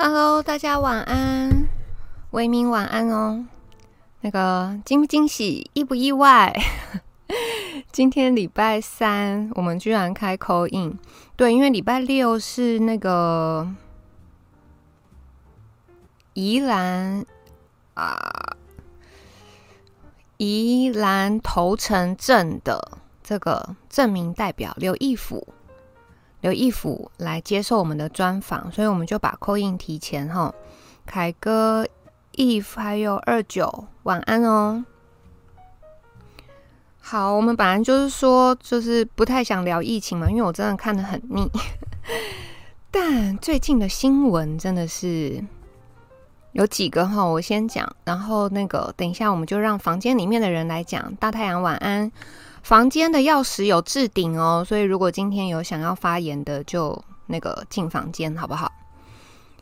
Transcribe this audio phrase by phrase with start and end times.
[0.00, 1.68] Hello，大家晚安，
[2.30, 3.44] 维明晚安哦。
[4.20, 6.56] 那个惊不惊喜，意不意外？
[7.90, 10.96] 今天礼拜三，我们居然开 call in。
[11.34, 13.68] 对，因为礼拜六是那个
[16.34, 17.26] 宜兰
[17.94, 18.56] 啊，
[20.36, 25.54] 宜兰头城镇的这个镇民代表刘义府。
[26.40, 30.54] 刘义府来接受我们的专访，所以我们就把 call in 提前哈。
[31.04, 31.86] 凯哥、
[32.34, 34.84] Eve 还有二九，晚安哦。
[37.00, 41.50] 好，我们本来就是说，就是不太想聊疫情嘛，因为我真的看得很腻。
[42.92, 45.42] 但最近的新闻真的是
[46.52, 51.14] 有几个哈，我先讲，然后那个等一下我们就让房间里面的人来讲。
[51.16, 52.12] 大太阳晚安。
[52.62, 58.70] 房间的钥匙有置顶哦，所以如果今天有想要发言的，就那个进房间好不好？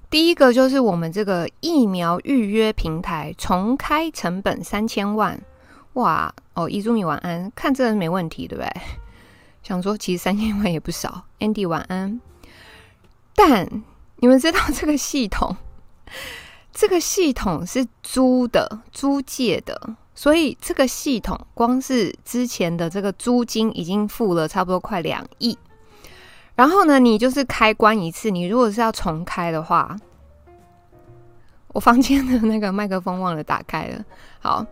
[0.08, 5.40] 第一个就是我们这个疫苗预约平台重开，成本三千万，
[5.94, 6.68] 哇哦！
[6.68, 8.72] 伊珠米晚安，看这没问题对不对？
[9.62, 12.20] 想说其实三千万也不少，Andy 晚安。
[13.34, 13.68] 但
[14.18, 15.56] 你们知道这个系统，
[16.72, 19.96] 这个系统是租的，租借的。
[20.16, 25.56] 所以这个系统光是之前的这个租金已经付了差不多快两亿，
[26.54, 29.94] 然后呢，你就是开关一次，你如果是要重开的话，
[31.68, 34.02] 我房间的那个麦克风忘了打开了。
[34.40, 34.64] 好，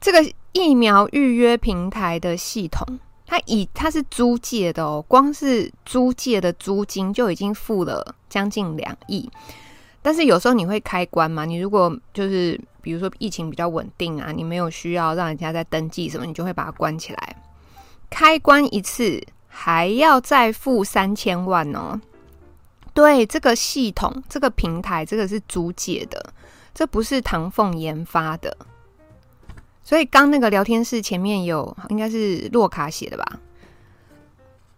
[0.00, 0.18] 这个
[0.50, 2.84] 疫苗预约平台的系统，
[3.24, 9.30] 它以它是租借的哦，光是租借的租金就已经付了将近两亿。
[10.02, 11.44] 但是有时候你会开关嘛？
[11.44, 17.36] 你如果就是比如说疫情比较稳定啊，你没有需要让人家再登记什么，你就会把它关起来。
[18.10, 21.98] 开关一次还要再付三千万哦。
[22.92, 26.34] 对，这个系统、这个平台，这个是租借的，
[26.74, 28.54] 这不是唐凤研发的。
[29.82, 33.40] 所以刚那个聊天室前面有，应该是洛卡写的吧？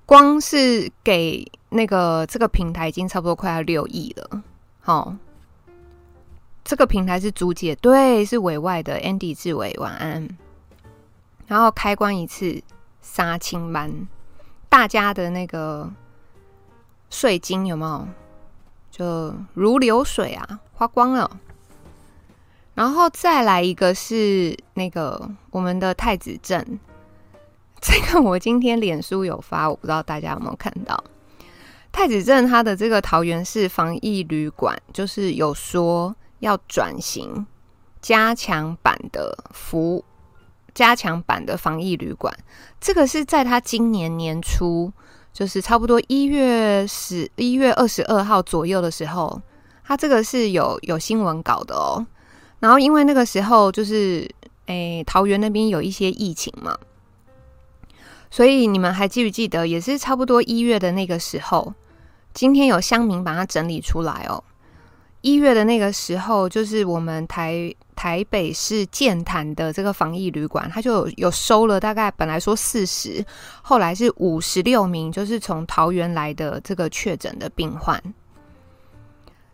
[0.07, 4.43] 光是给那个这个平台已经差不多快要六亿了。
[4.81, 5.17] 好，
[6.65, 8.99] 这个平台是租借，对，是委外的。
[9.01, 10.27] Andy 志伟，晚安。
[11.47, 12.63] 然后开关一次
[13.03, 14.09] 杀青班，
[14.71, 15.93] 大家的那个
[17.11, 18.09] 税金有没有？
[18.91, 21.39] 就如流水啊，花光了。
[22.75, 26.81] 然后再来一个是那个我们的太子镇，
[27.81, 31.05] 这个我今天脸书有发，我不知道大家有没有看到。
[31.93, 37.47] 太子镇它的这个桃园市防疫旅馆，就是有说要转型
[38.01, 40.05] 加强版的服，
[40.75, 42.37] 加强版的防疫旅馆。
[42.81, 44.93] 这个是在他今年年初，
[45.33, 49.41] 就是差不多一月十一月二十二号左右的时候，
[49.85, 52.07] 他这个是有有新闻稿的哦。
[52.61, 54.29] 然后因为那个时候就是，
[54.67, 56.79] 诶，桃园那边有一些疫情嘛，
[58.31, 61.75] 所以你们还记不记得，也是差不多一月的那个时候。
[62.33, 64.43] 今天有乡民把它整理出来哦。
[65.25, 73.25] 一月的那个时候，就是我们台台北市剑潭的这个防疫旅馆，它就有，有收了大概本来说四十，
[73.63, 77.99] 后来是五十六名，就是从桃园来的这个确诊的病患。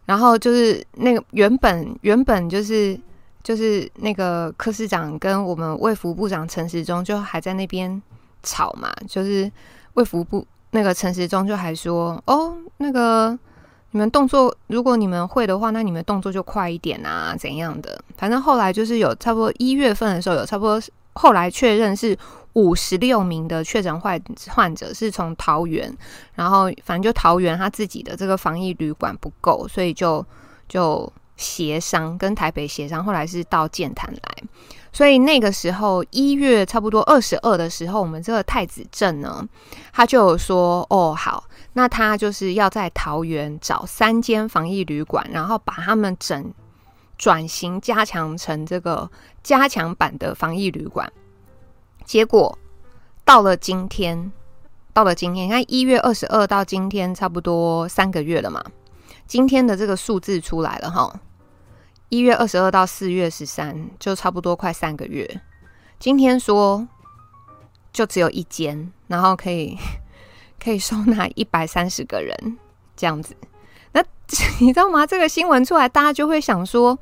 [0.07, 2.99] 然后就是那个原本原本就是
[3.45, 8.03] 就是那个科室长跟我们卫福部长陈时中就还在那边
[8.43, 9.49] 吵嘛，就是
[9.95, 10.45] 卫福部。
[10.73, 13.39] 那个陈时中就还说：“哦，那个
[13.93, 18.01] 你们动作，如果你们会的话，那你们动作就快一点啊，怎样的？
[18.17, 20.81] 反正后来就是有差不多一月份的时候，有差不多
[21.15, 22.17] 后来确认是
[22.53, 25.93] 五十六名的确诊患患者是从桃园，
[26.35, 30.25] 然后反正就桃园他自己的这个防疫旅馆不够，所以就
[30.69, 34.43] 就协商跟台北协商，后来是到剑潭来。”
[34.93, 39.47] 所以那个时候一月差不多二十二的时候，我们这个太子镇呢，
[39.93, 41.45] 他就有说哦好，
[41.75, 46.53] 那他就是要在桃园找三间防疫旅馆，然后把他们整
[47.17, 49.09] 转型加强成这个
[49.43, 51.11] 加强版的防疫旅馆。
[52.05, 52.59] 结果
[53.25, 54.33] 到了今天，
[54.93, 58.65] 到了今天，你看一月二十二到今天差不多三个月了嘛，
[59.29, 61.21] 今天的这个数字出来了哈。
[62.11, 65.41] 一月二十二到四月十三，就差不多快三个月。
[66.01, 66.87] 今天说
[67.93, 69.79] 就只有一间，然后可以
[70.63, 72.59] 可以收纳一百三十个人
[72.97, 73.37] 这样子。
[73.93, 74.05] 那
[74.61, 75.07] 你知道吗？
[75.07, 76.99] 这个新闻出来，大家就会想说：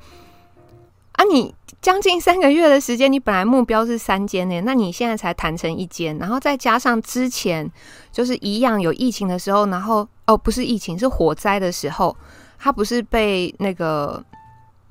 [1.12, 7.70] 啊，你将近三个月的时间，你本来目标是三间呢，那你现在才谈成一间，然后再加上之前
[8.12, 12.14] 就是一样有疫情的时候，然后哦不是疫情是火灾的时候。
[12.60, 14.20] 他不是被那个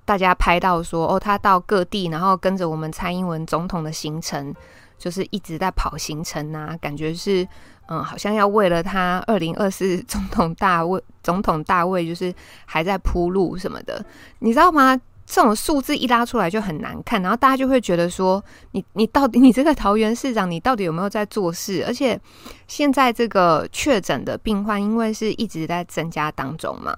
[0.07, 4.56] 大家拍到说哦，他到各地，然后跟着我们蔡英文总统的行程，
[4.98, 7.45] 就是一直在跑行程啊，感觉是
[7.89, 12.33] 嗯，好像要为了他二零二四总统大位，总统大位就是
[12.65, 14.04] 还在铺路什么的，
[14.39, 14.98] 你知道吗？
[15.25, 21.83] 这种数字一拉出来就很难看，然后大家就会觉得说，你你到底你这个桃园市长，你到底有没有在做事？
[21.86, 22.18] 而且
[22.65, 26.95] 现在这个确诊的病患，因为是一直在增加当中嘛，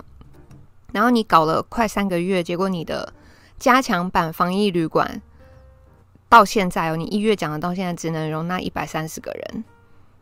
[0.92, 3.14] 然后你搞了快三个月，结果你的
[3.58, 5.22] 加强版防疫旅馆
[6.28, 9.64] 到现在哦，你一月讲的到现在只能容纳一百三十个人，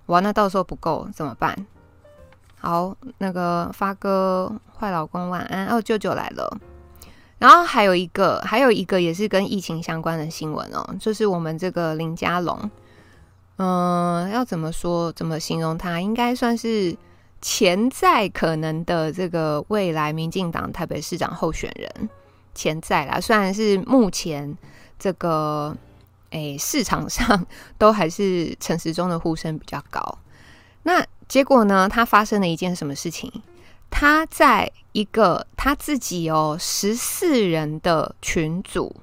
[0.07, 1.65] 哇，那到时候不够怎么办？
[2.59, 6.57] 好，那个发哥坏老公晚安哦，舅舅来了。
[7.37, 12.71] 然后还有一个，还有一个也是跟疫情相关的新闻哦，就是我们这个林家龙，
[13.57, 16.01] 嗯，要怎么说，怎么形容他？
[16.01, 16.97] 应该算是
[17.41, 22.09] 潜在可能的这个未来民进党台北市长候选人，
[22.55, 23.19] 潜在啦。
[23.19, 24.57] 虽然是目前
[24.97, 25.75] 这个
[26.31, 27.45] 诶市场上
[27.77, 30.17] 都还是陈时中的呼声比较高，
[30.83, 31.87] 那结果呢？
[31.87, 33.31] 他发生了一件什么事情？
[33.89, 38.95] 他在一个他自己哦十四人的群组，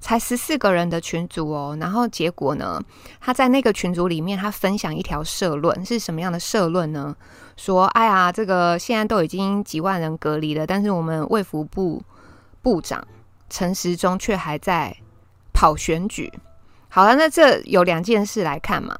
[0.00, 2.82] 才十四个人的群组哦，然后结果呢，
[3.20, 7.16] 他在那个群组里面，他分享一条社论，是什么样的社论呢？
[7.56, 12.02] 说，哎呀，这个现在都已经几万人隔离了，但是我们卫福部
[12.62, 13.06] 部长
[13.50, 14.96] 陈时中却还在
[15.52, 16.32] 跑选举。
[16.88, 18.96] 好了，那这有两件事来看嘛，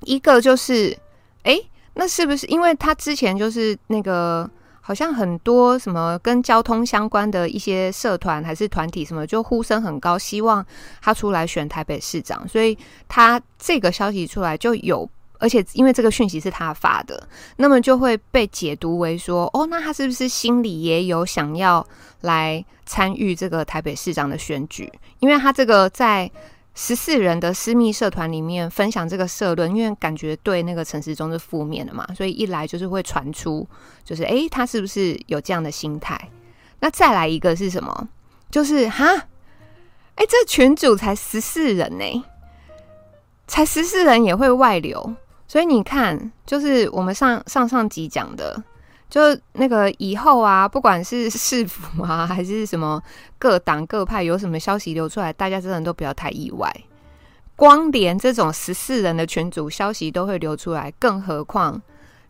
[0.00, 0.98] 一个就是，
[1.42, 1.60] 哎。
[1.96, 4.50] 那是不是因为他之前就是那个
[4.86, 10.64] 好像很多什么跟交通相关的一些社团还是团体什么，就呼声很高，希望
[11.00, 12.76] 他出来选台北市长，所以
[13.08, 15.08] 他这个消息出来就有，
[15.38, 17.26] 而且因为这个讯息是他发的，
[17.56, 21.86] 那么就会被解读为说，哦，那他是不是心里也有想要
[22.20, 24.92] 来参与这个台北市长的选举？
[25.20, 26.30] 因为他这个在。
[26.74, 33.66] 十四人的私密社团里面分享这个社论，因为感觉对那个陈时中是负面的嘛，所以一来就是会传出，
[34.04, 36.30] 就是诶，他是不是有这样的心态？
[36.80, 38.08] 那再来一个是什么？
[38.50, 39.06] 就是哈，
[40.16, 42.24] 诶，这群组才十四人呢，
[43.46, 45.14] 才十四人也会外流，
[45.46, 48.62] 所以你看，就是我们上上上集讲的。
[49.14, 49.20] 就
[49.52, 53.00] 那个以后啊，不管是 市府啊，还是什么
[53.38, 56.68] 各党各派，有什么消息流出来，大家真的都不要太意外。
[57.54, 61.80] 光连这种十四人的群组消息都会流出来，更何况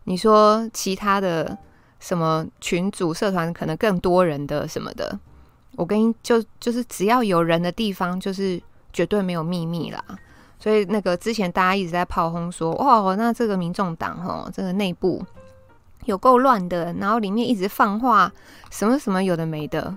[0.03, 1.57] 你说其他的
[1.99, 5.19] 什么群组社团，可能更多人的什么的。
[5.77, 8.61] 我跟你就就是只要有人的地方，就是
[8.93, 9.99] 绝对没有秘密啦。
[10.59, 15.25] 所以那个之前大家一直在炮轰说，哇，那这个民众党哦，这个内部。
[16.05, 18.31] 有够乱的，然后里面一直放话，
[18.71, 19.95] 什么什么有的没的。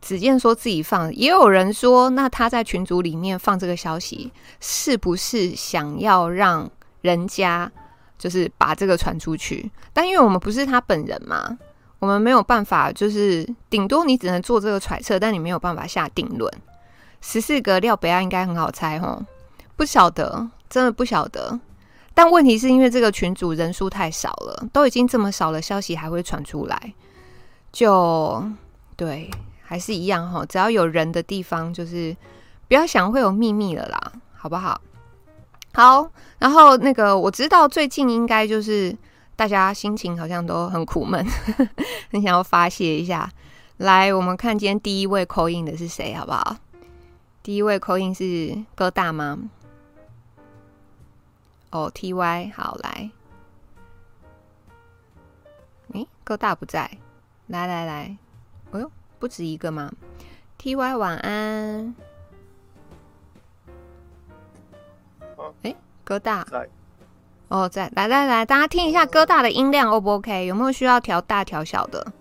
[0.00, 6.70] 只见说自己放，也有人说，那他在群组里面放这个消息，是不是想要让
[7.00, 7.70] 人家
[8.16, 9.68] 就是把这个传出去？
[9.92, 11.58] 但因为我们不是他本人嘛，
[11.98, 16.52] 我们没有办法，就是顶多你只能做这个揣测，但你没有办法下定论。
[17.20, 19.18] 十四个廖北亚应该很好猜齁，
[19.74, 21.58] 不晓得，真的不晓得。
[22.18, 26.92] 但问题是因为这个群组人数太少了，都已经这么少了，消息还会传出来，
[27.70, 28.44] 就
[28.96, 29.30] 对，
[29.62, 30.44] 还是一样哈。
[30.44, 32.16] 只要有人的地方，就是
[32.66, 34.80] 不要想会有秘密了啦，好不好？
[35.74, 36.10] 好，
[36.40, 38.92] 然后那个我知道最近应该就是
[39.36, 41.24] 大家心情好像都很苦闷，
[42.10, 43.30] 很想要发泄一下。
[43.76, 46.56] 来，我们看今天第一位 call in 的是谁，好不好？
[47.44, 49.38] 第一位 call in 是哥大吗？
[51.70, 53.10] 哦，T Y 好来，
[55.92, 56.90] 诶，哥大不在，
[57.46, 58.16] 来来来，
[58.72, 59.92] 哎呦，不止一个吗
[60.56, 61.94] ？T Y 晚安，
[65.62, 66.68] 哎，哥大在，
[67.48, 70.46] 哦在，来来来，大家听一下哥大的音量 O 不 OK？
[70.46, 72.12] 有没有需要调大调小的？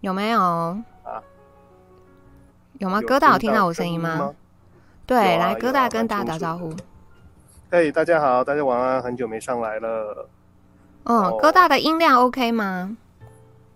[0.00, 0.40] 有没有？
[0.42, 0.84] 啊？
[2.78, 3.00] 有吗？
[3.00, 4.16] 哥大有听到我声音吗？
[4.16, 4.34] 吗
[5.06, 6.74] 对，来哥大跟大家打招呼。
[7.72, 10.28] 嘿，hey, 大家好，大家晚安，很久没上来了。
[11.04, 12.96] 哦，哥大的音量 OK 吗？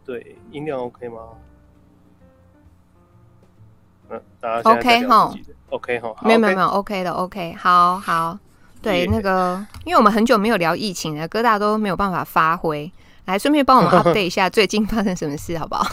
[0.05, 1.21] 对，音量 OK 吗？
[4.11, 5.33] 嗯，大家 OK 哈
[5.71, 8.37] ，OK 哈，没有没有没有 OK 的 OK，好好。
[8.83, 9.11] 对，Yeah.
[9.13, 12.91] 那个，因为我们很久没有聊疫情了，哥大都没有办法发挥。
[13.27, 15.87] 来，顺便帮我们 update 一下最近发生什么事，好不好？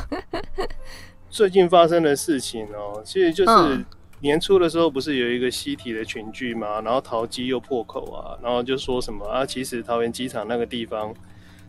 [1.29, 3.85] 最近发生的事情哦，其实就是。
[4.21, 6.79] 嗯年初的时候不是有一个西体的群聚嘛？
[6.81, 11.11] 然后桃机又破口啊，然后就说什么啊，其实桃园机场那个地方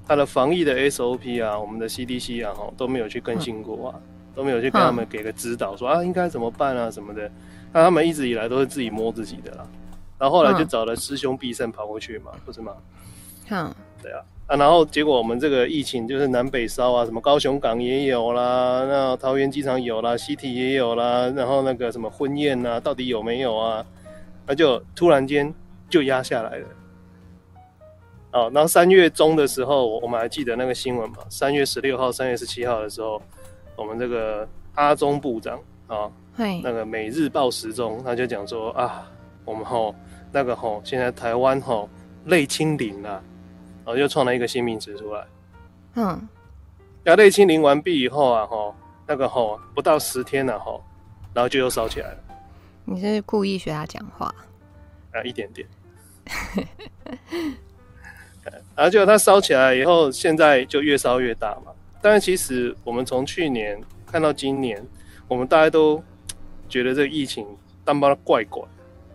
[0.07, 4.03] 它的防疫的 SOP 啊，我们的 CDC 啊，哈都没有去更新过啊，嗯、
[4.35, 7.31] 都没有去跟他们给个指导说，说啊应该怎么办啊什么的。
[7.73, 9.67] 那他们一直以来都是自己摸自己的啦，
[10.19, 12.77] 然后后来就找了师兄必胜跑过去嘛，不是吗？
[13.49, 14.21] 嗯，对啊。
[14.53, 23.83] 啊，然后结果我们这个疫情就是南北烧啊，什么高雄港也有啦，那桃园机场有啦，西体也有啦，然后那个什么婚宴啊，到底有没有啊？
[24.47, 25.51] 那就突然间
[25.89, 26.67] 就压下来了。
[28.33, 31.17] 哦，然后三月中的时候，我们还记得那个新闻嘛？
[31.31, 33.23] 三月十六号、三月十七号的时候，
[33.75, 39.11] 我们这个阿中部长啊，嘿那个每日报时中，他就讲说啊，
[39.47, 39.95] 我们吼
[40.31, 41.89] 那个吼，现在台湾吼
[42.27, 43.23] 类清零了。
[43.85, 45.27] 然后又创了一个新名词出来，
[45.95, 46.29] 嗯，
[47.05, 48.75] 要类清零完毕以后啊，吼，
[49.07, 50.83] 那个吼不到十天了，吼，
[51.35, 52.19] 然后就又烧起来了。
[52.85, 54.33] 你是故意学他讲话？
[55.13, 55.67] 啊，一点点。
[58.75, 61.73] 然后结果他烧起来以后，现在就越烧越大嘛。
[62.01, 64.85] 但是其实我们从去年看到今年，
[65.29, 66.03] 我们大家都
[66.69, 67.47] 觉得这个疫情
[67.85, 68.63] 淡薄怪怪，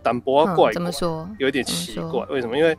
[0.02, 1.28] 淡薄怪怪，怎么说？
[1.38, 2.56] 有点奇怪，为什么？
[2.56, 2.76] 因为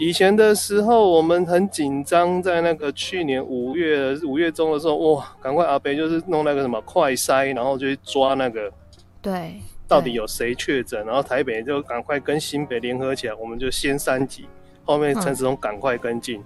[0.00, 8.72] 以前的时候，我们很紧张，在那个去年五月五月中的时候，哇，赶快阿北就是弄那个什么快筛，然后就去抓那个，
[9.20, 14.46] 对，到底有谁确诊，然后台北就赶快跟新北联合起来，我们就先三级，
[14.86, 16.44] 后面陈时中赶快跟进，嗯、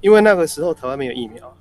[0.00, 1.54] 因为那个时候台湾没有疫苗，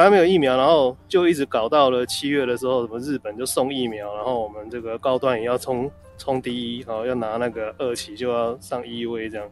[0.00, 5.90] 台湾没有疫苗，然后就一直搞到了七月的时候，什么日本就送疫苗，然后我们这个高端也要冲。
[6.16, 9.46] 冲第一，好，要拿那个二期就要上 EUA 这样，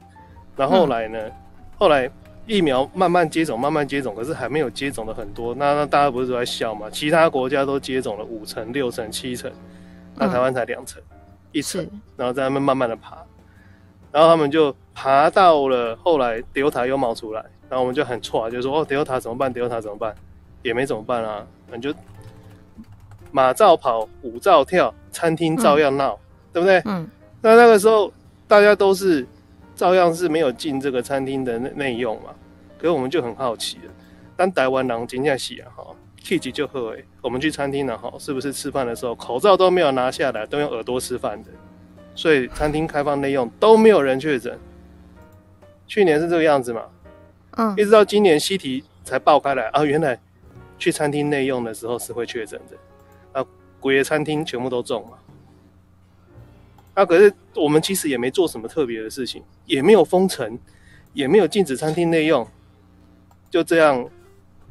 [0.55, 1.33] 然后后来呢，嗯、
[1.79, 2.11] 后来
[2.47, 5.55] 疫苗慢慢接种，慢慢接种，可是还没有接种的很多。
[5.55, 6.89] 那那大家不是都在笑嘛？
[6.91, 9.51] 其他国家都接种了五成、六成、七成，
[10.15, 11.17] 那台湾才两成、嗯、
[11.53, 11.87] 一层，
[12.17, 13.17] 然后在那边慢慢的爬，
[14.13, 20.15] 然后他们就爬到了后来，Delta 又冒出来，然后我们就很错，就说哦，Delta 怎么办？Delta 怎么办？
[20.63, 21.95] 也没怎么办啊，你就
[23.31, 26.15] 马照跑，舞照跳，餐厅照样闹。
[26.15, 26.83] 嗯对不对？
[26.87, 27.09] 嗯，
[27.43, 28.11] 那那个时候
[28.49, 29.25] 大家都是
[29.77, 32.31] 照样是没有进这个餐厅的内内用嘛，
[32.79, 33.93] 可是我们就很好奇了，
[34.35, 41.51] 当台湾人真正是啊哈，气急就喝哎，我们去餐厅了哈，是不是吃饭的时候口罩都没有拿下来，都用耳朵吃饭的？
[42.15, 44.59] 所以餐厅开放内用都没有人确诊，
[45.87, 46.83] 去年是这个样子嘛，
[47.59, 50.19] 嗯，一直到今年西提才爆开来啊，原来
[50.79, 53.47] 去餐厅内用的时候是会确诊的，啊，
[53.81, 55.19] 鬼的餐厅全部都中了。
[56.95, 60.59] 那、啊、可是我们其实也没做什么特别的事情，也没有封城，
[61.13, 62.47] 也没有禁止餐厅内用，
[63.51, 64.09] 就这样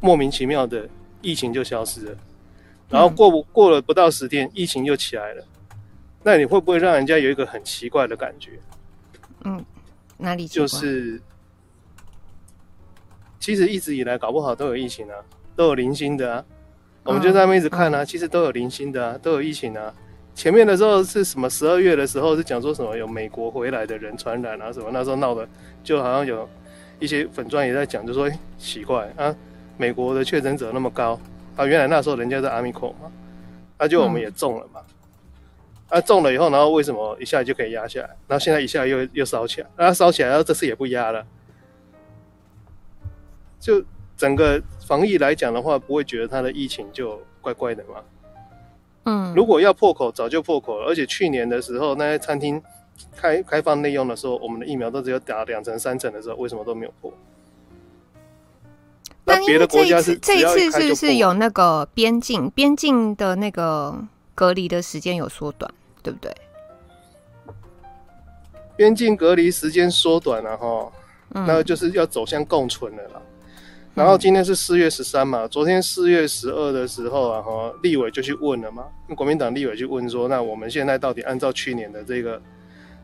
[0.02, 0.90] 莫名其妙的
[1.22, 2.18] 疫情就消失了。
[2.90, 5.46] 然后过不过了不到十天，疫情又起来了。
[6.24, 8.60] 那你会不会让人家有一个很奇怪的感觉？
[9.46, 9.64] 嗯，
[10.18, 10.46] 哪里？
[10.48, 11.22] 就是
[13.40, 15.16] 其实一直以来搞不好都有疫情啊，
[15.58, 16.46] 都有零星的啊。
[17.04, 19.94] 我们就在那边一直看啊，其实都有零星的啊，都有疫情啊。
[20.36, 21.50] 前面的时候是什么？
[21.50, 24.90] 十二月的时候是讲说什么有美国回来的人传染啊什么？
[24.94, 25.48] 那时候闹的
[25.84, 26.48] 就好像有
[27.00, 29.36] 一些粉钻也在讲，就说、欸、奇怪啊，
[29.78, 31.20] 美国的确诊者那么高
[31.56, 33.12] 啊，原来那时候人家在 Omicron 嘛，
[33.80, 34.82] 那、啊、就我们也中了嘛，
[35.90, 38.10] 嗯、啊中了以后，然后为什么一下就可以压下来？
[38.28, 41.26] 然后现在一下又又烧起来，然后烧起来，然后这次也不压了，
[43.60, 43.84] 就
[44.16, 47.96] 整个防疫来讲的话，不会觉得它的疫情就怪怪的吗？
[49.04, 50.88] 嗯，如果要破口，早就破口了。
[50.88, 52.62] 而且去年的时候，那些餐厅
[53.14, 57.14] 开开放内用的时候，我们的疫苗都只有打两成、三成的时候，为什么都没有破？
[59.26, 63.94] 那别的国家是这一次是不是有那个边境边境的那个
[64.34, 65.70] 隔离的时间有缩短，
[66.02, 66.34] 对不对？
[68.78, 70.92] 边境隔离时间缩短了哈，
[71.34, 73.22] 嗯、那就是要走向共存了啦。
[73.98, 78.86] 然后今天是四月十三嘛，昨天四月十二的时候啊，哈，立委就去问了嘛，
[79.16, 82.40] 国民党立委就问说，那我们现在到底按照去年的这个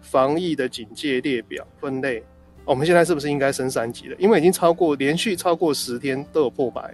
[0.03, 2.23] 防疫的警戒列表分类，
[2.63, 4.15] 我们现在是不是应该升三级了？
[4.19, 6.93] 因为已经超过连续超过十天都有破百，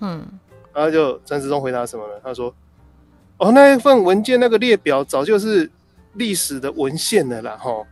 [0.00, 0.22] 嗯，
[0.74, 2.12] 然后就陈时中回答什么呢？
[2.22, 2.54] 他说，
[3.38, 5.70] 哦，那一份文件那个列表早就是
[6.12, 7.86] 历史的文献了啦，哈，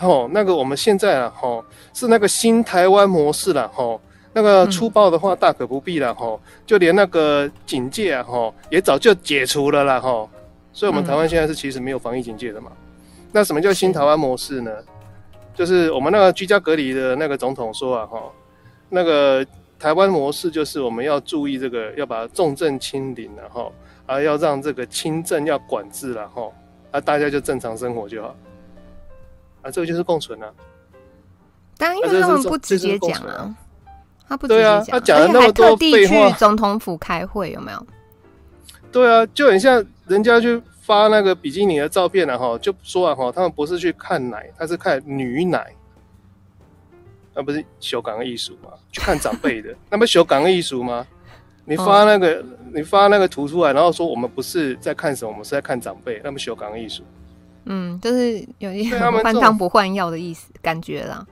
[0.00, 1.62] 哦，那个我们现在啊，哈，
[1.92, 4.00] 是那个新台湾模式了，哈。
[4.36, 10.28] 那个粗暴的话大可不必了哈，就连那个警戒啊哈也早就解除了啦哈，
[10.74, 12.70] 所以我们台湾现在是其实没有防疫警戒的嘛。
[13.32, 14.70] 那什么叫新台湾模式呢？
[15.54, 18.30] 就是我们那个居家隔离的那个总统说啊哈，
[18.90, 19.42] 那个
[19.78, 23.72] 台湾模式就是我们要注意这个要把重症清零了吼，
[24.04, 26.52] 啊要让这个轻症要管制了哈，
[26.90, 28.36] 啊大家就正常生活就好，
[29.62, 30.52] 啊这个就是共存了。
[31.78, 33.56] 但因为他们不直接讲啊，
[34.28, 37.86] 他不直接讲，他讲了那么多废话，特地去总统府开会，有没有？
[38.92, 45.66] 对啊，就很像人家去发那个比基尼的照片啊，哈，就说啊，哈，他们不是去看奶，他是看女奶，
[47.34, 48.70] 那不是修港艺术吗？
[48.90, 51.06] 去看长辈的，那不修港艺术吗？
[51.64, 57.02] 你发那个，哦、你发那个图出来，然后说我们不是在看什么，我们是在看长辈，那么修港艺术。
[57.64, 61.26] 嗯，就是有一点换汤不换药的意思，感觉啦。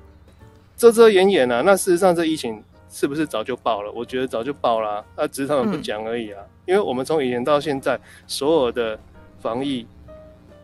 [0.77, 2.61] 遮遮掩掩啊，那事实上这疫情
[2.95, 3.91] 是不是早就爆了？
[3.91, 6.41] 我觉得早就爆了，啊，那只是他们不讲而已啊。
[6.41, 7.99] 嗯、因为我们从以前到现在，
[8.29, 8.97] 所有的
[9.41, 9.85] 防疫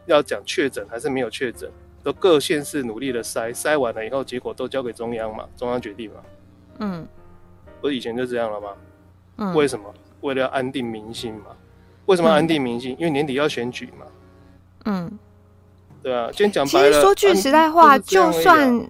[0.06, 1.68] 要讲确诊还是没有确诊，
[2.04, 6.20] 都各县市努力的筛，筛完了以后，结果都交给中央嘛，中央决定嘛。
[6.78, 7.04] 嗯，
[7.80, 8.68] 不是以前就这样了吗？
[9.38, 9.92] 嗯，为什么？
[10.20, 11.46] 为了要安定民心嘛。
[12.06, 12.92] 为什么安定民心？
[12.92, 14.06] 嗯、因为年底要选举嘛。
[14.84, 15.18] 嗯。
[16.00, 16.88] 对啊，今天讲白了。
[16.88, 18.88] 其实说句实在话，就算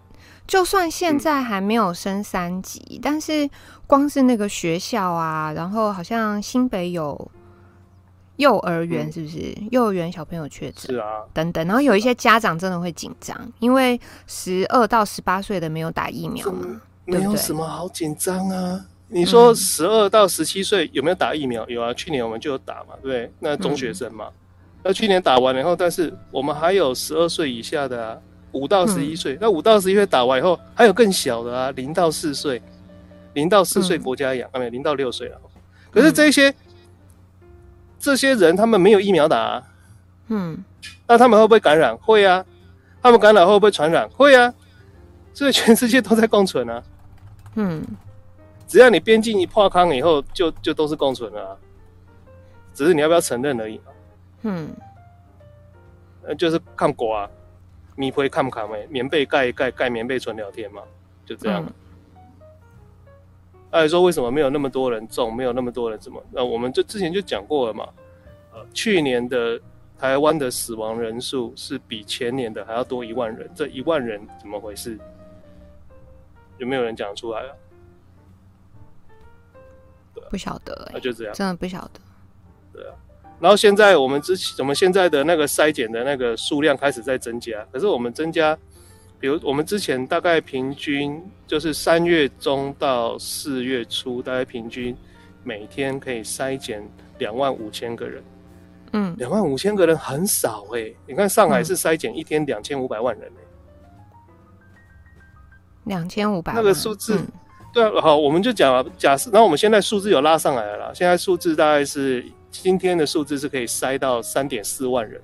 [0.51, 3.49] 就算现在还没有升三级，嗯、但是
[3.87, 7.31] 光是那个学校啊，然后好像新北有
[8.35, 9.55] 幼儿园，是不是？
[9.61, 18.85] 嗯、幼儿园小朋友确诊，是啊，等等，然后有一些家长真的会紧张，因为十二到十八岁的没有打疫苗嘛，没有什么好紧张啊。
[19.07, 21.65] 你说十二到十七岁有没有打疫苗？
[21.69, 23.33] 有啊，去年我们就有打嘛，对不对？
[23.39, 24.27] 那中学生嘛。
[24.27, 24.33] 嗯
[24.83, 28.19] 那去年打完了以后，但是我们还有十二岁以下的啊，
[28.53, 29.37] 五到十一岁。
[29.41, 32.63] 那五到十一岁打完以后，还有更小的啊，零到四岁，
[33.35, 35.41] 零到四岁国家养，啊没有零到六岁了。
[35.91, 36.55] 可是这些、嗯、
[37.99, 39.63] 这些人他们没有疫苗打，啊，
[40.29, 40.65] 嗯，
[41.07, 41.97] 那他们会不会感染？
[41.97, 42.45] 会啊，
[43.03, 44.09] 他们感染会不会传染？
[44.11, 44.53] 会啊，
[45.35, 46.83] 所以全世界都在共存啊，
[47.57, 47.85] 嗯，
[48.67, 51.57] 只要你边境一破康以后，就就都是共存了，啊，
[52.73, 53.81] 只是你要不要承认而已。
[54.43, 54.71] 嗯，
[56.23, 57.31] 呃，就是看国啊，
[58.01, 58.87] 米灰看不看没？
[58.87, 60.83] 棉被盖一盖，盖棉被纯聊天嘛，
[61.27, 61.63] 就这样。
[63.71, 66.25] 哎、嗯，说为什么没有那么多人中，没有那么多人怎么？
[66.33, 67.87] 那我们就之前就讲过了嘛。
[68.55, 69.61] 呃，去年的
[69.99, 74.99] 台湾的死亡人数是比前年的还要多一万人，这一万人怎么回事？
[76.57, 77.53] 有没有人讲出来啊？
[80.31, 82.01] 不晓得、欸，那就这样，真的不晓得。
[82.73, 82.95] 对啊。
[83.41, 88.57] 然后现在我们之前，我们现在的那个筛检的那个数量开始在增加，可是我们增加，
[89.19, 94.95] 比如我们之前大概平均就是三月中到四月初，大概平均
[95.43, 96.87] 每天可以筛检
[97.19, 98.23] 两万五千个人，
[98.93, 103.47] 嗯，两万五千个人很少哎、欸，你看上海是筛检一天两千五百万人哎、欸，
[105.85, 107.17] 两千五百那个数字。
[107.17, 107.27] 嗯。
[107.73, 115.21] 对啊，好，我们就讲啊，假设，然后我们现在数字有拉上来了啦，现在数字大概是今天的数字是可以塞到三点四万人，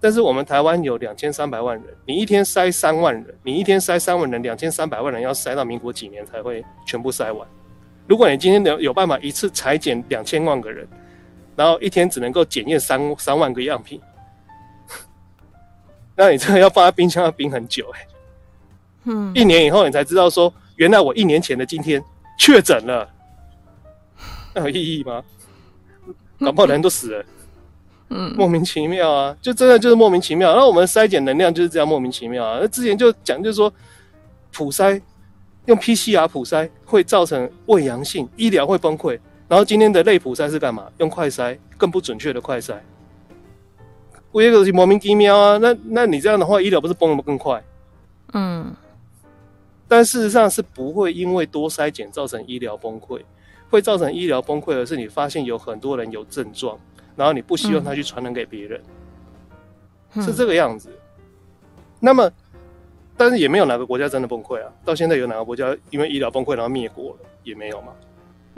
[0.00, 7.46] 但是我们台湾有两千三百万人，你一天塞三万人，你一天塞三万人，两千三百万人要塞到民国几年才会全部塞完？
[8.06, 10.86] 如果你今天有有办法一次采检两千万个人，
[11.56, 14.00] 然后一天只能够检验三三万个样品，
[16.16, 18.08] 那你这个要放在冰箱要冰很久哎、欸，
[19.04, 20.52] 嗯，一年以后你才知道说。
[20.76, 22.02] 原来我一年前的今天
[22.38, 23.06] 确诊了，
[24.54, 25.22] 那有意义吗？
[26.44, 27.24] 搞不好人都死了，
[28.08, 30.54] 嗯，莫名其妙啊，就真的就是莫名其妙。
[30.56, 32.58] 那我们筛检能量就是这样莫名其妙啊。
[32.60, 33.72] 那之前就讲就是说，
[34.52, 35.00] 普筛
[35.66, 39.18] 用 PCR 普筛会造成胃阳性，医疗会崩溃。
[39.48, 40.86] 然后今天的类普筛是干嘛？
[40.98, 42.74] 用快筛更不准确的快筛，
[44.32, 45.58] 我一个是莫名其妙啊。
[45.58, 47.62] 那那你这样的话，医疗不是崩的更快？
[48.32, 48.74] 嗯。
[49.88, 53.20] 但事实上是不会因为多筛检造成医疗崩溃，
[53.70, 56.78] 会造成医疗崩溃的是你发现有很多人有症状，
[57.16, 58.82] 然后你不希望他去传染给别人，
[60.14, 60.90] 嗯、是这个样子。
[62.00, 62.30] 那么，
[63.16, 64.72] 但是也没有哪个国家真的崩溃啊！
[64.84, 67.18] 到现在有哪个国家因为医疗崩溃然后灭国了？
[67.44, 67.92] 也没有吗？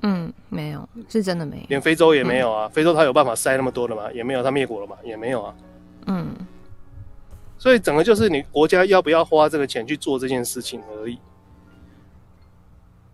[0.05, 1.63] 嗯，没有，是真的没有。
[1.69, 2.67] 连非洲也没有啊！
[2.67, 4.11] 嗯、非洲他有办法塞那么多的吗？
[4.13, 4.97] 也没有，他灭国了嘛？
[5.05, 5.55] 也没有啊。
[6.07, 6.35] 嗯。
[7.59, 11.19] 所以整个就是你国家要不要花这个钱去做这件事情而已。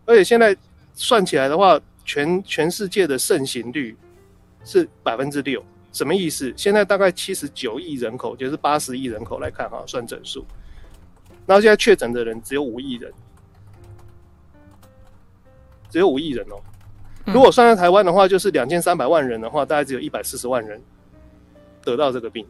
[0.07, 0.57] 而且现在
[0.95, 3.94] 算起来的话，全全世界的盛行率
[4.64, 6.51] 是百分之六，什么意思？
[6.57, 10.42] 现在大概七十九亿人口，就是八十亿人口来看哈，算整数。
[11.47, 13.12] 然后现在确诊的人只有五亿人，
[15.90, 16.57] 只有五亿人哦。
[17.27, 20.81] 如果算在台湾的话，就是两千三百万人的话，大概只有一百四十万人
[21.83, 22.47] 得到这个病。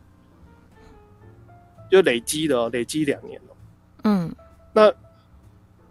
[1.91, 3.57] 就累积的哦，累积两年哦。
[4.05, 4.33] 嗯，
[4.73, 4.93] 那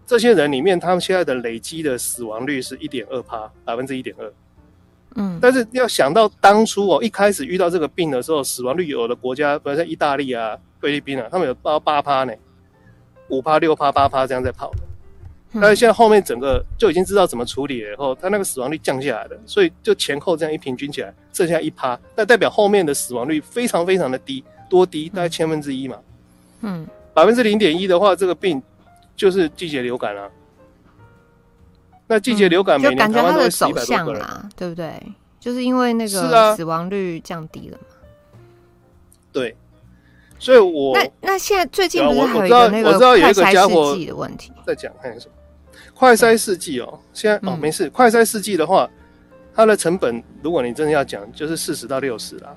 [0.07, 4.33] 这些人里面，他们现在的累积的死亡率是一点二趴，百分之一点二。
[5.15, 12.33] 嗯，但是要想到当初哦，一开始遇到这个病的时候，死亡率有的国家，比如像意大利啊、菲律宾啊，他们有到八趴呢。
[13.29, 14.77] 五趴、六趴、八趴这样在跑的。
[15.53, 25.09] 但是现在后面整个就已经知道怎么处理了以后，他那个死亡率降下来了，所以就前后这样一平均起来，剩下一趴，那代表后面的死亡率非常非常的低，多低？
[25.09, 25.97] 大概千分之一嘛。
[26.61, 28.61] 嗯，百分之零点一的话，这个病
[29.17, 30.29] 就是季节流感啊。
[32.07, 35.03] 那季节流感每年台湾都会死一百多个人，对不对？
[35.41, 37.83] 就是因为那个死亡率降低了嘛。
[39.33, 39.53] 对，
[40.39, 45.33] 所以我那那现在最近不是还有一个那个快筛试剂的问题，在讲看有什么？
[45.93, 47.89] 快筛试剂哦，现在、嗯、哦没事。
[47.89, 48.89] 快筛试剂的话，
[49.53, 52.55] 它的成本，如果你真的要讲，就是四十到六十啦。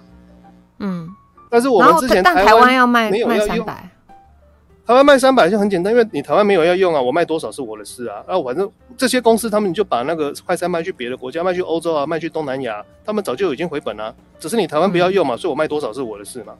[0.79, 1.09] 嗯，
[1.51, 3.90] 但是我们之前台湾要卖卖三百，
[4.87, 8.25] 台湾卖三百就很简单，因为你台湾没有要用啊，我卖多少是我的事啊。
[8.27, 16.55] 啊，反正这些公司他们就把那个快餐卖去别的国家，卖去欧洲啊，卖去东南亚，他们早就已经回本了，只是你台湾不要用嘛，嗯、所以我卖多少是我的事嘛。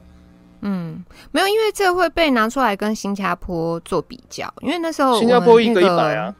[0.61, 6.33] 嗯，没有，因为这会被拿出来跟新加坡做比较，因为那时候、那个、新加坡一个一百啊。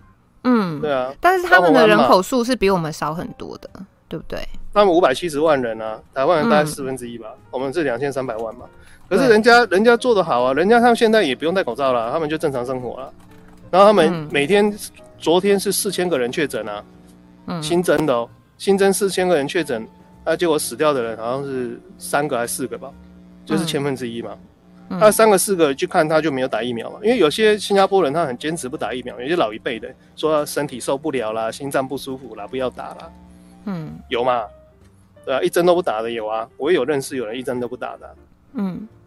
[0.44, 3.70] 嗯，对啊，但是他们的人口数是比我们少很多的，
[4.08, 4.40] 对不对？
[4.74, 8.66] 他们五百七十万人啊，台湾人大概四分之一吧，嗯、我们是两千三百万嘛。
[9.12, 13.14] 可是人家人家做的好啊，人家他们现在也不用戴口罩了，他们就正常生活了。
[13.70, 14.80] 然后他们每天，嗯、
[15.18, 16.82] 昨天是四千个人确诊啊，
[17.48, 19.86] 嗯，新增的哦，新增四千个人确诊，
[20.24, 22.90] 那结果死掉的人好像是三个还是四个吧，
[23.46, 24.32] 就是千分之一嘛。
[24.32, 33.12] 嗯他三个四个去看他就没有打疫苗嘛，因为有些新加坡人他很坚持不打疫苗，有些老一辈的说身体受不了啦，心脏不舒服啦，不要打啦。
[33.66, 34.44] 嗯，有嘛？
[35.24, 38.16] 对啊，一针都不打的有啊，我也有认识有人一针都不打的。
[38.56, 39.01] 嗯，对。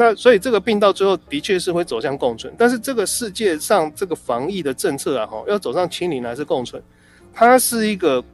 [0.00, 6.82] 那所以这个病到最后的确是会走向共存，但是这个世界上这个防疫的政策啊，哈，要走上清零还是共存，
[7.34, 8.24] 它是一个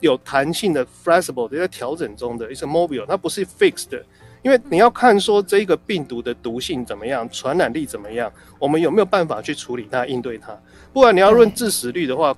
[0.00, 4.02] 有弹性的 flexible 的在调整中的，一个 mobile，它不是 fixed。
[4.42, 10.58] 因为你要看说这个病毒的毒性怎么样，传染力怎么样，我们有没有办法去处理它、应对它？
[10.90, 12.34] 不然你要论致死率的话，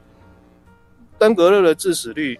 [1.18, 2.38] 登革热的致死率，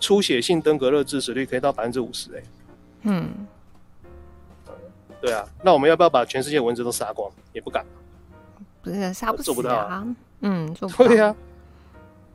[0.00, 2.42] 出血性登革热致死率可以到百分之五十，哎，
[3.04, 3.30] 嗯，
[5.20, 7.30] 对啊，那我们要不要把全世界蚊子都杀光？
[7.52, 7.84] 也不敢，
[8.82, 10.06] 不是杀不死、啊、做不到啊，
[10.40, 11.36] 嗯，做不到对呀、啊，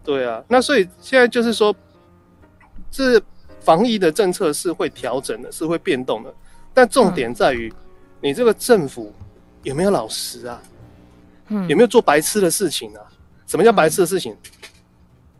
[0.03, 1.73] 对啊，那所以现在就是说，
[2.89, 3.21] 这
[3.59, 6.33] 防疫的政策是会调整的，是会变动的。
[6.73, 7.71] 但重点在于，
[8.19, 9.13] 你这个政府
[9.63, 10.61] 有没有老实啊？
[11.47, 13.03] 嗯，有没有做白痴的事情啊？
[13.45, 14.35] 什么叫白痴的事情？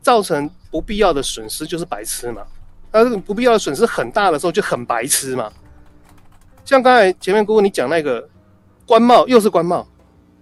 [0.01, 2.43] 造成不必要的损失就是白痴嘛。
[2.91, 5.51] 那这个不必要的损失很大的时候就很白痴嘛。
[6.65, 8.27] 像刚才前面姑姑你讲那个
[8.85, 9.87] 官帽，又是官帽，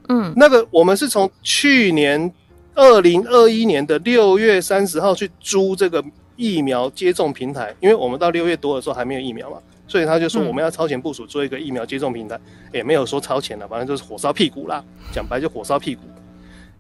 [0.07, 2.31] 嗯，那个我们是从去年
[2.75, 6.03] 二零二一年的六月三十号去租这个
[6.35, 9.57] 疫苗接种平台，因为我们到六月多的时候还没有疫苗嘛。
[9.87, 12.39] 所以他就说我们要超前部署做一个疫苗接种平台，
[12.71, 14.83] 也、嗯欸、没有说超前了，反正就是火烧屁股啦。
[15.11, 16.03] 讲白就火烧屁股。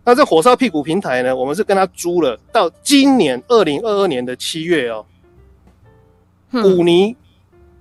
[0.05, 5.03] 那这火烧屁股平台呢，我们是跟他租了到今年二零二二年的七月哦、
[6.51, 6.61] 喔。
[6.61, 7.15] 古尼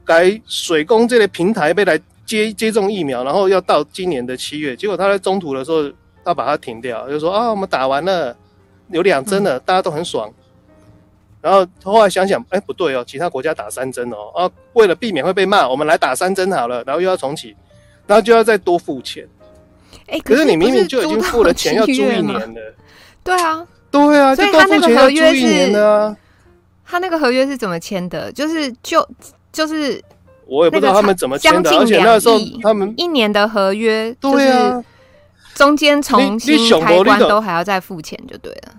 [0.09, 5.85] 改水工这类平台被来接接种疫苗，然后要到今年的七月，结果他在中途的时候
[6.25, 8.35] 要把它停掉，就说啊我们打完了，
[8.89, 10.33] 有两针了，大家都很爽。
[11.43, 17.55] 然后后来想想，哎，不对哦，其他国家打三针哦，啊，为了避免会被骂，我们来打三针好了，然后又要重启，
[18.07, 19.29] 然后就要再多付钱。
[20.07, 22.43] 哎，可是你明明就已经付了钱，要租一年了。
[23.23, 26.17] 对啊，对啊，所以他那个合约是，
[26.87, 28.33] 他那个合约是怎么签的？
[28.33, 29.07] 就是就
[29.59, 30.01] 就是，
[30.47, 34.81] 我也不知道他们怎么签的，而且那时候他们一年的合约，对啊，
[35.55, 38.75] 中间重新开关都还要再付钱，就对了。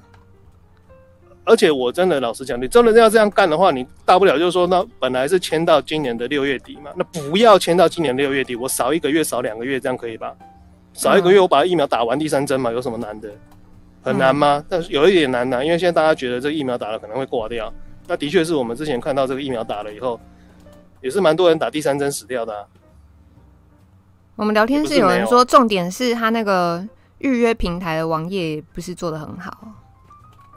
[1.44, 10.34] 而且我真的老实讲，你真的要这样干的话，你大不了就是说，那本来是签到今年的六月底嘛，那不要签到今年六月底，我少一个月，少两个月，这样可以吧？
[10.94, 13.30] 少一个月，我把疫苗打完第三针嘛，有什么难的？
[14.02, 14.64] 很难吗？
[14.70, 17.74] 但是有一点难呐，因为现在大家觉得这个疫苗打了可能会挂掉，
[18.08, 20.20] 那的确是我们之前看到这个疫苗打了以后，
[21.02, 22.66] 也是蛮多人打第三针死掉的啊。
[24.36, 29.58] 我们聊天室有人说，重点是他那个预约平台的网页不是做的很好。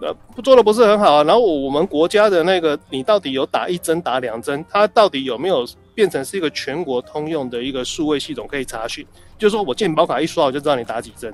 [0.01, 1.25] 呃，做的不是很好啊。
[1.25, 9.07] 然后我们国家的那个，你到底有打一针、打两针，它到底有没有变成是一个全国通用的一个数位系统可以查询？
[9.39, 11.33] 就是说我健保卡一刷，我就知道你打几针，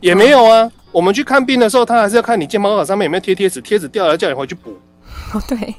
[0.00, 0.70] 也没有啊。
[0.90, 4.70] 我们去看病的时候，他还是要看你健保卡上面有没有贴贴纸，贴纸掉了叫你回去补。
[5.34, 5.74] 哦，对。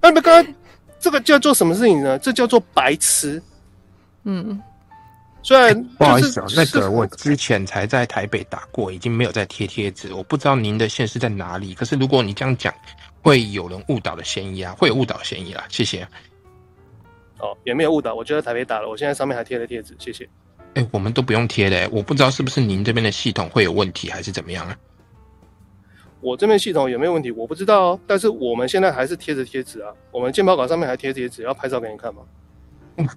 [0.00, 0.54] 那么刚刚
[1.00, 2.18] 这个叫做什么事情呢？
[2.18, 3.42] 这叫做白痴。
[4.24, 4.60] 嗯。
[5.42, 10.12] 虽然、就是欸、不好意思啊，那个我之前才在台北打过，已经没有再贴贴纸。
[10.12, 12.74] 我不知道您的县是在哪里，可是如果你这样讲，
[13.22, 15.64] 会有人误导的嫌疑啊，会有误导嫌疑啊。
[15.70, 16.06] 谢谢。
[17.38, 20.28] 哦，也没有误导，我就在台北打了，我现在上面还贴了贴纸，谢谢。
[20.74, 24.76] 哎、欸，我们都不用贴的，我不知道是不是您这边的系统会有问题，还是怎么样啊？
[26.20, 27.30] 我这边系统有没有问题？
[27.30, 28.00] 我不知道哦。
[28.06, 32.20] 但是我们现在还是贴着贴纸啊，我们健保卡上面还贴贴纸，要拍照给你看吗？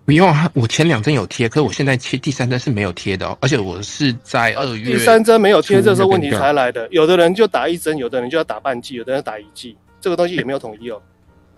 [0.05, 4.93] 不用啊，我前两针有贴，可是我现在贴第三针是没有贴的哦，而且我是在二月。
[4.93, 6.87] 第三针没有贴，这时候问题才来的。
[6.89, 11.01] 有的人就打一针，有的人就要打半剂，有的人打一剂，这个东西也没有统一哦。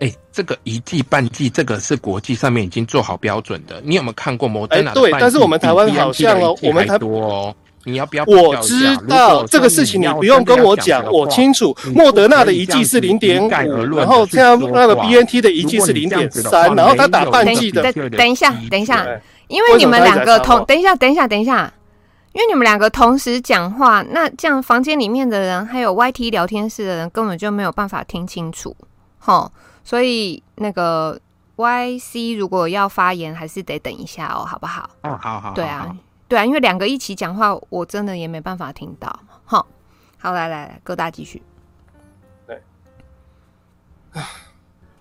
[0.00, 3.80] 哎、欸，这个一剂半剂，这个是国际上面已经做好标准的。
[3.84, 4.92] 你有没有看过摩登纳？
[4.92, 7.56] 对，但是我们台湾好像哦，我们台多哦。
[7.86, 8.24] 你要不要？
[8.26, 11.74] 我知道这个事情，你不用跟我讲，我清楚。
[11.94, 17.92] 莫德纳的一剂是零点五，然后这样那个 BNT 的一剂是零点三，然后他打半剂的。
[18.10, 19.06] 等一下，等一下，
[19.46, 21.72] 因为你们两个同，等一下，等一下，等一下，
[22.32, 28.76] 因为你们两个同时讲话，那这样房间里面的人还有 YT 聊天室的人根本就没有办法听清楚，
[29.24, 29.48] 齁，
[29.84, 31.18] 所以那个
[31.56, 34.90] YC 如果要发言，还是得等一下哦，好不好？
[35.04, 35.86] 哦，好好，对啊。
[36.28, 39.20] 对啊，因为两个一起讲话，我真的也没办法听到。
[39.44, 39.66] 好，
[40.18, 41.40] 好，来来来，各大继续。
[42.46, 42.60] 对，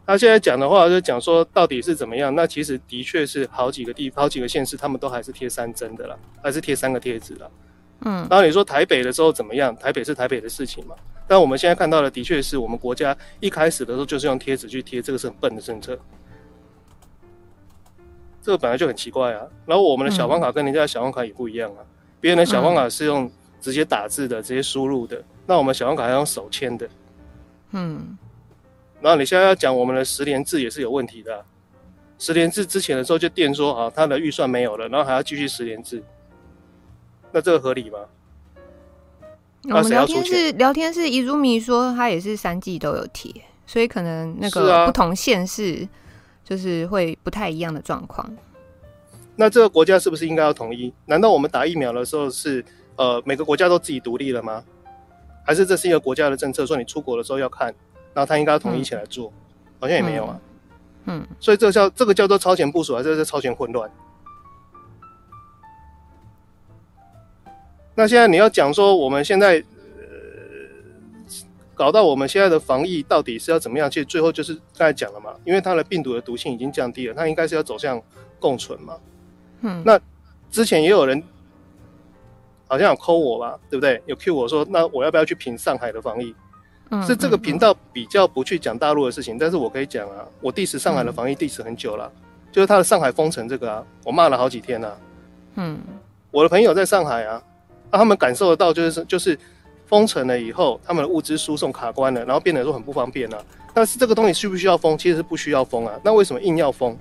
[0.05, 2.33] 他现在讲的话就讲说到底是怎么样？
[2.35, 7.47] 那其实的确是好几个地、好几个县市，他们都还是贴三针的啦，还是贴三个贴纸啦。
[8.01, 9.75] 嗯，然后你说台北的时候怎么样？
[9.77, 10.95] 台北是台北的事情嘛。
[11.27, 15.97] 但我们现在看到的，的确是我们国家一开始的时候就是用贴纸去贴，这个是很笨的政策。
[18.45, 21.81] 这个本来就很奇怪啊，然后我们的小方卡跟人家的小方卡也不一样啊。
[22.21, 23.27] 别人的小方卡是用
[23.59, 26.87] 直接打字的，直接输入的，那我们小方卡要用手签的。
[27.71, 28.15] 嗯，
[29.01, 31.41] 然后你现在要讲我们的十连制也是有问题的啊。
[32.19, 36.03] 实联制之前的时候就电说啊，他的预算没有了，然后还要继续十连制，
[37.31, 37.97] 那这个合理吗？
[39.63, 43.33] 我们聊天是聊天是，伊如米说他也是三季都有贴，
[43.65, 45.87] 所以可能那个不同县市。
[46.45, 48.31] 就是会不太一样的状况。
[49.35, 50.93] 那这个国家是不是应该要统一？
[51.07, 52.63] 难道我们打疫苗的时候是
[52.95, 54.63] 呃每个国家都自己独立了吗？
[55.43, 57.67] 还是这是一个国家的政策，说你出国的时候要看，
[58.13, 59.27] 然后他应该要统一起来做？
[59.27, 60.39] 嗯、好像也没有啊。
[61.05, 61.19] 嗯。
[61.19, 63.91] 嗯，所以这个叫这个叫做超前部署，还是是超前混乱？
[67.95, 69.63] 那现在你要讲说我们现在。
[71.75, 73.91] 搞到我们现在的防疫到底是要怎么样？
[73.91, 78.01] 其实最后就是刚才讲了嘛，因为它的病毒的毒性已经降低了，它应该是要走向
[78.39, 78.97] 共存嘛。
[79.61, 79.99] 嗯，那
[80.49, 81.21] 之前也有人
[82.67, 84.01] 好像有 call 我吧，对不对？
[84.05, 86.33] 有 cue 我说，那我要不要去评上海的防疫？
[86.91, 92.11] 嗯，是这个频道比较不去讲大陆的事情，但是我可以讲啊，我 diss 上海的防疫 diss 很久了，
[92.51, 94.97] 就是他的上海封城这个啊，我骂了好几天了。
[95.55, 95.77] 嗯，
[96.31, 97.43] 我的朋友在上海啊，
[97.91, 99.37] 那他们感受得到就是就是。
[99.87, 103.43] 封城了以后，他们的物资输送卡关了，然后变得说很不方便了、啊。
[103.73, 104.97] 但是这个东西需不需要封？
[104.97, 105.93] 其实是不需要封啊。
[106.03, 106.97] 那为什么硬要封？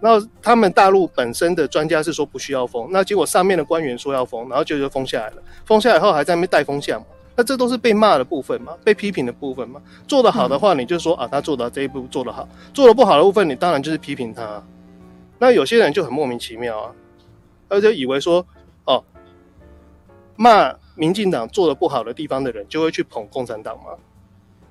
[0.00, 5.42] 那他们大陆本身的专家是说不需要封，那结果上面的官员说要封，然后就就封下来了。
[5.64, 7.06] 封下来后还在那边带风向嘛？
[7.34, 8.74] 那这都是被骂的部分嘛？
[8.82, 9.80] 被批评的部分嘛？
[10.08, 14.62] 做得好的话，你就说啊，他做到这一步做得好；做得不好的部分，你当然就是批评他。
[15.38, 16.92] 那有些人就很莫名其妙啊，
[17.68, 18.46] 他就以为说
[18.86, 19.04] 哦，
[20.36, 20.74] 骂。
[20.96, 23.92] 民进党做的不好的地方的人，就会去捧共产党吗？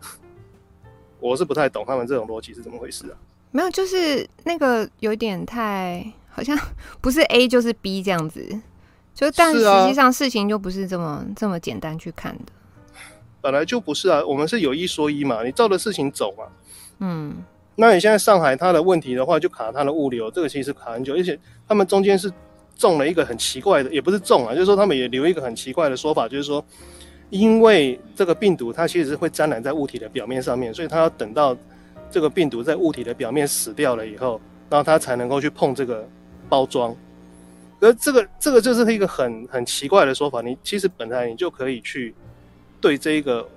[1.21, 3.15] 我是不太懂他们这种逻辑是怎么回事啊？
[3.51, 6.57] 没有，就是那个有点太好像
[6.99, 8.43] 不是 A 就是 B 这样子，
[9.13, 12.51] 就但实际上事情就不是这么、啊、这么简单去看的。
[13.39, 16.45] 本来就不是啊，我们是有一说一嘛，你照着事情走嘛。
[16.99, 17.43] 嗯，
[17.75, 22.33] 那你现在上海它的问题的话，就卡它的物流，这个其实卡很久，而且他们中间是。
[22.75, 26.63] 中了一个很奇怪的，也不是中啊，就是说他们也留一个很奇怪的说法，就是说，
[27.29, 31.55] 因为这个病毒它其实是会沾染在物体的表面上面，所以它要等到
[32.11, 36.07] 这个病毒在物体的表面死掉了以后，然后它才能够去碰这个
[36.49, 36.95] 包装。
[37.79, 40.41] 而这个这个就是一个很很奇怪的说法。
[40.41, 42.13] 你其实本来你就可以去
[42.81, 43.47] 对这一个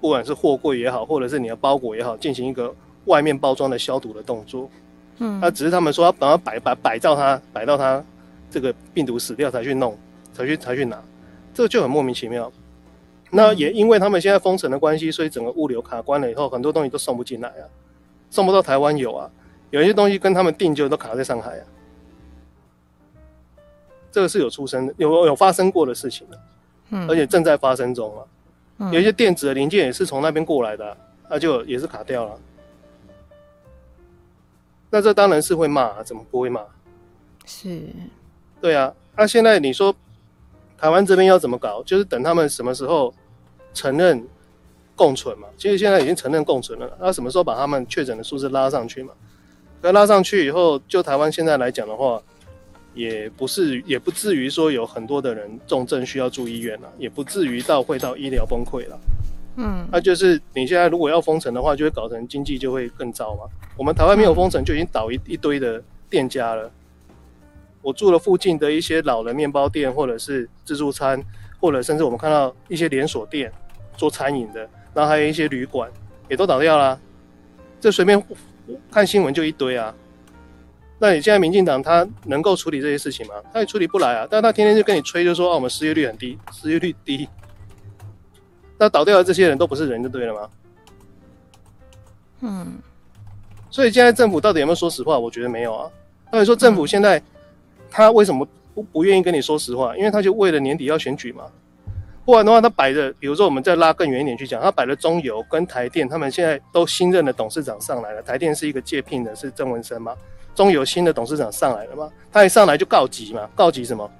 [0.00, 2.74] 不管是货柜也好，或者是你的包裹也好，进行一个
[3.06, 4.68] 外面包装的消毒的动作。
[5.18, 8.04] 嗯，那只是他们说要把它摆摆摆到它摆到它。
[8.50, 9.98] 这个病毒死掉才去弄，
[10.32, 11.02] 才去才去拿，
[11.52, 12.50] 这个就很莫名其妙。
[13.30, 17.66] 那也因为他们现在封城的关系，所以整个物流卡关了以后，很多东西都送不进来啊，
[18.30, 19.30] 送不到台湾有啊，
[19.70, 21.64] 有一些东西跟他们订就都卡在上海啊。
[24.12, 26.40] 这个是有出生的，有有发生过的事情的，
[26.90, 28.24] 嗯，而且正在发生中啊。
[28.92, 30.96] 有一些电子的零件也是从那边过来的啊，
[31.30, 32.38] 那就也是卡掉了。
[34.88, 36.62] 那这当然是会骂啊，怎么不会骂？
[37.44, 37.88] 是。
[38.60, 39.94] 对啊，那、现在你说
[40.78, 41.82] 台湾这边要怎么搞？
[41.84, 43.12] 就是等他们什么时候
[43.72, 44.26] 承认
[44.94, 45.46] 共存嘛？
[45.56, 49.12] 其实现在已经承认共存了，那什么时候把他们确诊的数字拉上去嘛？
[49.82, 52.20] 那拉上去以后，就台湾现在来讲的话，
[52.94, 58.98] 也不是也不至于说有很多的人重症需要住医院了，也不至于到会到医疗崩溃了。
[59.56, 63.44] 嗯，那就是你现在如果要封城的话，就会搞成经济就会更糟嘛。
[63.76, 66.70] 我们台湾没有封城，就已经倒一一堆的店家了。
[67.86, 71.22] 我住了附近的一些老的面包店，或者是自助餐，
[71.60, 73.52] 或者甚至我们看到一些连锁店
[73.96, 75.88] 做餐饮的，然后还有一些旅馆
[76.28, 76.98] 也都倒掉了。
[77.80, 78.20] 这随便
[78.90, 79.94] 看新闻就一堆啊。
[80.98, 83.34] 那你现在民进党他能够处理这些事情吗？
[83.52, 84.26] 他也处理不来啊。
[84.28, 87.28] 但他天天就跟你吹，就说啊，我们失业率很低，失业率低。
[88.76, 90.50] 那倒掉的这些人都不是人就对了吗？
[92.40, 92.78] 嗯，
[93.70, 95.16] 所以现在政府到底有没有说实话？
[95.16, 95.88] 我觉得没有啊。
[96.32, 97.22] 那你说政府现在
[97.96, 99.96] 他为什么不不愿意跟你说实话？
[99.96, 101.44] 因为他就为了年底要选举嘛。
[102.26, 108.20] 不然的话，他摆着，比如说我们再拉更远一点去讲，他摆了中油跟台电，他们现在都新任的董事长上来了。
[108.20, 110.14] 台电是一个借聘的，是郑文生嘛？
[110.54, 112.10] 中油新的董事长上来了嘛？
[112.30, 113.48] 他一上来就告急嘛？
[113.54, 114.10] 告急什么？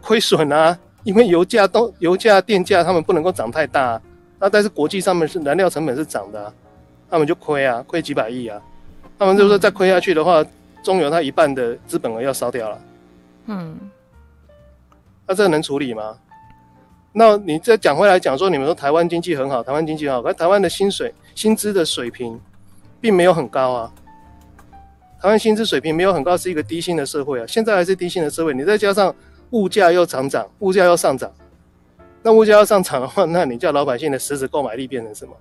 [0.00, 0.78] 亏损啊！
[1.02, 4.02] 因为油价都油价电价他们不能够涨太大，啊，
[4.38, 6.52] 那但是国际上面是燃料成本是涨的，啊，
[7.10, 8.62] 他们就亏啊，亏几百亿啊，
[9.18, 10.44] 他们就说再亏下去的话，
[10.84, 12.78] 中油它一半的资本额要烧掉了，
[13.48, 13.76] 嗯，
[15.26, 16.16] 那这个能处理吗？
[17.12, 22.40] 那你再讲回来讲说，你们说台湾经济很好，台湾经济很好，可是台湾的薪水薪资的水平
[23.00, 23.92] 并没有很高啊，
[25.20, 29.14] 台湾薪资水平没有很高，是一个低薪的社会啊，现在还是低薪的社会，你再加上。
[29.52, 31.32] 物价又涨涨，物价又上涨，
[32.22, 35.32] 那物价要上涨的话，那你叫老百姓的实质购买力变成什么？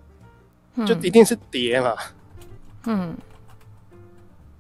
[0.76, 1.94] 嗯、就一定是跌嘛。
[2.86, 3.14] 嗯，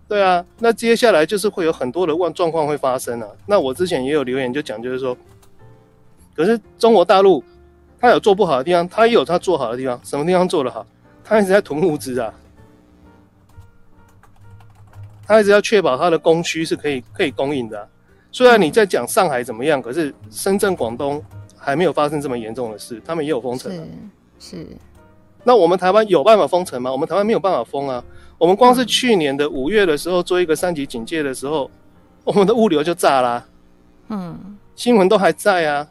[0.07, 3.27] 对啊，那接下来就是会有很多的状状况会发生啊。
[3.45, 5.17] 那我之前也有留言就讲，就是说，
[6.33, 7.43] 可是中国大陆
[7.99, 9.99] 它有做不好的地方，它也有它做好的地方。
[10.05, 10.85] 什么地方做得好？
[11.25, 12.33] 它一直在囤物资啊，
[15.25, 17.85] 它一直要确保它的供需是可以可以供应的、啊。
[18.31, 21.21] 虽然你在讲上海怎么样，可是深圳、广东
[21.57, 23.83] 还没有发生这么严重的事，他们也有封城啊。
[24.39, 24.57] 是。
[24.57, 24.67] 是。
[25.43, 26.89] 那我们台湾有办法封城吗？
[26.89, 28.01] 我们台湾没有办法封啊。
[28.37, 31.69] 我们光是去年的五月的时候做一个三级警戒的时候，
[32.23, 33.45] 我们的物流就炸啦。
[34.09, 34.57] 嗯。
[34.75, 35.87] 新闻都还在啊。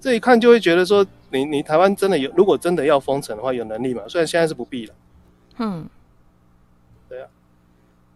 [0.00, 4.02] 这一看就会觉得说，你你台湾真的有，如果真的要封城的话，有能力嘛？
[4.08, 4.94] 虽然现在是不必了。
[5.58, 5.86] 嗯。
[7.08, 7.28] 对啊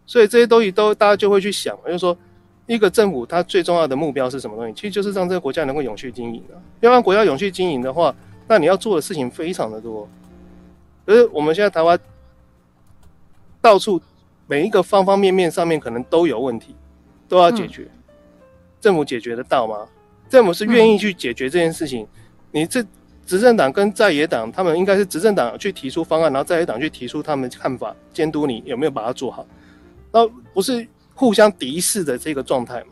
[0.07, 2.17] 所以这些东西都大家就会去想，就是说，
[2.65, 4.73] 一个政府它最重要的目标是什么东西？
[4.73, 6.59] 其实就是让这个国家能够永续经营的。
[6.79, 8.15] 要让国家永续经营的话，
[8.47, 10.09] 那你要做的事情非常的多。
[11.07, 11.97] 可是我们现在台湾
[13.61, 13.99] 到处
[14.45, 16.75] 每一个方方面面上面可能都有问题，
[17.29, 17.83] 都要解决。
[17.83, 18.03] 嗯、
[18.81, 19.87] 政府解决得到吗？
[20.27, 22.03] 政府是愿意去解决这件事情？
[22.03, 22.07] 嗯、
[22.51, 22.85] 你这
[23.25, 29.47] 执政党跟在野党，他们应该是执政党去提出方案，然后在野党去提出他们看法，监督你有没有把它做好。
[30.11, 32.87] 那不是互相敌视的这个状态嘛？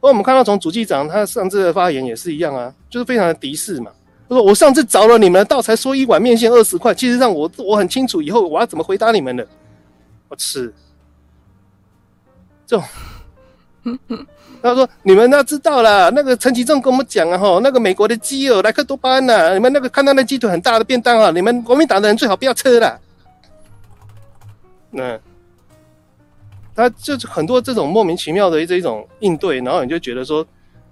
[0.00, 3.92] 而我们看到从主计长他上次的发言也是一样啊，就是非常的敌视嘛。
[4.28, 9.46] 他说：“我上次找了你们的道，才说一碗面线二十块，其实让我我很清楚以后我要怎么回答你们的。”
[10.28, 10.72] 我吃
[12.66, 12.84] 这种，
[14.60, 23.00] 他说：“你们要知道啦，那个陈其正跟我们讲啊，哈，那个美国的鸡哦，莱克多巴胺呐，你们那个看到那鸡腿很大的便当啊，你们国民党的人最好不要吃了。”
[24.90, 25.18] 那。
[26.74, 30.46] 他就是很多这种莫名其妙的这一种应对，然后你就觉得说，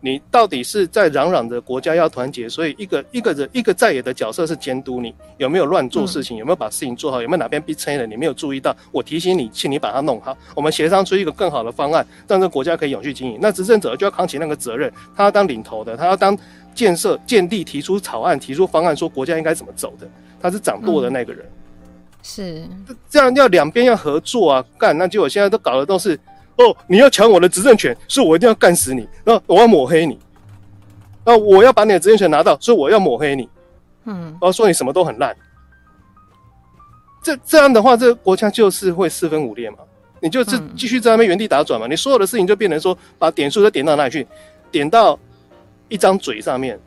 [0.04, 13.38] 你到底是在嚷嚷着国家要团结，所以一个一个人一个在野的角色是监督你有没有乱做事情，有没有把事情做好，有没有哪边逼车了，你没有注意到，我提醒你，请你把它弄好，我们协商出一个更好的方案，让这个国家可以永续经营。
[13.40, 16.36] 那执政者就要扛起那个责任，他要当领头的，他要当
[16.74, 20.06] 建设建立提出草案、提出方案，说国家应该怎么走的，
[20.38, 21.42] 他是掌舵的那个人。
[21.46, 21.60] 嗯
[22.26, 22.66] 是
[23.10, 26.18] 这样，要两边要合作啊，干，那结果现在都搞的都是，
[26.56, 30.18] 哦，你要抢我的执政权，所以我一定要干死你，那我要抹黑你，
[31.24, 33.48] 那我要把你的执政权拿到，所以我要抹黑你，
[34.04, 35.36] 嗯，然后说你什么都很烂，
[37.22, 39.78] 这这样的话，这个国家就是会四分五裂嘛，
[40.20, 44.26] 你就是继续在那边原地打转嘛，你所有的事情就变成说，把点数都点到哪里去，
[44.70, 45.18] 点到
[45.88, 46.78] 一张嘴上面。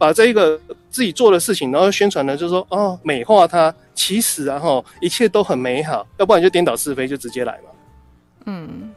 [0.00, 0.56] 把这一个
[0.88, 7.70] 自己做的事情，然后宣传呢，就是说哦，美化它，其实啊哈，一切都很美好，要不然就颠倒是非，就直接来嘛。
[8.46, 8.94] 嗯，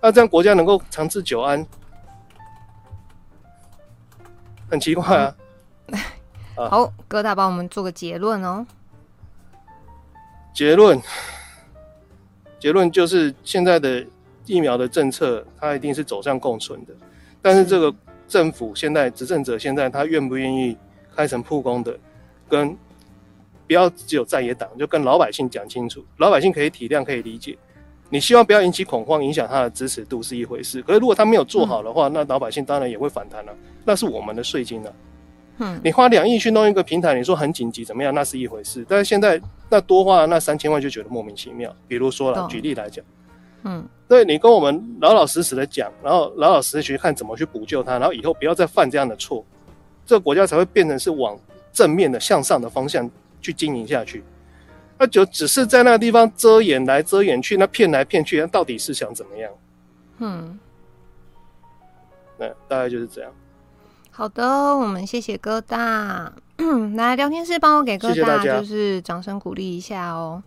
[0.00, 1.66] 那这样国家能够长治久安，
[4.70, 5.36] 很奇怪啊。
[5.86, 5.98] 嗯、
[6.68, 8.66] 好，哥大帮我们做个结论哦。
[10.52, 11.00] 结论，
[12.58, 14.06] 结论就是现在的
[14.46, 16.94] 疫苗的政策，它一定是走向共存的，
[17.40, 17.94] 但是这个。
[18.26, 20.76] 政府现在执政者现在他愿不愿意
[21.14, 21.96] 开诚布公的
[22.48, 22.74] 跟
[23.66, 27.56] 不要只有在野党，就跟老百姓讲清楚，老百姓可以体谅可以理解，
[28.14, 30.80] 你希望不要引起恐慌，影响他的支持度是一回事。
[30.82, 33.56] 可是如果他没有做好的话，嗯、那老百姓当然也会反弹了、啊。
[33.84, 34.94] 那是我们的税金了、啊。
[35.58, 38.14] 嗯，你花两亿去弄一个平台，你说很紧急怎么样？
[38.14, 38.86] 那是一回事。
[38.88, 41.74] 但是现在那多花那三千万就觉得莫名其妙。
[41.88, 43.04] 比如说了，举例来讲，
[43.64, 49.44] 嗯，对你跟我们老老实实的讲，然后老老实实去看怎么去补救它，然后以后不要再犯这样的错，
[50.06, 51.36] 这个国家才会变成是往
[51.72, 53.10] 正面的向上的方向
[53.40, 54.22] 去经营下去。
[54.98, 59.50] 那就只是在那个地方遮掩来遮掩去，那骗来骗去，那到底是想怎么样？
[60.18, 60.58] 嗯，
[62.38, 63.32] 那大概就是这样。
[64.10, 66.32] 好的，我们谢谢哥大。
[66.94, 70.40] 来聊天室帮我给哥大就是掌声鼓励一下哦。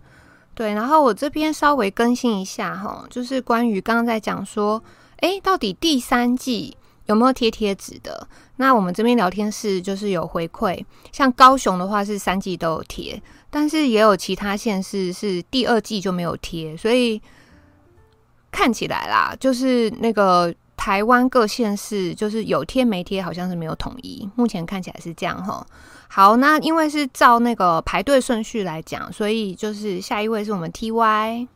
[0.56, 4.82] 对，然后我这边稍微更新一下哈，就是关于刚刚在讲说，
[5.18, 6.78] 哎，到底第三季
[7.08, 8.26] 有没有贴贴纸的？
[8.58, 17.22] 那我们这边聊天室就是有回馈，像高雄的话是三季都有贴，但是也有其他县市是第二季就没有贴，所以
[18.52, 20.54] 看起来啦，就是那个。
[20.80, 24.30] 台湾各县市就是有贴没贴，好像是没有统一。
[24.36, 25.66] 目前看起来是这样哈。
[26.08, 31.48] 好，那因为是照那个排队顺序来讲，所以就是下一位是我们 TY，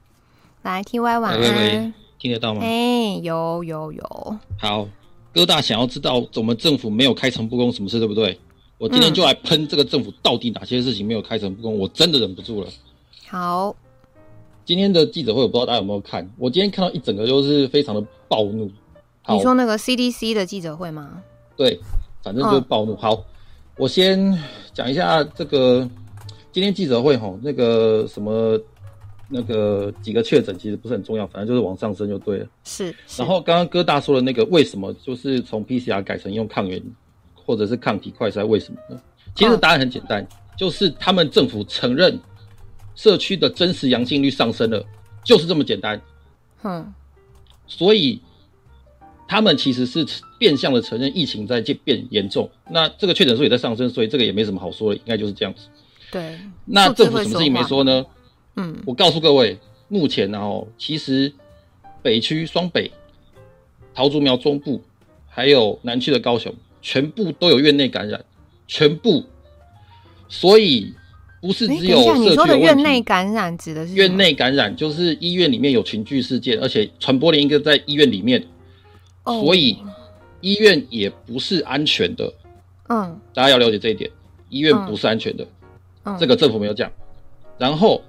[0.63, 2.61] 来 TY 晚安，喂喂喂，听得到吗？
[2.63, 4.37] 哎、欸，有有有。
[4.59, 4.87] 好，
[5.33, 8.37] 哥大想要知道我们政府没有开诚布公什么事，对不对？
[8.77, 12.67] 我今天就来喷这个政府到底哪些事情没有开诚布公，我真的忍不住了。
[13.27, 13.75] 好，
[14.65, 18.69] 今天的记者会我不知道大家有没有看，我今天看到一整个就是非常的暴怒。
[19.29, 21.21] 你说那个 CDC 的记者会吗？
[21.55, 21.79] 对，
[22.23, 22.93] 反正就是暴怒。
[22.93, 23.23] 哦、好，
[23.77, 24.35] 我先
[24.73, 25.87] 讲一下这个
[26.51, 28.59] 今天记者会吼，那个什么
[29.31, 32.47] 那个几个确诊其实不是很重要，反正就是往上升就对了。
[32.63, 32.93] 是。
[33.07, 36.81] 是，然后刚刚哥大说的那个为什么就是从 PCR 改成用抗原
[37.33, 39.01] 或者是抗体快筛，为什么呢？
[39.33, 40.27] 其实答案很简单，哦、
[40.57, 42.19] 就是他们政府承认
[42.95, 44.85] 社区的真实阳性率上升了，
[45.23, 46.01] 就是这么简单。
[46.63, 46.93] 嗯。
[47.65, 48.21] 所以。
[49.27, 50.05] 他们其实是
[50.37, 55.67] 变相的承认疫情在变严重，那这个确诊数也在上升，所以这个也没什么好说的，应该就是这样子。
[56.11, 58.05] 对，那政府什么事情没说呢？
[58.55, 61.31] 嗯，我告诉各位，目前呢，哦，其实
[62.01, 62.91] 北区双北、
[63.93, 64.81] 桃竹苗中部，
[65.27, 68.23] 还有南区的高雄，全部都有院内感染，
[68.67, 69.23] 全部。
[70.27, 70.93] 所以
[71.41, 72.29] 不是只有社区的问题。
[72.29, 78.45] 你说的院内感染指的是院内感染，就是医院里面有群聚事件，而且传播链一个在医院里面。
[79.23, 79.77] 所以
[80.41, 82.33] 医院也不是安全的，
[82.89, 84.09] 嗯，大家要了解这一点，
[84.49, 85.45] 医院不是安全的，
[86.05, 86.91] 嗯，这个政府没有讲。
[87.59, 88.01] 然后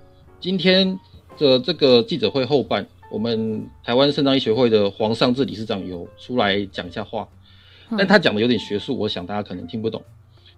[0.42, 0.98] 今天
[1.38, 7.28] 的这个记者会后半，我们台湾肾脏医学会的黄尚志理事长有出来讲一下话，
[7.96, 10.02] 但他讲的有点学术，我想大家可能听不懂。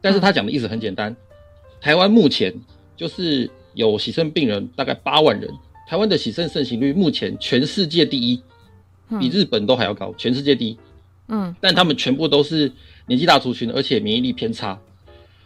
[0.01, 1.15] 但是他讲的意思很简单，
[1.83, 2.51] 台湾目前
[2.97, 5.51] 就是有洗肾病人大概八万人，
[5.87, 8.43] 台湾的洗肾盛行率目前全世界第一。
[9.21, 10.79] 比日本都还要高，全世界第一。
[11.29, 12.73] 嗯，但他们全部都是
[13.07, 14.81] 年纪大族群，而且免疫力偏差。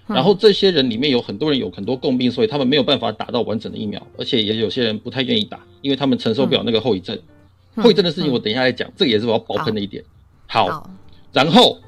[0.09, 7.18] 然后这些人里面有很多人有很多共病，所以他们没有办法打到完整的疫苗，而且也有些人不太愿意打，因为他们承受不了那个后遗症。
[7.76, 10.02] 后遗症的事情我等一下再讲，这个也是我要爆喷的一点。
[10.46, 10.90] 好，
[11.32, 11.78] 然后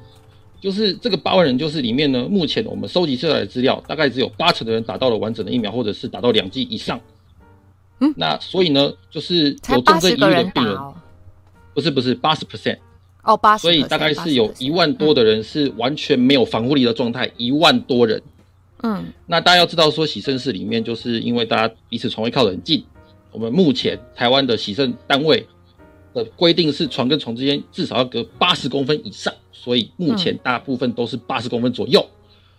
[0.59, 7.01] 就是这个八万人，就是里面呢，目前我们收集出来的资料，大概只有八成的人打到了完整的疫苗，或者是打到两剂以上。
[7.99, 10.77] 嗯，那所以呢，就是有重症疑虑的病人。
[11.73, 12.77] 不是不是八十 percent
[13.23, 18.21] 哦，八十，所以大概是有一万多的人是完全没有防护力的状态，一万多人。
[18.81, 22.83] 嗯，那大家要知道说，洗肾室里面就是因为大家彼此床位靠得很近，
[23.31, 25.45] 我们目前台湾的洗肾单位
[26.13, 32.03] 的规定是床跟床之间至少要隔八十公分以上，所以目前大部分都是八十公分左右。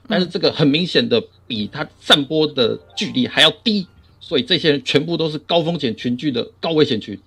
[0.07, 3.87] 但是这个很明显的比它散播的距离还要低，
[4.21, 7.19] 所以这些人全部都是高风险群聚的高危险群，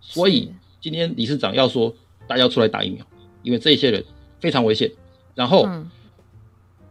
[0.00, 0.52] 所以。
[0.82, 1.94] 今天理事长要说，
[2.32, 3.04] 大家要出来打疫苗，
[3.42, 4.02] 因为这些人
[4.40, 4.90] 非常危险。
[5.34, 5.90] 然后，嗯、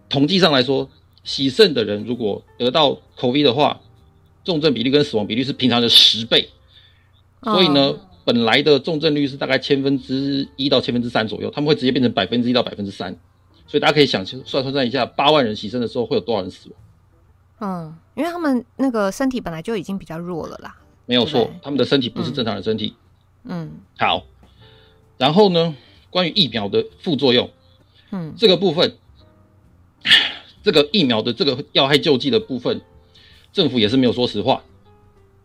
[0.08, 0.88] 统计上来说，
[1.24, 3.82] 洗肾的人如果得到 COVID 的话，
[4.44, 6.48] 重症比例跟死亡比例是平常的十倍。
[7.40, 13.18] 哦、所以呢，本来的重症率是大概千分之一到千分之三左右，他们会直接变成百分之一到百分之三。
[13.66, 16.78] 所以大家可以想算算算一下，八万人牺牲的时候会有多少人死亡？
[17.62, 20.78] 嗯，因为他们那个身体本来就已经比较弱了啦。
[21.08, 22.94] 没有错，他们的身体不是正常的身体。
[22.98, 23.02] 嗯
[23.44, 24.24] 嗯，好，
[25.22, 25.76] 然后呢，
[26.10, 27.48] 关于疫苗的副作用，
[28.10, 28.98] 嗯，这个部分，
[30.66, 32.82] 这个疫苗的这个要害救济的部分，
[33.54, 34.64] 政府也是没有说实话。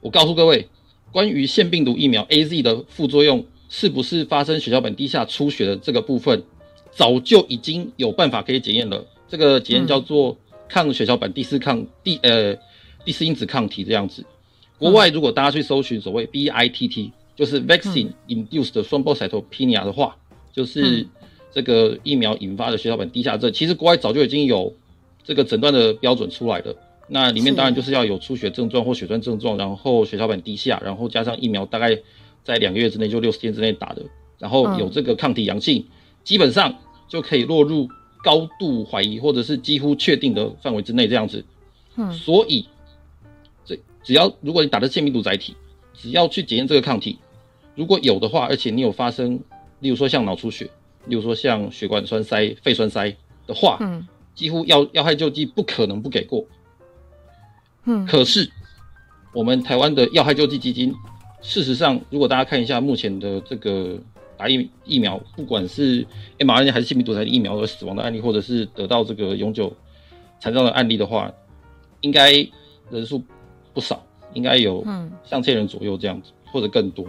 [0.00, 0.70] 我告诉各位，
[1.12, 6.42] 关于腺病毒疫苗 AZ 的副作用是不是发生血小板低下出血的这个部分，
[6.90, 9.04] 早就已经有办法可以检验了。
[9.28, 10.38] 这个检验叫做
[10.70, 12.56] 抗血小板第四抗第呃
[13.04, 14.24] 第四因子抗体这样子。
[14.78, 17.10] 国外如果大家去搜寻所谓 BITT。
[17.36, 20.16] 就是 vaccine induced 的 thrombocytopenia 的话，
[20.52, 21.06] 就是
[21.52, 23.52] 这个疫苗引发的血小板低下症。
[23.52, 24.74] 其实国外早就已经有
[25.22, 26.74] 这个诊断的标准出来了。
[27.08, 31.96] 那里面当然就是要有出血症状或血栓症状，然后血小板低下，然后加上疫苗大概
[32.42, 34.02] 在两个月之内就六十天之内打的，
[34.38, 35.86] 然后有这个抗体阳性，
[36.24, 36.74] 基本上
[37.06, 37.88] 就可以落入
[38.24, 41.44] 高度怀疑或者是几乎确定的范围之内这样子。
[41.94, 42.66] 嗯，所以
[43.64, 45.54] 这只要如果你打的腺病毒载体，
[45.94, 47.18] 只要去检验这个抗体，
[47.76, 49.38] 如果有的话，而且你有发生，
[49.80, 50.64] 例如说像脑出血，
[51.04, 53.14] 例如说像血管栓塞、肺栓塞
[53.46, 54.04] 的话，嗯，
[54.34, 56.44] 几乎要要害救济不可能不给过。
[57.84, 58.50] 嗯，可是
[59.32, 60.92] 我们台湾的要害救济基金，
[61.42, 63.98] 事实上，如果大家看一下目前的这个
[64.36, 66.04] 打疫疫苗，不管是
[66.38, 69.72] mRNA 还是腺病毒的疫苗而死亡的案例，或者是得到这个永久
[70.40, 71.30] 残障的案例的话，
[72.00, 72.32] 应该
[72.90, 73.22] 人数
[73.74, 74.02] 不少，
[74.32, 74.84] 应该有
[75.24, 77.06] 上千人左右这样子，或者更多。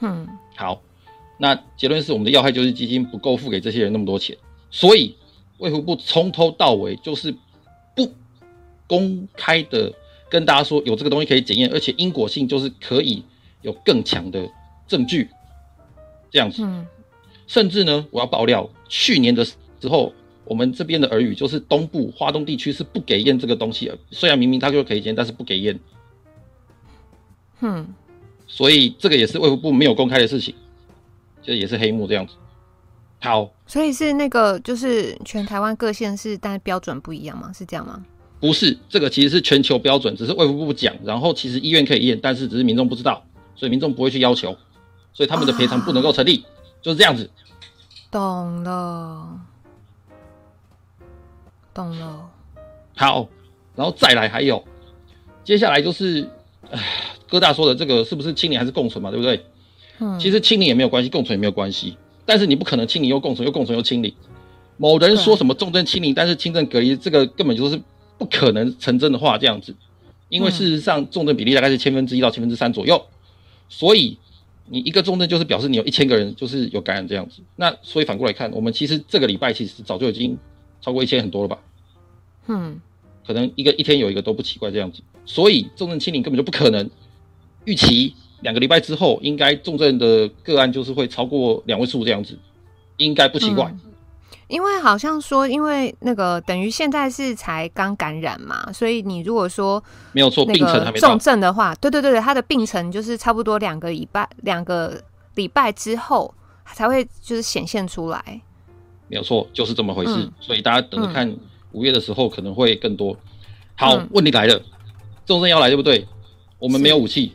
[0.00, 0.82] 嗯，好，
[1.38, 4.36] 那结论是我们的要害就是基金不够付给这些人那么多钱，
[4.70, 5.16] 所以
[5.58, 7.34] 卫福部从头到尾就是
[7.94, 8.12] 不
[8.86, 9.92] 公开的。
[10.30, 13.22] 跟大家说有这个东西可以检验，而且因果性就是可以
[13.62, 14.50] 有更强的
[14.88, 15.28] 证据，
[16.28, 16.64] 这样子。
[16.64, 16.84] 嗯。
[17.46, 19.54] 甚至呢，我要爆料，去年的时
[19.88, 20.12] 候，
[20.44, 25.78] 我们这边的耳语就是东部华东地区是不给验这个东西，虽然明明他就可以验，但是不给验。
[27.60, 27.94] 嗯。
[28.54, 30.54] 所以这个也是卫福部没有公开的事情，
[31.42, 32.34] 就也是黑幕这样子。
[33.20, 33.50] 好。
[33.66, 37.50] 所以是那个就是全台湾各县市，但是标准不一样吗？
[37.52, 38.04] 是这样吗？
[38.38, 43.24] 不是，这个其实是全球标准，只是卫福部讲，然后其实医院可以验，但是只是民众不知道，
[43.56, 44.56] 所以民众不会去要求，
[45.12, 46.46] 所以他们的赔偿不能够成立，啊、
[46.80, 47.28] 就是这样子。
[48.10, 49.40] 懂了，
[51.72, 52.30] 懂了。
[52.94, 53.26] 好，
[53.74, 54.62] 然后再来还有，
[55.42, 56.28] 接下来就是，
[56.70, 56.78] 唉，
[57.34, 59.44] 哥大说的这个是不是清零还是共存嘛，对不对？
[59.98, 60.18] 嗯。
[60.18, 64.14] 其实清零也没有关系，共存也没有关系，但是你不可能清零又共存，又共存又清零。
[64.76, 67.80] 某人说什么重症清零，但是轻症隔离，这个根本就是。
[68.16, 69.74] 不可能成真的话，这样子，
[70.28, 73.04] 因为事实上重症比例大概是千分之一到千分之三左右，
[73.68, 74.16] 所以
[74.68, 77.42] 你一个重症就是表示你有一千个人就是有感染这样子。
[77.56, 80.38] 那所以反过来看，我们其实这个礼拜其实早就已经
[80.80, 81.58] 超过一千很多了吧？
[82.46, 82.80] 嗯，
[83.26, 85.02] 可能一个一天有一个都不奇怪这样子。
[85.26, 86.88] 所以重症清零根本就不可能。
[87.64, 92.38] 预期两个礼拜之后，应该重症的个案就是会超过两位数这样子，
[92.96, 93.66] 应该不奇怪。
[93.66, 93.80] 嗯
[94.46, 105.02] 因为好像说，因为那个等于现在是才刚感染嘛，所以你如果说没有错，病程还没重症的话，对对对对，他的病程就是差不多两个礼拜，两个
[105.36, 106.32] 礼拜之后
[106.74, 108.42] 才会就是显现出来。
[109.08, 110.12] 没有错，就是这么回事。
[110.14, 111.34] 嗯、所以大家等着看
[111.72, 113.16] 五月的时候可能会更多。
[113.76, 114.60] 好，嗯、问题来了，
[115.24, 116.06] 重症要来对不对？
[116.58, 117.32] 我们没有武器，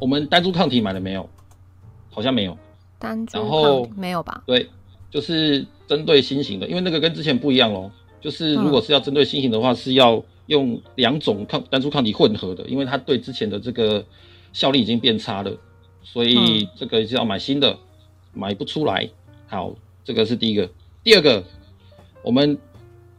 [0.00, 1.28] 我们单株抗体买了没有？
[2.10, 2.56] 好像没有。
[2.98, 4.42] 单株抗体没有吧？
[4.46, 4.68] 对。
[5.10, 7.90] 就是针对新型的，因为那个跟之前不一样喽。
[8.20, 14.04] 就是如果是要针对新型的话，是要用两种抗单株抗体混合的，因为它对之前的这个
[14.52, 15.52] 效力已经变差了，
[16.04, 17.76] 所以这个是要买新的，
[18.32, 19.10] 买不出来。
[19.48, 19.74] 好，
[20.04, 20.70] 这个是第一个。
[21.02, 21.42] 第二个，
[22.22, 22.56] 我们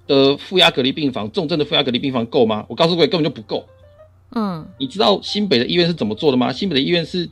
[0.08, 2.66] 的负压隔离病房，重症的负压隔离病房够吗？
[2.70, 3.66] 我告诉各位，根本就不够。
[4.32, 6.52] 嗯，你知道新北的医院是怎么做的吗？
[6.52, 7.30] 新北的医院是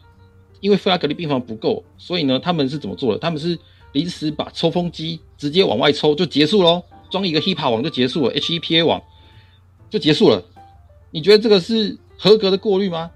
[0.59, 3.19] 因为负压隔离病房不够，所以呢，他们是怎么做的？
[3.19, 3.57] 他们是。
[3.91, 9.01] 临时把抽风机直接往外抽就结束喽，装一个 HEPA 网就结束了，HEPA 网
[9.89, 10.39] 就结束了。
[11.09, 13.09] 你觉得这个是合格的过滤吗？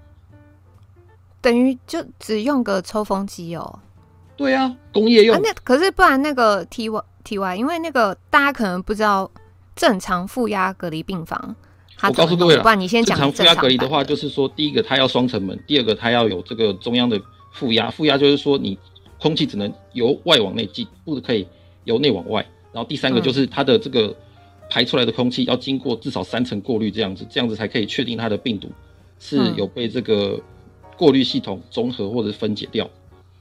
[1.40, 3.78] 等于就只用个抽风机哦。
[4.36, 5.36] 对啊，工业用。
[5.36, 9.30] 啊、那可是不然那个 T Y T Y，因为那个大家可能不知道
[9.76, 11.54] 正常负压隔离病房。
[12.02, 17.20] 我告诉各位了，不然你先讲正常负压隔离的话，就是说第一个它要双层门，第二个它要有这个中央的
[17.52, 18.78] 负压，负压就是说你。
[19.16, 21.46] 空气只能由外往内进，不可以
[21.84, 22.44] 由内往外。
[22.72, 24.14] 然后第三个就是它的这个
[24.68, 28.68] 排出来的空气要经过至少三层过滤，这样子，这样子才可以确定它的病毒
[29.18, 30.38] 是有被这个
[30.94, 32.90] 过滤系统中和或者分解掉。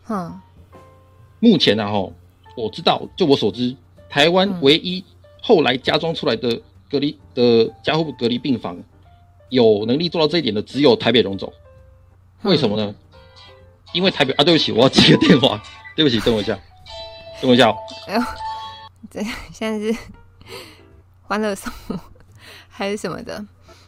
[0.07, 0.39] 嗯，
[1.41, 2.09] 目前呢，哈，
[2.55, 3.75] 我知道，就我所知，
[4.09, 5.03] 台湾唯一
[5.41, 6.61] 后来加装出来的
[6.93, 8.77] 隔离的加护隔离病房
[9.49, 11.51] 有能力做到这一点的，只有台北荣总。
[12.43, 12.93] 为什么呢？
[13.93, 15.59] 因为台北啊，对不起，我要接个电话。
[15.95, 16.53] 对不起，等我一下，
[17.41, 17.77] 等我一下哦。
[18.07, 18.21] 哎呦，
[19.09, 19.97] 这现在是
[21.23, 21.73] 欢乐颂
[22.69, 23.43] 还是什么的？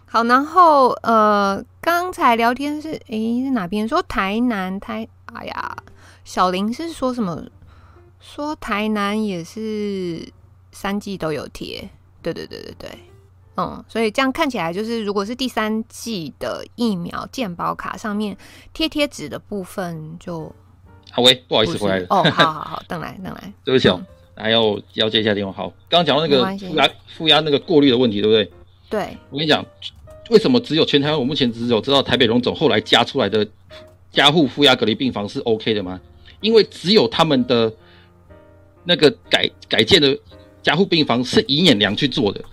[0.07, 5.07] 好，然后呃，刚才聊天是诶是哪边说台南台？
[5.33, 5.77] 哎呀，
[6.23, 7.43] 小林是说什么？
[8.19, 10.31] 说台南也是
[10.71, 11.87] 三季都有贴。
[12.33, 12.89] 对对对对对。
[13.57, 18.35] 嗯，所以这样看起来就是，如果是第三季的疫苗健保卡上面
[18.73, 20.53] 贴贴纸的部分就
[21.11, 22.05] 好喂，不好意思，回来了。
[22.09, 24.01] 哦，好好 好，等来等来，对不起哦，
[24.35, 25.53] 还要要接一下电话。
[25.53, 28.51] 好，刚刚讲到那个负压负压那个过滤的问题，对不对？
[28.89, 29.17] 对。
[29.29, 29.65] 我跟你讲，
[30.29, 31.17] 为什么只有全台湾？
[31.17, 33.47] 我目前只有知道台北荣总后来加出来的
[34.11, 36.01] 加护负压隔离病房是 OK 的吗？
[36.41, 37.71] 因为只有他们的
[38.83, 40.19] 那个改改建的
[40.65, 42.43] 加护病房是尹衍梁去做的。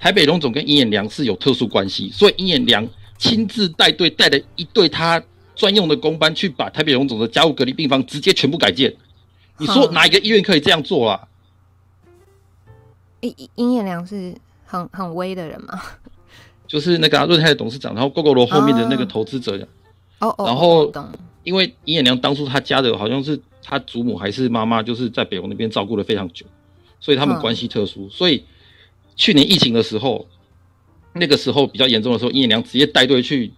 [0.00, 5.22] 台北荣总跟尹衍梁是有特殊关系，所以尹衍梁亲自带队带了一队他。
[5.54, 8.94] 专用的工班去把台北荣总的加护隔离病房直接全部改建，
[9.56, 11.28] 你说哪一个医院可以这样做啊？
[13.22, 15.80] 尹尹衍梁是很很威的人吗？
[16.66, 19.66] 就是那个润、啊、泰的董事长，然后 Gogoro 后面的那个投资者。
[20.18, 20.44] 哦哦。
[20.44, 20.92] 然后，
[21.42, 26.44] 因为尹衍良当初他家的好像是他祖母还是妈妈，就是在北荣那边照顾了非常久，
[27.00, 28.08] 所以他们关系特殊。
[28.08, 28.44] 所以
[29.14, 30.26] 去年疫情的时候，
[31.12, 33.52] 那个时候比较严重的时候，尹衍梁直接带队去。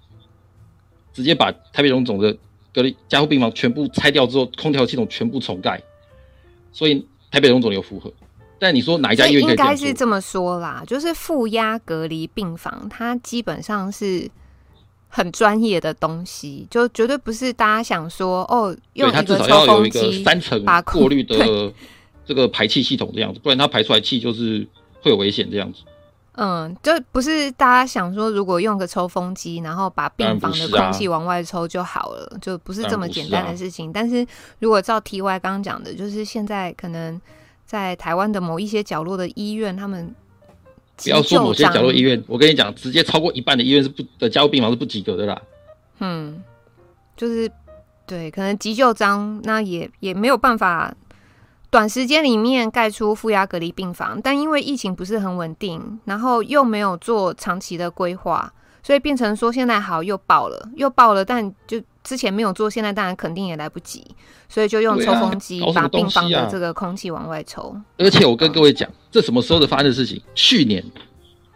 [1.10, 2.36] 直接把台北荣总的
[2.72, 5.82] 隔离加护病房全部拆掉之后，空调系统全部重盖，
[6.70, 8.12] 所以台北荣总有符合。
[8.60, 9.42] 但你说哪一家医院？
[9.42, 14.30] 应该是这么说啦，就是负压隔离病房，它基本上是
[15.08, 21.72] 很专业的东西，就绝对不是大家想说哦，用一个抽风机，它至少要有一个三层过滤的
[22.28, 24.68] 这个排气系统这样子，不然它排出来气就是
[25.00, 25.80] 会有危险这样子。
[26.40, 33.86] 嗯，就不是大家想说，如果用个抽风机，然后把病房的空气往外抽就好了，啊、就不是这么简单的事情。
[33.86, 34.24] 是啊、但是
[34.60, 37.20] 如果照 T Y 刚刚讲的，就是现在可能
[37.66, 40.14] 在台湾的某一些角落的医院，他们
[41.02, 45.42] 不要说某些角落医院，我跟你讲，直接超过一半的医院是不的加护病房是不及格的啦。
[45.98, 46.40] 嗯，
[47.16, 47.50] 就是
[48.06, 50.94] 对，可能急救章，那也也没有办法。
[51.70, 58.50] 短时间里面盖出负压隔离病房，但因为疫情不是很稳定，然后又没有做长期的规划，
[58.82, 64.02] 所以变成说现在好又爆了，又爆了，但就之前没有做，现在当然肯定也来不及，
[64.48, 67.64] 所以就用抽风机把病房的这个空气往外抽。
[67.64, 70.22] 啊、而且我跟各位讲，这什么时候的发生的事情？
[70.34, 70.82] 去年。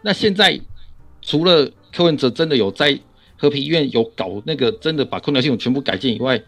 [0.03, 0.59] 那现在
[1.23, 2.99] 除了柯文哲真的有在
[3.35, 6.39] 和平医院有搞那个真的把空调系统全部改建以外，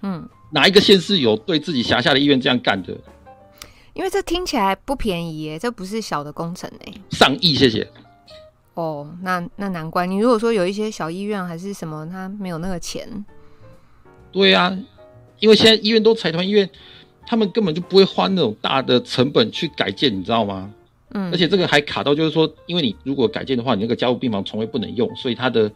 [0.00, 0.26] 嗯。
[0.52, 2.96] 哪一个县市有对自己辖下的医院这样干的？
[3.92, 7.86] 因为这听起来不便宜耶，这不是小的工程哎，上亿，谢谢。
[8.74, 13.24] 哦，那那难怪你如果说有一些小医院还是什么，他没有那个钱。
[14.32, 14.76] 对啊，
[15.38, 16.68] 因为现在医院都财团医院，
[17.26, 20.72] 他们根本就不会花那种大的成本去改建，你知道吗？
[21.12, 25.70] 嗯，而且这个还卡到就是说，因为你如果改建的话，你那个加护病房从未不能用，所以它的。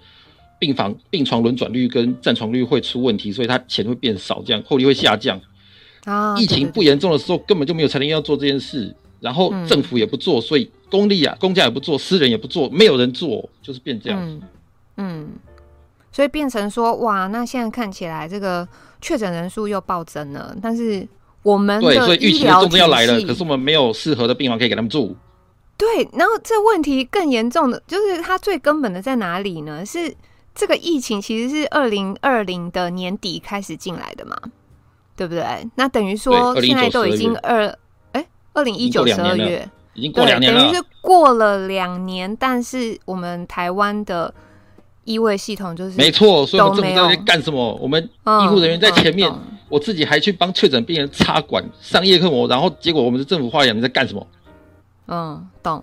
[0.65, 5.39] 病房病床轮转率跟占床率会出问题，所以他钱会变少，这样后力会下降。
[6.07, 14.19] 啊，疫情不严重的时候，根本就没有财力要做这件事，然后政府也不做，所以公立啊、公家也不做，私人也不做，没有人做，就是变这样。
[14.23, 14.43] 嗯，
[14.97, 15.29] 嗯，
[16.11, 18.67] 所以变成说，哇，那现在看起来这个
[19.03, 21.07] 确诊人数又暴增了，但是
[21.43, 25.15] 我们的对，所以疫情的重症要来了，可是我们没有适合的病房可以给他们住。
[25.77, 29.85] 对，然后这问题更严重的就是它最根本的在哪里呢？
[29.85, 30.15] 是。
[30.55, 34.36] 这个疫情其实是二零二零的年底开始进来的嘛，
[35.16, 35.44] 对不对？
[35.74, 37.66] 那等于说现在都已经二
[38.12, 44.32] 哎，二零一九十二月已经过两年了，等于是过了两年，但是我们台湾的
[45.02, 47.74] 医卫系统就是没错，所以我们政府在干什么？
[47.82, 48.02] 我们
[48.44, 49.28] 医护人员在前面，
[49.68, 54.24] 我自己还去帮确诊病人插管上叶克膜，然后结果我们的政府话讲你在干什么？
[55.09, 55.82] 嗯，懂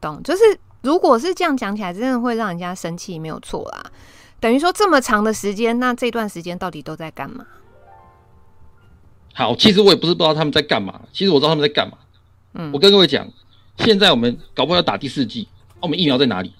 [0.00, 0.42] 懂，就是。
[0.82, 3.90] 如果是这样讲起来，真的会让人家生气，没有错啦。
[4.40, 7.46] 等于说这么长的时间，那这段时间到底都在干嘛？
[9.32, 11.96] 好，其实我也不是不知道他们在干嘛，其实我知道他们在干嘛。
[12.54, 13.26] 嗯，我跟各位讲，
[13.78, 15.48] 现在我们搞不好要打第四季，
[15.80, 16.52] 我们疫苗在哪里？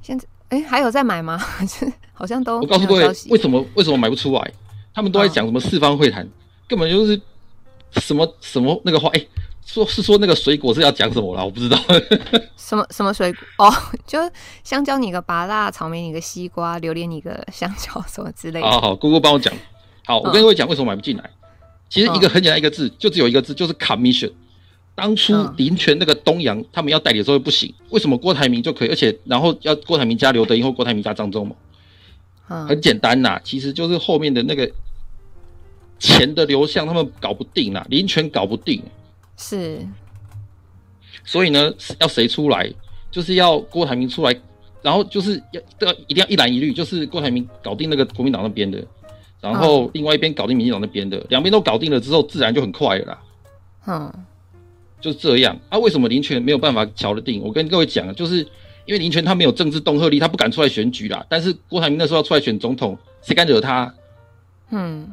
[0.00, 1.36] 现在哎、欸，还有在买吗？
[2.14, 2.60] 好像都。
[2.60, 4.52] 我告诉各位，为什么为什么买不出来？
[4.94, 6.28] 他们都在讲什么四方会谈，哦、
[6.68, 7.20] 根本就是
[7.96, 9.18] 什么什么那个话哎。
[9.18, 9.28] 欸
[9.68, 11.44] 说是说那个水果是要讲什么啦？
[11.44, 11.78] 我不知道。
[12.56, 13.40] 什么什么水果？
[13.68, 13.74] 哦，
[14.06, 14.18] 就
[14.64, 18.66] 香蕉你个芭乐，草莓你个西瓜，榴莲你个香蕉，什么之类的。
[18.66, 19.52] 好好，姑姑帮我讲。
[20.06, 21.22] 好，我跟各位讲为什么买不进来。
[21.22, 21.48] 嗯、
[21.90, 24.32] 其实一个很简单一个字，就只有一个字，就是 commission。
[24.94, 28.88] 当初林权那个东阳他们要代理的时候不行，为什么郭台铭就可以？
[28.88, 31.54] 而且然后要郭台铭加刘德英或郭台铭加张忠谋？
[32.48, 34.68] 嗯，很简单呐，其实就是后面的那个
[35.98, 38.82] 钱的流向他们搞不定啦，林权搞不定。
[39.38, 39.86] 是，
[41.24, 42.68] 所以呢，要谁出来，
[43.08, 44.34] 就是要郭台铭出来，
[44.82, 48.84] 然后就是要要一定要一蓝一绿，就是郭台铭搞定那个国民党那边的，
[49.40, 53.22] 然后另外一边搞定民进党那边的，两边都搞定了之后，自然就很快了啦。
[53.86, 54.12] 嗯，
[55.00, 55.56] 就是这样。
[55.68, 57.40] 啊，为什么林权没有办法瞧得定？
[57.40, 58.38] 我跟各位讲，就是
[58.84, 61.24] 因为林权他没有政治恫吓力，他不敢出来选举啦。
[61.28, 63.94] 但是郭台铭那时候要出来选总统，谁敢惹他？
[64.70, 65.08] 嗯。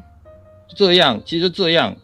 [0.74, 1.96] 这样，其实就这样。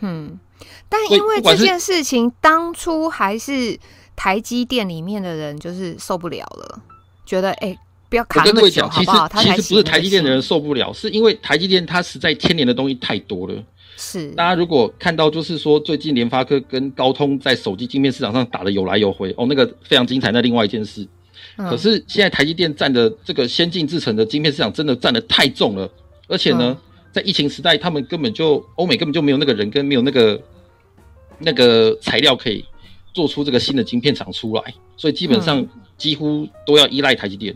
[0.00, 0.40] 嗯，
[0.88, 3.78] 但因为这件事情，当初还是
[4.14, 6.80] 台积电里面的人就是受不了了，
[7.26, 7.78] 觉得哎、欸，
[8.08, 9.28] 不要卡那么久，好不好？
[9.28, 13.54] 其实其实不是台积电的人受不了，是因为台积电它实在牵连的东西太多了。
[13.96, 20.30] 是，大家如果看到就是说，最近联发科跟高通在手机晶片市场上打的有来有回，哦，那个非常精彩。
[20.30, 21.04] 那另外一件事，
[21.56, 25.90] 嗯、可是现在台积电占的这个先进制程的晶片市场真的占的太重了，
[26.28, 26.66] 而且呢。
[26.68, 26.76] 嗯
[27.14, 30.36] 在疫情时代，他们根本就欧美根本就没有那个人跟没有那个
[31.38, 32.64] 那个材料可以
[33.12, 35.66] 做出这个新的晶片厂出来，所以基本上
[35.96, 37.54] 几乎都要依赖台积电。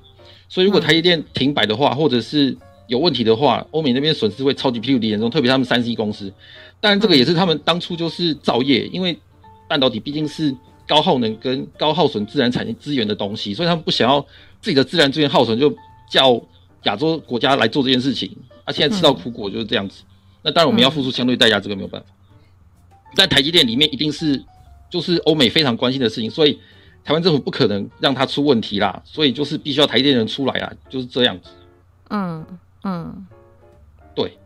[0.49, 2.57] 所以如果台积电停摆的话，或者是
[2.87, 6.33] 有问题的话，欧美那边损失会超级霹雳严重，特别他们三 C 公司。
[6.81, 9.18] 当然，这个也是他们当初就是造业，因为
[9.68, 10.55] 半导体毕竟是
[10.87, 14.20] 高耗能跟高耗损自然产业资源的东西，所以他们不想要
[14.62, 15.70] 自己的自然资源耗损，就
[16.11, 16.41] 叫
[16.85, 18.31] 亚洲国家来做这件事情。
[18.64, 20.14] 他、啊、现在吃到苦果就是这样子，嗯、
[20.45, 22.07] 那当然我们要付出相对代价，这个没有办法。
[23.14, 24.44] 在、嗯、台积电里面一定是
[24.90, 26.59] 就是欧美非常关心的事情，所以
[27.04, 31.50] 台湾政府不可能让它出问题啦，所以就是必须要台积电人出来啊，就是这样子。
[32.11, 32.46] 嗯
[32.84, 33.26] 嗯，
[34.14, 34.36] 对。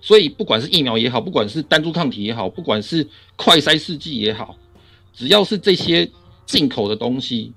[0.00, 3.06] 所以不管是疫苗也好，不管是单株抗体也好，不管是
[3.36, 4.56] 快筛试剂也好，
[5.12, 6.08] 只要是这些
[6.46, 7.52] 进口的东西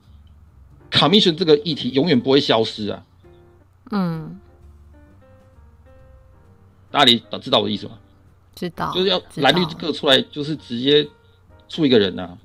[0.90, 3.06] ，Commission 这个议题永远不会消失啊。
[3.92, 4.40] 嗯。
[6.90, 7.98] 大家知道我的意思吗？
[8.56, 11.08] 知道，就是要蓝绿各出来，就是直接
[11.70, 12.38] 出一个人呐、啊，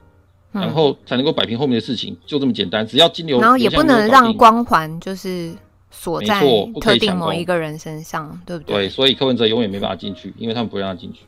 [0.52, 2.86] 嗯、然后才能够摆平后面的事情，就这么简单。
[2.86, 5.52] 只要金流，然后也不能让光环就是
[5.90, 6.40] 锁在
[6.80, 8.76] 特定某一个人身上，对不对？
[8.76, 11.20] 对，所以柯文哲永远没办法进去，因为他们不会让他进去。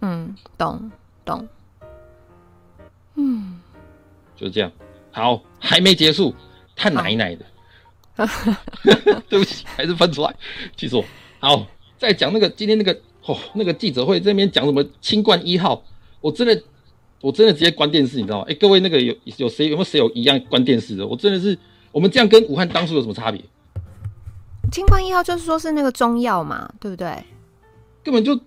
[0.00, 0.90] 嗯，懂
[1.24, 1.48] 懂。
[3.16, 3.60] 嗯，
[4.36, 4.70] 就是这样。
[5.10, 6.34] 好，还没结束，
[6.74, 7.44] 太奶奶的。
[9.28, 10.34] 对不起，还是分出来，
[10.76, 11.04] 记住。
[11.38, 11.66] 好。
[11.98, 15.82] 再讲那个今天那个哦那个记者会这边讲什么清冠一号，
[16.20, 16.62] 我真的
[17.20, 18.44] 我真的直接关电视，你知道吗？
[18.48, 21.06] 哎、欸，各位那个有有谁有没有谁有一样关电视的？
[21.06, 21.56] 我真的是
[21.92, 23.40] 我们这样跟武汉当初有什么差别？
[24.72, 27.16] 清冠一号就是说是那个中药嘛，对不对？
[28.02, 28.38] 根本就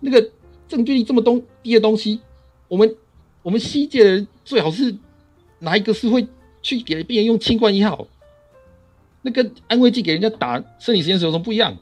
[0.00, 0.30] 那个
[0.68, 2.20] 证据力这么东低的东西，
[2.68, 2.96] 我们
[3.42, 4.94] 我们西界的人最好是
[5.60, 6.26] 哪一个是会
[6.60, 8.06] 去给病人用清冠一号？
[9.22, 11.74] 那跟安慰剂给人家打生理实验室有什么不一样？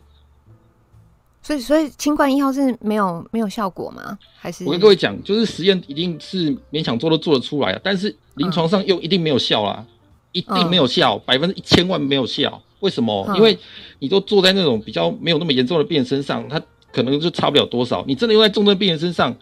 [1.42, 4.16] 所以，所以清冠一号是没有没有效果吗？
[4.38, 9.88] 还是我跟各位讲，就是实验一定是勉强做都做得出来啊，但是临床上又一定没有效啦，嗯、
[10.30, 12.62] 一定没有效，百分之一千万没有效。
[12.78, 13.24] 为什么？
[13.28, 13.58] 嗯、因为
[13.98, 16.60] 你都做在那种比较没有那么严重的病人身上，他
[16.92, 18.04] 可能就差不了多少。
[18.06, 19.36] 你真的用在重症病人身上，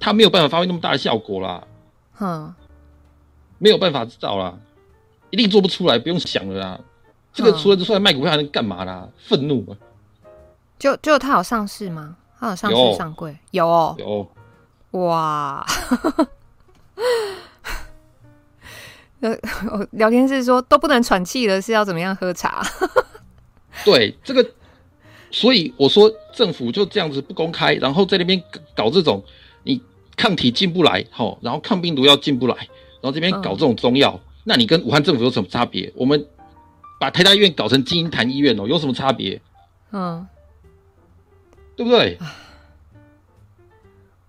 [0.00, 1.66] 他没有办法发挥那么大的效果啦。
[2.20, 2.54] 嗯，
[3.58, 4.58] 没有办法知道啦，
[5.30, 6.80] 一定做不出来，不用想了啦。
[7.32, 9.08] 这个除了出来卖股票还能干嘛啦？
[9.18, 9.76] 愤怒啊！
[10.82, 12.16] 就就它有上市吗？
[12.40, 13.38] 它有上市上柜？
[13.52, 14.28] 有哦，有
[14.98, 15.64] 哇！
[19.20, 19.38] 呃，
[19.92, 22.60] 聊天室说都不能喘气了，是要怎么样喝茶？
[23.86, 24.44] 对，这个，
[25.30, 28.42] 所以我说政府就这样子不公开，然后在那边
[28.74, 29.22] 搞这种，
[29.62, 29.80] 你
[30.16, 35.92] 抗体进不来，好，然后抗病毒药进不来，然后这边搞这种中药，嗯、那你跟武汉政府有什么差别？
[35.94, 36.26] 我们
[36.98, 39.40] 把台大医院搞成金银潭医院哦，有什么差别？
[39.92, 40.26] 嗯。
[41.76, 42.18] 对不对？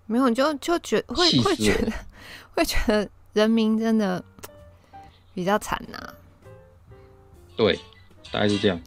[0.06, 1.92] 没有，就就觉会会觉得
[2.54, 4.22] 会觉得人民真的
[5.32, 6.14] 比较惨呐、啊。
[7.56, 7.78] 对，
[8.30, 8.78] 大概是这样。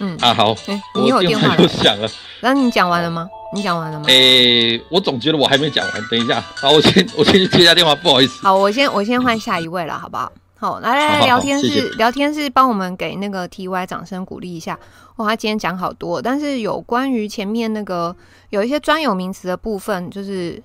[0.00, 2.08] 嗯啊，好，欸、你有电话又响了。
[2.40, 3.28] 那你讲完了吗？
[3.54, 4.04] 你讲完了吗？
[4.08, 6.08] 诶、欸，我总觉得我还没讲完。
[6.08, 8.40] 等一下，好，我先我先去接一下电话，不好意思。
[8.42, 10.30] 好，我先我先换下一位了，好不好？
[10.60, 14.78] 好，来来来，聊天室聊天室，帮我们给那个 TY 掌声鼓励一下。
[15.16, 18.14] 哇，他今天讲好多，但是有关于前面那个
[18.50, 20.62] 有一些专有名词的部分，就是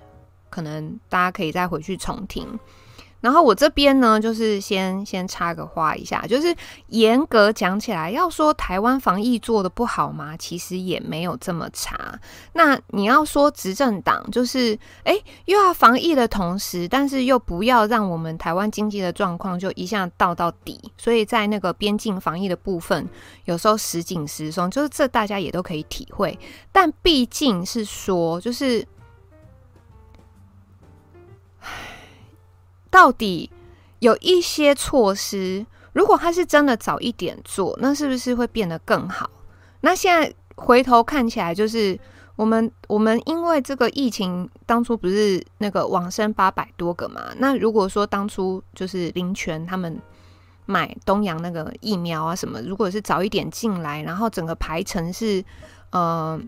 [0.50, 2.46] 可能大家可以再回去重听。
[3.26, 6.54] 然后我这边呢，就是先先插个话一下，就是
[6.90, 10.36] 严格讲起来，要说台湾防疫做得不好吗？
[10.36, 11.98] 其实也没有这么差。
[12.52, 23.08] 那你要说执政党就是，诶，又要防疫的同时，但是又不要让我们台湾经济的状况就一下倒到底，所以在那个边境防疫的部分，
[23.46, 26.38] 有时候时紧时松，就是这大家也都可以体会。
[26.70, 28.86] 但毕竟是说，就是。
[32.90, 33.50] 到底
[33.98, 39.30] 有一些措施，如果他是真的早一点做，那是不是会变得更好？
[39.80, 41.98] 那现在回头看起来，就是
[42.34, 47.32] 我们我们因为这个疫情，当初不是那个往生八百多个嘛？
[47.38, 50.00] 那如果说当初就是林权他们
[50.64, 55.44] 买东洋那个疫苗啊什么，如果是早一点进来，然后整个排程是
[55.90, 56.40] 呃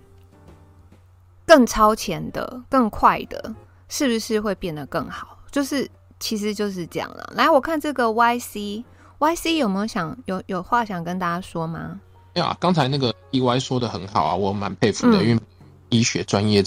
[1.47, 3.55] 更超前的、更快的，
[3.89, 5.39] 是不是会变得更好？
[5.51, 5.89] 就是
[6.20, 7.32] 其实就是这样了。
[7.34, 12.00] 来，我看这个 YC，YC 有没有想有有话想跟大家说吗？
[12.34, 15.42] 对啊，刚才那个 EY 说的很好啊，我蛮佩服的，嗯、因为
[15.88, 16.64] 医学专业，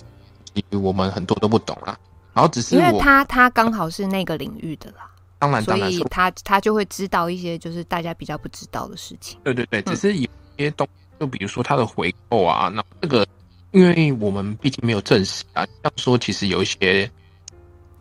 [0.72, 1.98] 我们很多都不懂啦。
[2.34, 9.40] 然后只是因为他他刚好是那个领域的啦，当然，所以他他就会知道一些就是大家比较不知道的事情。
[9.44, 13.26] 对对对，只是有些东西，就比如说他的回购啊，那这个。
[13.74, 17.10] 因为我们毕竟没有证实啊，要说其实有一些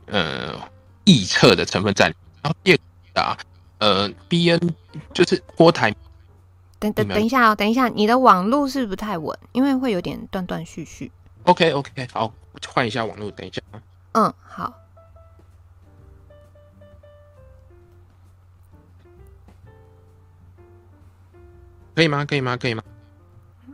[0.06, 0.52] 呃
[1.04, 2.40] 臆测的成分在里面。
[2.42, 2.78] 然后第二
[3.14, 3.38] 个啊，
[3.78, 4.74] 呃，B N
[5.12, 5.94] 就是郭台。
[6.78, 9.38] 等等等一下哦，等一下，你的网络是不太稳？
[9.52, 11.12] 因为会有点断断续续。
[11.44, 12.32] OK OK，好，
[12.68, 13.60] 换一下网络，等一下。
[14.12, 14.72] 嗯，好。
[21.94, 22.24] 可以吗？
[22.24, 22.56] 可以吗？
[22.56, 22.82] 可以吗？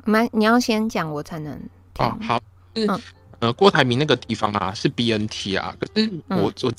[0.05, 1.57] 蛮，你要先讲，我才能。
[1.99, 2.41] 哦，好，
[2.75, 3.01] 嗯、
[3.41, 6.73] 呃，郭台铭那个地方啊，是 BNT 啊，可是我、嗯、我就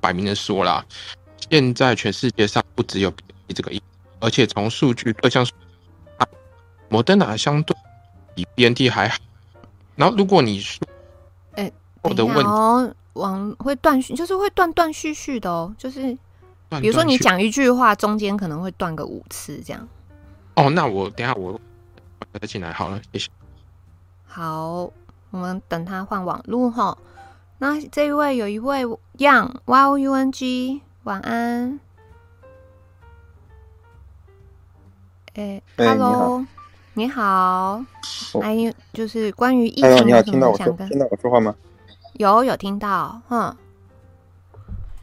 [0.00, 0.84] 摆明的说啦，
[1.50, 3.82] 现在全世界上不只有 BNT 这个疫，
[4.20, 5.46] 而且从数据各项，
[6.88, 7.76] 莫德纳相对
[8.34, 9.18] 比 BNT 还好。
[9.96, 10.86] 然后如果你说，
[11.54, 16.16] 哎、欸，我的问哦，网会断续，就是会断断续续的哦，就是
[16.80, 19.88] 比如说你讲一句话，中间可能会断个五次这样。
[20.54, 21.58] 哦，那我等下我
[22.40, 23.28] 再进来好了，谢谢。
[24.26, 24.90] 好，
[25.30, 26.96] 我们等他换网路哈。
[27.58, 28.84] 那这一位有一位
[29.18, 31.80] Young Y O U N G，晚安。
[35.34, 36.44] 哎，Hello，
[36.94, 37.84] 你好。
[38.42, 40.14] 哎，就是关于疫情有什么想跟？
[40.14, 41.54] 你好，听到我说，听到我说话吗？
[42.14, 43.20] 有，有听到。
[43.28, 43.56] 哼，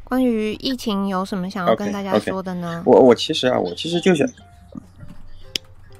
[0.04, 2.84] 关于疫情有什么想要跟大家说的呢？
[2.86, 4.28] 我我其实啊，我其实就想。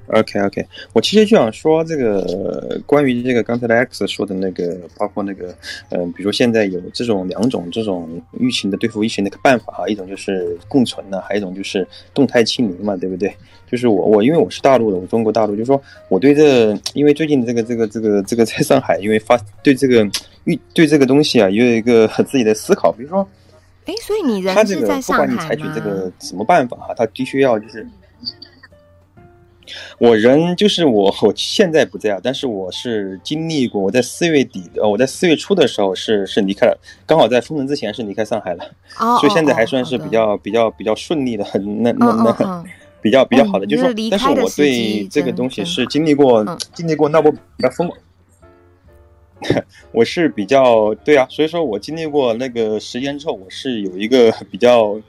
[0.08, 5.48] OK OK，我其实就想说这个关于这个刚才的 X 说的那个，包括那个，
[5.90, 13.34] 嗯、呃，比如说现在有这种两种这种疫情的对付疫情的办法啊，一种就是共存的，还有一种就是动态清零嘛，对不对？
[13.72, 20.06] 就是我我因为我是大陆的，我中国大陆，就是说我对这，因为最近这个这个这个这个在上海，因为发对这个
[20.44, 23.28] 预对这个东西啊，也有一个自己的思考，比如说，
[23.86, 25.26] 哎，所以你人是在上海？
[25.26, 27.88] 他这个不管你采取这个什么办法哈，他必须要就是。
[29.98, 33.82] 我人就是我，我现在不在啊，但是我是经历过。
[33.82, 38.64] 我在四月底，呃，我在四月初的时候是是离开了，刚好在封城之前是离开上海了，
[39.00, 42.64] 哦、所以现在还算是比较、哦、比较比较顺利的，很那那那、哦、
[43.02, 47.90] 比较比较好的，嗯、就是说，但是我对这个东西是经历过、嗯、经历过那波比较疯，
[49.92, 55.00] 我是比较对啊，所以说我经历过那个时间之后，我是有一个比较。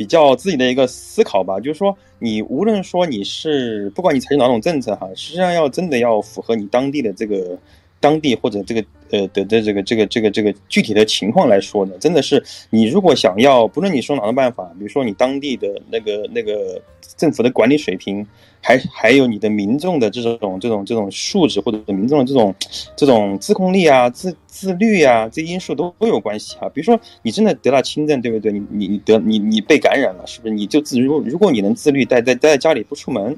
[0.00, 7.58] 比较自己的一个思考吧，就是说，你无论说你是不管你采取哪种政策哈，实际上要真的要符合你当地的这个
[8.00, 16.80] 当地或者这个呃的的这个这个这个这个具体的情况来说呢，真的是你如果想要，不论你说哪种办法，比如说你当地的那个那个
[17.16, 18.26] 政府的管理水平。
[18.62, 22.54] 还还有你的民众的这种这种这种素质，或者民众的这种
[22.94, 26.68] 这种自控力啊、自自律啊，这因素都都有关系啊。
[26.68, 28.52] 比如说你真的得了轻症，对不对？
[28.52, 30.52] 你你你得你你被感染了，是不是？
[30.52, 33.34] 你就自如果如果你能自律，待在待在家里不出门，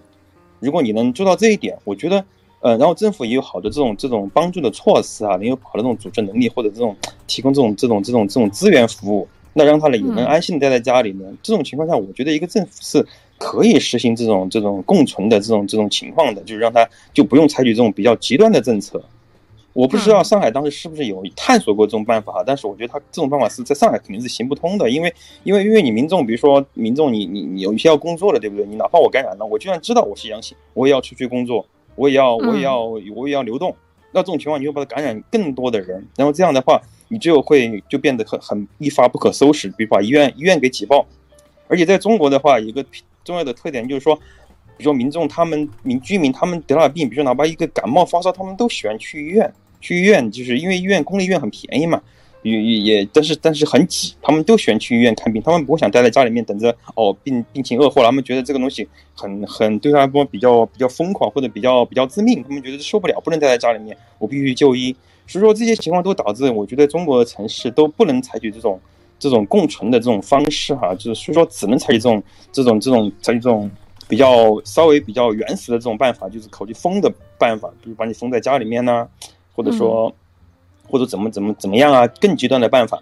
[0.59, 2.25] 如果你能做到这一点，我觉得，
[2.63, 6.97] 呃，然后政府也有好的这种这种帮助的措施啊，也有好的这种组织能力，或者这种
[7.27, 11.25] 提供这种这种这种这种资源服务，那让他呢也能安心的待在家里呢。
[11.43, 13.07] 这种情况下，我觉得一个政府是。
[13.39, 19.03] 可以实行这种这种共存的这种这种情况的，就是让他就不用采取这种比较极端的政策。
[19.73, 28.65] 我不知道上海当时是不是有探索过这种办法哈，但是我觉得他这种办法是在上海肯定是行不通的，因为因为因为你民众，比如说民众你你你有一些要工作的，对不对？
[28.65, 33.75] 你哪怕我感染了，我就算知道我是阳性，我也要出去工作，我也要我也要我也要流动。
[34.13, 41.07] 那这种情况你会把它感染更多的人，然后这样的话你就会就变得很很一发不可收拾，比如把医院医院给挤爆。
[41.69, 42.85] 而且在中国的话，一个。
[43.25, 49.49] 重要的特点就是说，比如说民众他们民居民他们得了病，比如说哪怕一个感冒发烧，他们都喜欢去医院。
[49.81, 52.03] 去医院就是因为医院公立医院很便宜嘛，
[52.43, 64.95] 也也也但是但是很挤，他们都喜欢去医院看病，他们不会想待在家里面等着哦病病情恶化了，他们觉得这个东西很很对他来说比较比较疯狂或者比较比较致命，他们觉得受不了，不能待在家里面，我必须就医。
[65.27, 68.81] 所以说这些情况都导致我觉得中国的城市都不能采取这种。
[69.19, 72.21] 这种共存的这种方式哈，就是所以说只能采取这种
[72.51, 73.71] 这种这种采取这种
[74.09, 79.07] 比较稍微比较原始的这种办法，就是考虑封的办法，比如把你封在家里面呢，
[79.55, 80.13] 或者说
[80.89, 82.99] 或者怎么怎么怎么样啊，更极端的办法。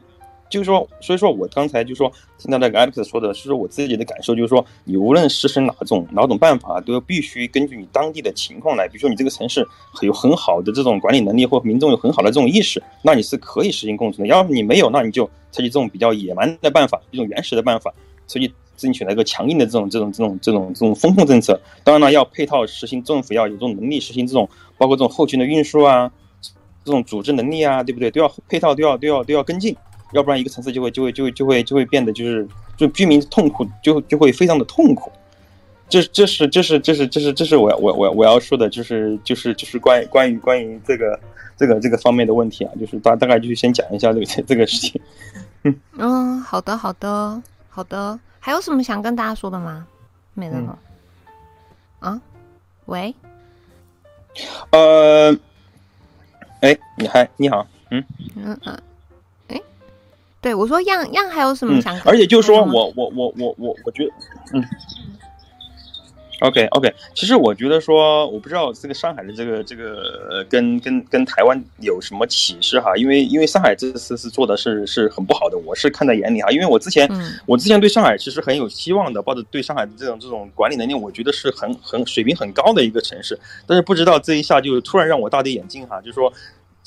[0.49, 8.89] 就是说，所以说我刚才就说听到那个 Alex 说的是说我自己的感受，就是说你无论实施哪种哪种办法，都必须根据你当地的情况来。
[8.89, 9.65] 比如说你这个城市
[10.03, 14.35] 有很好的这种管理能力，或民众有很好的这种意识，那你是可以实行共存的。
[14.35, 17.95] 要是你没有，那你就采取这种比较野蛮的办法，一种原始的办法，
[18.27, 21.61] 所以争取了一个强硬的这种这种这种这种这种风控政策。
[21.85, 26.11] 当然了，要配套实行，政府要有这种能力实行这种，包括这种后勤的运输啊，
[26.85, 28.11] 这种组织能力啊，对不对？
[28.11, 29.77] 都要配套，都要都要都要跟进。
[30.13, 32.45] 要不然一个城市就会就会就会就会就会变得就是
[32.77, 35.09] 就居民痛苦就就会非常的痛苦，
[35.89, 41.21] 这这是这是这是这是这是我要我我我要说的就是就是就是关于关于关于这个
[41.57, 45.01] 这个这个方面的问题啊，就是大大概就是先讲一下这个这个事情。
[45.63, 49.87] 嗯 嗯，好的好的好的，还有什么想跟大家说的吗？
[50.35, 50.79] 没了吗？
[52.01, 52.23] 嗯、啊？
[52.87, 53.15] 喂？
[54.71, 55.37] 呃，
[56.61, 58.05] 哎，你嗨，你好，嗯
[58.37, 58.79] 嗯嗯。
[60.43, 62.01] 对我说样样还有什么想、嗯？
[62.07, 64.13] 而且就是说我我我我我我觉得，
[64.55, 64.65] 嗯
[66.41, 86.33] ，OK OK，其实我觉得说，我不知道这个上海的这个这个跟跟跟台湾有什么启示哈，因为因为上海这次是做的是是很不好的，我是看在眼里哈，因为我之前、嗯、我之前对上海其实很有希望的，抱着对上海的这种这种管理能力，我觉得是很很水平很高的一个城市，但是不知道这一下就突然让我大跌眼镜哈，就是说。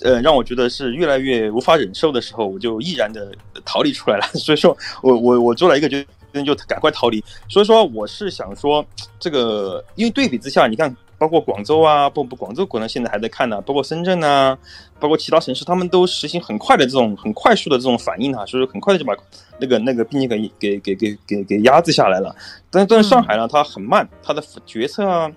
[0.01, 3.31] 呃，让我觉得是越来越无法忍受的时候，我就毅然的
[3.63, 4.23] 逃离出来了。
[4.33, 6.07] 所以说我我我做了一个决定，
[6.41, 7.21] 就赶快逃离。
[7.49, 8.85] 所以说我是想说，
[9.19, 14.57] 这个因为对比之下，你看，包括广州啊，不不，广州可能现在还在看呢，包括深圳啊，
[15.01, 19.13] 包括其他城市，他们都实行很快的这种很快速的这种反应啊，所以说很快的就把
[19.59, 22.33] 那个那个病情给给给给给给压制下来了。
[22.71, 25.29] 但但是上海呢，它很慢，它的决策啊。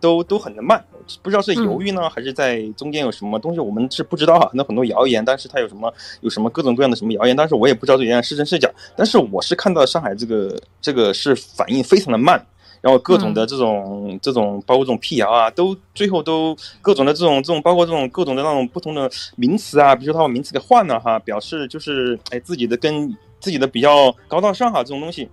[0.00, 0.80] 都都很的慢，
[1.22, 4.50] 不知道是犹豫呢，嗯、还是在中间有什么东西，我们是不知道哈。
[4.54, 8.70] 那很多谣言，但是它有什么有什么各种各样的什么谣言，但是我也不知道这谣言是真是假。
[8.96, 12.44] 但是我是看到上海这个这个是反应非常的慢，
[12.80, 25.28] 然后各种的这种、嗯、这种包括这种辟谣啊，都最后都各种的这种这种包括这种各种的那种不同的名词啊，比如说他把名词给换了哈，表示就是哎自己的跟自己的比较高大上哈，这种东西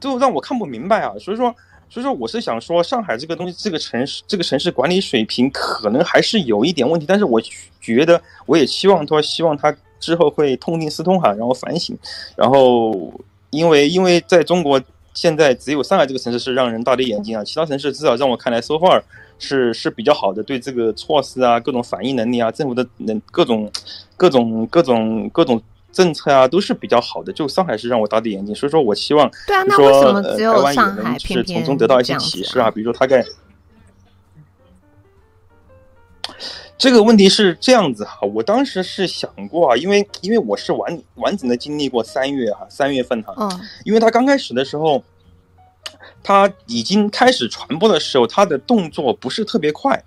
[0.00, 1.54] 就让我看不明白啊，所以说。
[1.90, 7.06] 所以说，我是想说，上海这个东西，这个城市，这个城市管理水平可能还是有一点问题。
[7.08, 7.40] 但是我
[7.80, 11.96] 觉得，我也希望他，希望他之后会痛定思痛哈，然后反省。
[12.36, 13.12] 然后，
[13.50, 14.80] 因为因为在中国
[15.14, 19.00] 现在只有上海这个城市是让人大跌眼镜啊，其他城市至少让我看来，so far
[19.38, 23.70] 是是比较好的，对这个措施啊，各种反应能力啊，政府的能各种
[24.16, 25.62] 各种各种各种。
[25.92, 27.32] 政策啊，都是比较好的。
[27.32, 32.70] 就上海是让我大跌眼镜，所以说我希望，对啊，那为什么只有上海是从中得到一些启示啊？
[32.70, 33.24] 比如说，他在
[36.76, 45.02] 这个问题是这样子哈，我当时是想过啊，因为因为我是完完整的经历过三月哈，三月份哈，嗯，因为他刚开始的时候，
[46.22, 50.04] 他已经开始传播的时候，他的动作不是特别快。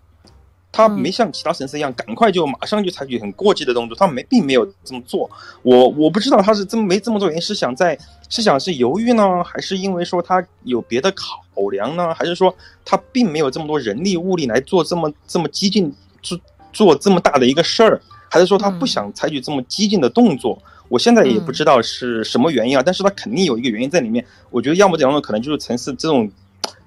[0.72, 5.30] 他没像其他城市一样，赶快就马上就采取很过激的动作，他没并没有这么做。
[5.64, 7.98] 我我不知道他是这么没这么做原因，是想在
[8.30, 12.14] 是想是犹豫呢，还是因为说他有别的考量呢？
[12.16, 12.56] 还是说
[12.86, 16.40] 他并没有这么多人力物力来做这么这么激进做
[16.72, 18.02] 做这么大的一个事儿？
[18.30, 20.58] 还是说他不想采取这么激进的动作？
[20.88, 24.26] 我现在也不知道是什么原因啊，但是他肯定有一个原因在里面。
[24.50, 26.32] 我觉得要么这两种可能就是城市这种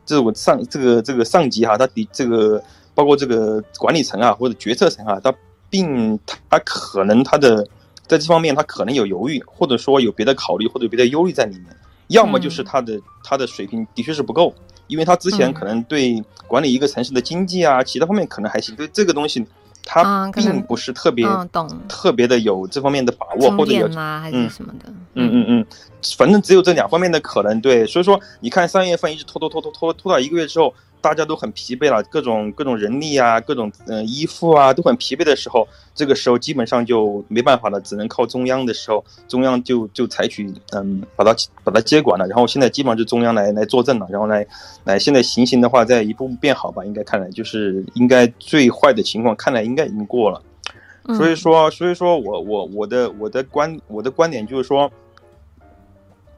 [0.06, 2.62] 这种上这个这个上级哈，他的这个。
[2.94, 5.34] 包括这个管理层啊，或者决策层啊，他
[5.68, 6.18] 并
[6.48, 7.66] 他可能他的
[8.06, 11.66] 在这方面他可能有犹豫，或者说有别的考虑，或者别的忧虑在里面。
[12.08, 14.54] 要么就是他的、嗯、他的水平的确是不够，
[14.88, 19.44] 因为他之前可能对管理一个城市的经济啊，其他方面可能还行，对这个东西
[19.84, 21.26] 他并不是特别、
[21.88, 24.92] 特别的有这方面的把握，或者有还是什么的。
[25.14, 25.66] 嗯嗯嗯，
[26.16, 27.58] 反正只有这两方面的可能。
[27.62, 30.72] 对，所以说你看三月份一直拖拖拖拖拖拖到一个月之后。
[31.04, 44.46] 大家都很疲惫了，各种各种人力啊，各种嗯、呃、衣服啊都很疲惫的时候，这个时候基本上就没办法了，只能靠中央的时候，中央就就采取嗯把它把它接管了，然后现在基本上就中央来来坐镇了，然后来
[44.84, 50.40] 来现在情形的话在一步步变好吧，应该看来就是应该最坏的情况看来应该已经过了，
[51.18, 54.90] 所以说所以说我我我的我的观我的观点就是说，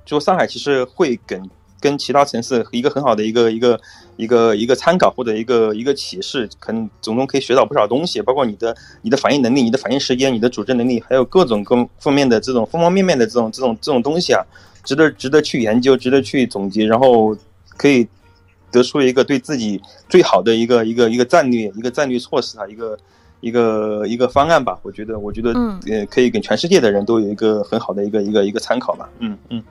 [0.05, 1.41] 就上海其实会跟。
[1.81, 3.81] 跟其他城市一个很好的一个一个
[4.17, 14.43] 一个一个参考或者一个一个启示，可能从中可以学到不少东西，包括你的你的反应能力、你的反应时间、你的组织能力，还有各种各方面的这种方方面面的这种这种这种东西啊，
[14.85, 17.37] 值得值得去研究，值得去总结，然后
[17.77, 18.07] 可以
[18.71, 22.99] 得出一个对自己最好的一个一个一个战略、一个战略措施啊，一个
[23.41, 24.79] 一个一个方案吧。
[24.83, 25.53] 我觉得，我觉得
[25.89, 29.09] 呃，可以给全世界的人都有一个很好的一个一个一个参考吧。
[29.19, 29.63] 嗯嗯。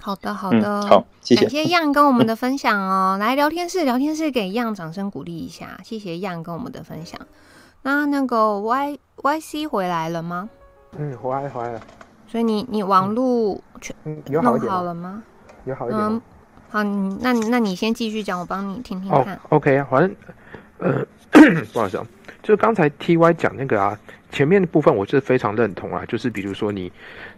[0.00, 3.16] 好的，好的，嗯、好，谢谢，感谢样跟我们的分享哦。
[3.18, 7.20] 嗯、来聊天室，聊天室给样掌声鼓励一下，谢谢样跟我们的分享。
[7.82, 10.48] 那那个 Y Y C 回来了吗？
[10.96, 11.80] 嗯，回来回来了。
[12.26, 13.94] 所以你你网路全
[14.30, 15.22] 弄好了吗？
[15.64, 16.00] 有好一点。
[16.00, 16.20] 嗯，
[16.70, 19.34] 好，那那你先继续讲，我帮你听听看。
[19.36, 20.16] 哦、OK 啊，反正
[20.78, 21.06] 呃，
[21.72, 22.06] 不好意思啊，
[22.42, 23.98] 就刚才 T Y 讲那个啊。
[24.30, 26.90] 前面的部分我是非常认同啊，就是比如说你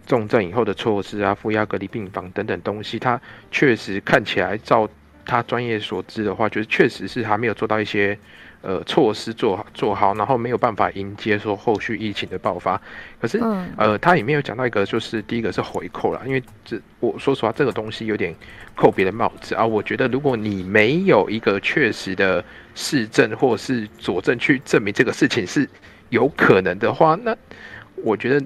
[0.05, 3.19] 重症以后的措施啊，负压隔离病房等等东西，它
[3.51, 4.87] 确实看起来照
[5.25, 8.17] 他专业所知的话，就是确实是还没有做到一些
[8.61, 12.79] 呃措施做好做好，然后没有办法迎接说后续疫情的爆发。
[13.19, 13.41] 可是
[13.77, 18.35] 呃，他也没有讲到一个，就是第一个是回扣啦，因为这我说实话，这个东西有点
[18.75, 19.65] 扣别人帽子啊。
[19.65, 22.43] 我觉得如果你没有一个确实的
[22.75, 25.67] 市政或是佐证去证明这个事情是。
[26.13, 27.35] 有可能的话，那
[27.95, 28.45] 我觉得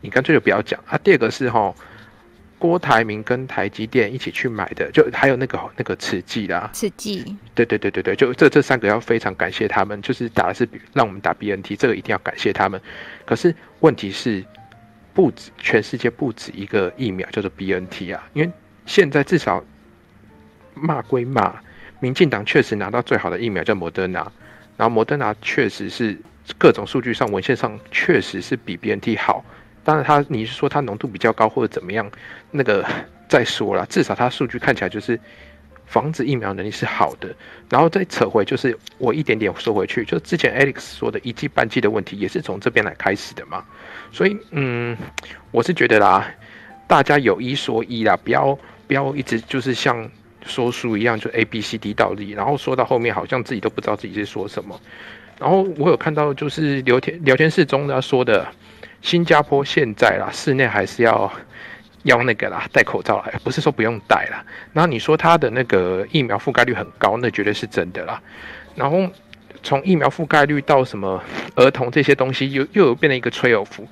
[0.00, 0.96] 你干脆就不要讲啊。
[1.04, 1.74] 第二个是哈，
[2.58, 12.80] 郭台铭跟台积电一起去买的，就还有那个那个慈济啦，慈济，对对对对对，就这这三个要非常感谢他们，就是打的是让我们打 BNT，这个一定要感谢他们。
[13.26, 14.42] 可是问题是，
[15.12, 18.50] 不止全世界不止一个疫苗叫做 BNT 啊，因为
[18.86, 19.62] 现在至少
[20.72, 21.54] 骂归骂，
[22.00, 24.20] 民进党确实拿到最好的疫苗叫莫德纳，
[24.78, 26.16] 然后摩德纳确实是。
[26.58, 29.44] 各种数据上、文献上确实是比 BNT 好，
[29.84, 32.10] 当然它你是说它浓度比较高或者怎么样，
[32.50, 32.84] 那个
[33.28, 35.18] 再说了，至少它数据看起来就是
[35.86, 37.34] 防止疫苗能力是好的。
[37.68, 43.64] 然后再扯回，就是我一点点说回去，就之前 Alex 说的一剂半剂的问题，也是从这边来开始的嘛。
[44.10, 44.96] 所以嗯，
[45.50, 46.28] 我是觉得啦，
[46.86, 50.10] 大家有一说一啦，不要不要一直就是像
[50.44, 54.78] 说书一样，就 A B C D 倒立，然后说到后面好像自己都不知道自己在说什么。
[55.42, 58.46] 然后我有看到，就是聊天聊天室中他说的，
[59.00, 61.30] 新加坡现在啦，室内还是要
[62.04, 64.44] 要那个啦，戴口罩啦，不是说不用戴啦。
[64.72, 68.22] 然后你说他的那个疫苗覆盖率很高，那绝对是真的啦。
[68.76, 69.10] 然后
[69.64, 71.20] 从疫苗覆盖率到什么
[71.56, 73.84] 儿童这些东西，又又有变成一个 trade off。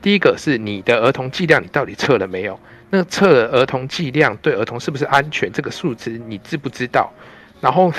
[0.00, 2.58] 第一个是你的儿童剂量，你到底测了没有？
[2.88, 5.52] 那测了儿童剂量对儿童是不是安全？
[5.52, 7.12] 这个数值你知不知道？
[7.60, 7.92] 然后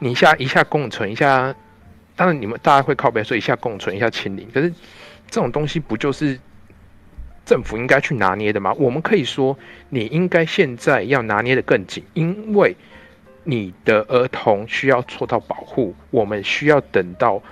[0.00, 1.54] 你一下一下共存一下。
[2.20, 4.68] 当然，你们大家会靠北说一下共存，一下清零，可是
[5.30, 6.38] 这种东西不就是
[7.46, 8.74] 政府应该去拿捏的吗？
[8.74, 9.58] 我们可以说，
[9.88, 12.76] 你应该现在要拿捏得更紧，因为
[13.44, 17.42] 你的儿童需要受到保护，我们需要等到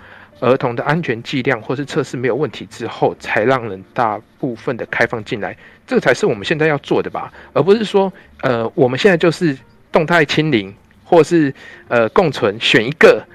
[0.41, 5.57] 儿童的安全剂量或是测试没有问题之后，才让人大部分的开放进来，
[5.87, 8.13] 这个才是我们现在要做的吧，而不是说，
[8.43, 9.57] 呃，我们现在就是
[9.91, 11.55] 动态清零，或是
[11.89, 13.27] 呃共存，选一个。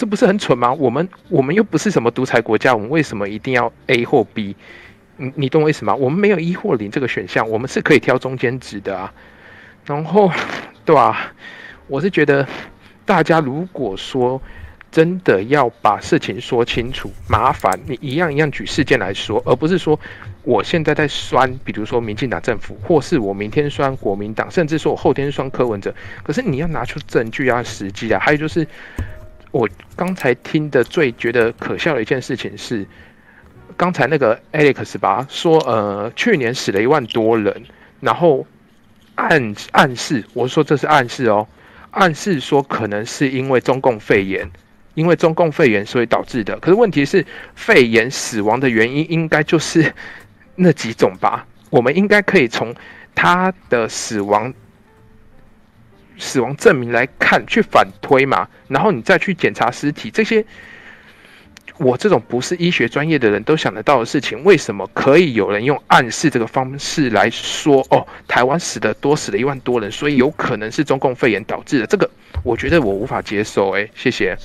[0.00, 0.72] 这不是很蠢吗？
[0.72, 4.56] 我们我们又不是什么独裁国家，我们为什么一定要 A 或 B？
[5.18, 5.94] 你你懂我意思吗？
[5.94, 9.12] 我们没有一或零这个选项，我们是可以挑中间值的啊。
[9.84, 10.32] 然后，
[10.86, 11.32] 对吧、啊？
[11.86, 12.48] 我是觉得
[13.04, 14.40] 大家如果说
[14.90, 20.00] 真的要把事情说清楚，麻烦你一样一样举事件来说，而不是说
[20.44, 25.94] 我现在在酸，比如说民进党政府，或是我明天酸国民党，甚至说我后天酸柯文哲。
[26.22, 28.66] 可是你要拿出证据啊、实际啊，还有就是。
[29.52, 32.86] 我刚才听的最觉得可笑的一件事情是，
[33.76, 37.64] 刚才那个 Alex 吧说，呃，去年死了一万多人，
[37.98, 38.46] 然后
[39.16, 41.48] 暗暗示，我说这是暗示哦，
[41.90, 44.48] 暗示说可能是因为中共肺炎，
[44.94, 46.56] 因为中共肺炎所以导致的。
[46.60, 49.92] 可是问题是，肺炎死亡的原因应该就是
[50.54, 51.44] 那几种吧？
[51.70, 52.72] 我们应该可以从
[53.16, 54.54] 他的死亡。
[56.20, 60.44] 死亡证明来看，去反推嘛，然后你再去检查尸体，这些
[61.78, 67.84] 我这种不是医学专业的人都想得到的事情，为什么可以有人用暗示这个方式来说？
[67.88, 71.86] 哦，台湾死的多，死了一万多人，所以有可能是中共肺炎导致的。
[71.86, 72.08] 这个
[72.44, 73.70] 我觉得我无法接受。
[73.70, 74.36] 哎，谢谢。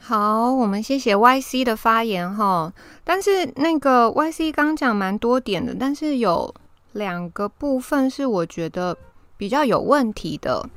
[0.00, 2.72] 好，我们谢谢 YC 的发言哈。
[3.04, 6.52] 但是那个 YC 刚讲蛮多点的，但是有
[6.94, 8.98] 两个部分是我觉得。
[9.36, 10.68] 比较有问题的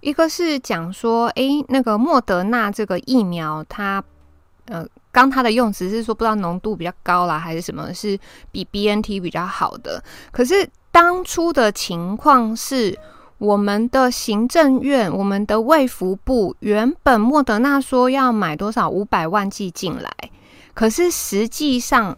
[0.00, 4.04] 一个是讲说，诶，那个莫德纳这个疫苗，它
[4.66, 8.18] 呃，刚它的用词是说不知道浓度比较高啦，还是什么，是
[8.50, 10.02] 比 BNT 比较好的。
[10.30, 12.98] 可是当初的情况是，
[13.38, 20.10] 我们的行政院、我们的卫福部原本莫德纳说要买多少五百万剂进来，
[20.74, 22.16] 可是实际上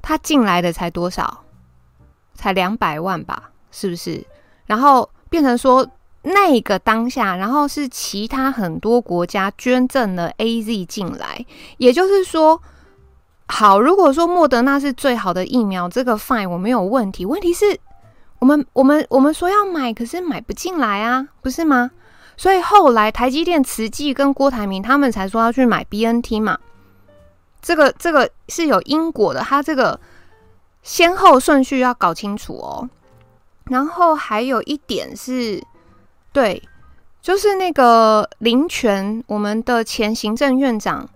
[0.00, 1.44] 它进来的才多少？
[2.34, 3.50] 才两百万吧？
[3.70, 4.24] 是不是？
[4.64, 5.10] 然后。
[5.30, 5.88] 变成说
[6.22, 11.42] 那个当下，然后是其他很多国家捐赠了 AZ 进来，
[11.78, 12.60] 也就是说，
[13.46, 17.24] 好，如果说莫德纳是最好的疫苗，这个 fine 我没有问题。
[17.24, 17.78] 问题是，
[18.38, 21.90] 我们我们我们说要买，可是买不进来啊，不是吗？
[22.36, 26.58] 所以后来台积电、慈济跟郭台铭他们才说要去买 BNT 嘛。
[27.62, 30.00] 这个这个是有因果的，他这个
[30.82, 32.88] 先后顺序要搞清楚哦。
[33.64, 35.62] 然后还有一点是，
[36.32, 36.62] 对，
[37.20, 41.08] 就是那个林权，我们的前行政院长，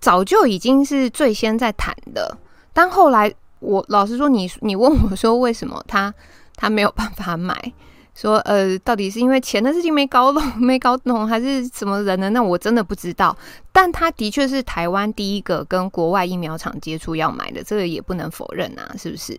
[0.00, 2.36] 早就已经是最先在谈的。
[2.72, 6.12] 但后来我老实说，你你问我说为什么他
[6.54, 7.72] 他没有办法买？
[8.14, 12.30] 说呃，到底是因为钱的事情没搞懂，没搞懂，还是什么人呢？
[12.30, 13.36] 那我真的不知道。
[13.72, 19.38] 但他的确是台湾第一个跟国外疫苗厂接触要买的，这个也不能否认啊，是不是？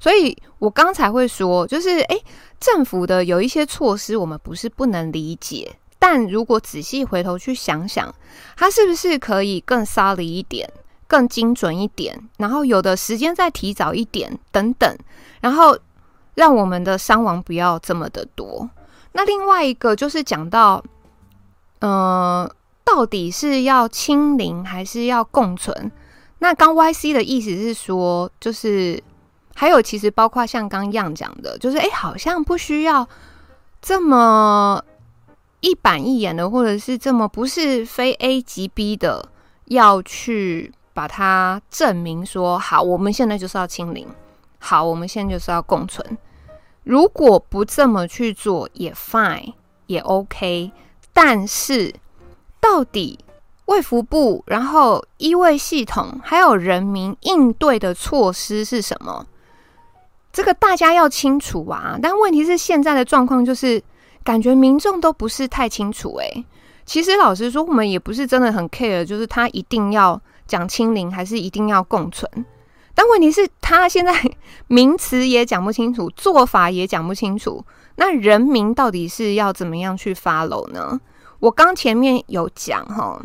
[0.00, 2.22] 所以我刚才会说，就是诶，
[2.60, 8.14] 政府的有一些措施，我们不是不能理解，但如果仔细回头去想想，
[8.56, 10.70] 它是不是可以更 solid 一点，
[11.06, 14.96] 更精准一点，然后有的时间再提早一点，等等，
[15.40, 15.78] 然后。
[16.34, 18.70] 让我们的伤亡不要这么的多。
[19.10, 20.80] 那另外一个就是讲到，
[21.80, 22.48] 呃，
[22.84, 25.90] 到底是要清零还是要共存？
[26.38, 29.02] 那刚 YC 的意思是说，就是
[29.60, 33.04] 还有其实包括像刚样讲的，就是哎，好像不需要
[33.82, 34.80] 这么
[35.58, 39.28] 一板一眼的，或者是这么不是非 A 即 B 的，
[39.64, 44.06] 要去把它证明说好，我们现在就是要清零，
[44.60, 46.16] 好，我们现在就是要共存。
[46.84, 49.54] 如果不这么去做也 fine
[49.86, 50.70] 也 OK，
[51.12, 51.92] 但是
[52.60, 53.18] 到底
[53.64, 59.26] 卫福部，然后医卫系统还有人民应对的措施是什么？
[60.38, 61.98] 这个大家要清楚啊！
[62.00, 63.82] 但问题是现在的状况就是
[64.22, 66.44] 感觉民众都不是太清楚诶。
[66.86, 72.30] 其实老实说，我们也不是真的很 care，就是他一定要讲清零，还是一定要共存。
[72.94, 74.14] 但问题是，他现在
[74.68, 77.64] 名词也讲不清楚，做法也讲不清楚。
[77.96, 81.00] 那人民到底是要怎么样去 follow 呢？
[81.40, 83.20] 我刚前面有讲哈，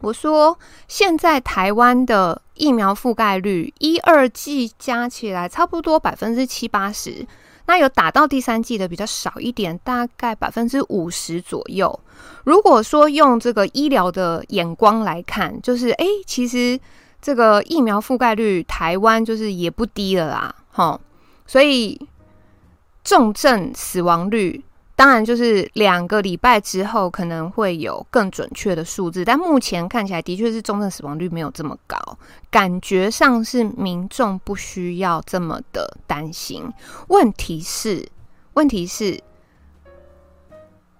[0.00, 7.26] 我说现在台湾的疫苗覆盖率，一二季加起来差不多百分之七八十，
[7.66, 11.98] 那有打到第三季的比较少一点，大概百分之五十左右。
[12.44, 16.78] 如果说用这个医疗的眼光来看，就是哎，其实。
[17.22, 20.98] 这个疫苗覆盖率，台湾就是也不低了啦，哈，
[21.46, 22.00] 所以
[23.04, 24.64] 重症死亡率
[25.00, 31.96] 当然就是两个礼拜之后可能会有更准确的数字，但目前看起来的确是重症死亡率没有这么高，
[32.50, 36.70] 感觉上是民众不需要这么的担心。
[37.08, 38.06] 问题是，
[38.52, 39.18] 问题是，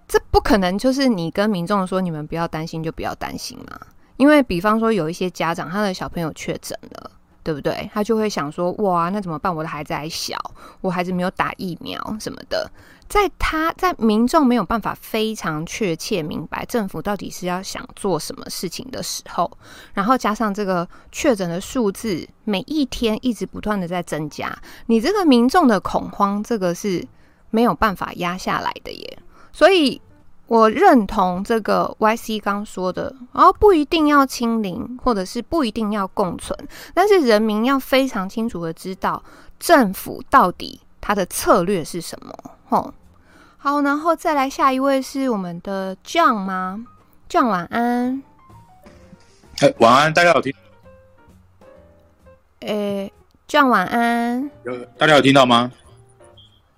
[0.07, 3.79] 这不可能就是你跟民众说你们不要担心就不要担心嘛。
[4.17, 7.11] 因为，比方说，有一些家长，他的小朋友确诊了，
[7.43, 7.87] 对不对？
[7.93, 9.55] 他就会想说：“哇，那怎么办？
[9.55, 10.35] 我的孩子还小，
[10.81, 12.67] 我孩子没有打疫苗什么的。”
[13.11, 19.51] 在他在民众没有办法非常确切明白政府到底是要想做什么事情的时候，
[19.93, 27.05] 然后加上这个确诊的数字每一天一直不断的在增加，你这个民众的恐慌，这个是
[27.49, 29.17] 没有办法压下来的耶。
[29.51, 30.01] 所以。
[30.47, 36.59] 我认同这个 YC 刚说的，然后不一定要清零，或者是不一定要共存，
[36.93, 39.23] 但是人民要非常清楚的知道
[39.57, 42.33] 政府到底他的策略是什么。
[42.67, 42.93] 吼，
[43.63, 46.83] 好，然后再来下一位是我们的 John 吗
[47.29, 48.23] ？John 晚安。
[49.59, 50.51] 哎，晚安，大家有听？
[52.61, 53.13] 诶
[53.47, 54.49] ，John 晚安。
[54.65, 55.71] 有，大家有听到吗？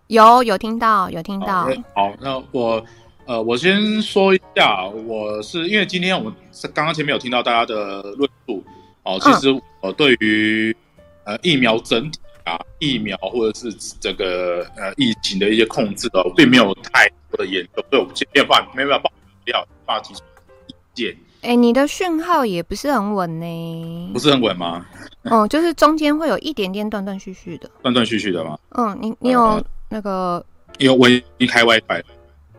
[0.07, 1.69] 有，有听到，有听到。
[1.95, 2.83] 好，那我。
[3.25, 8.61] 呃，我先说一下，我是因为今天我们是刚刚前面有听到大家的论述
[9.03, 9.47] 哦，其实
[9.79, 10.75] 我对于
[11.23, 19.09] 呃疫苗整体啊，疫苗或者是这个呃疫情的一些控制哦，并没有太多的研究，所以我没有办法没有办法
[19.45, 20.21] 报报提出
[20.67, 21.15] 意见。
[21.41, 24.11] 哎、欸，你的讯号也不是很稳呢？
[24.13, 24.85] 不是很稳吗？
[25.23, 28.57] 哦，就是中间会有一点点断断续续的，断断续续的吗？
[28.71, 30.45] 嗯，你你有那个？
[30.79, 32.01] 因为我已经开 WiFi。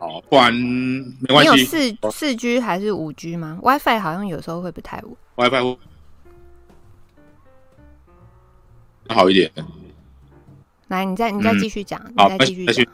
[0.00, 1.52] 哦，不然没关系。
[1.52, 5.16] 你有四四 G 还是五 G 吗？WiFi 好像有时候会不太稳。
[5.36, 5.78] WiFi
[9.08, 9.50] 好一点。
[10.88, 12.86] 来，你再你再继续讲，嗯、你再继续讲。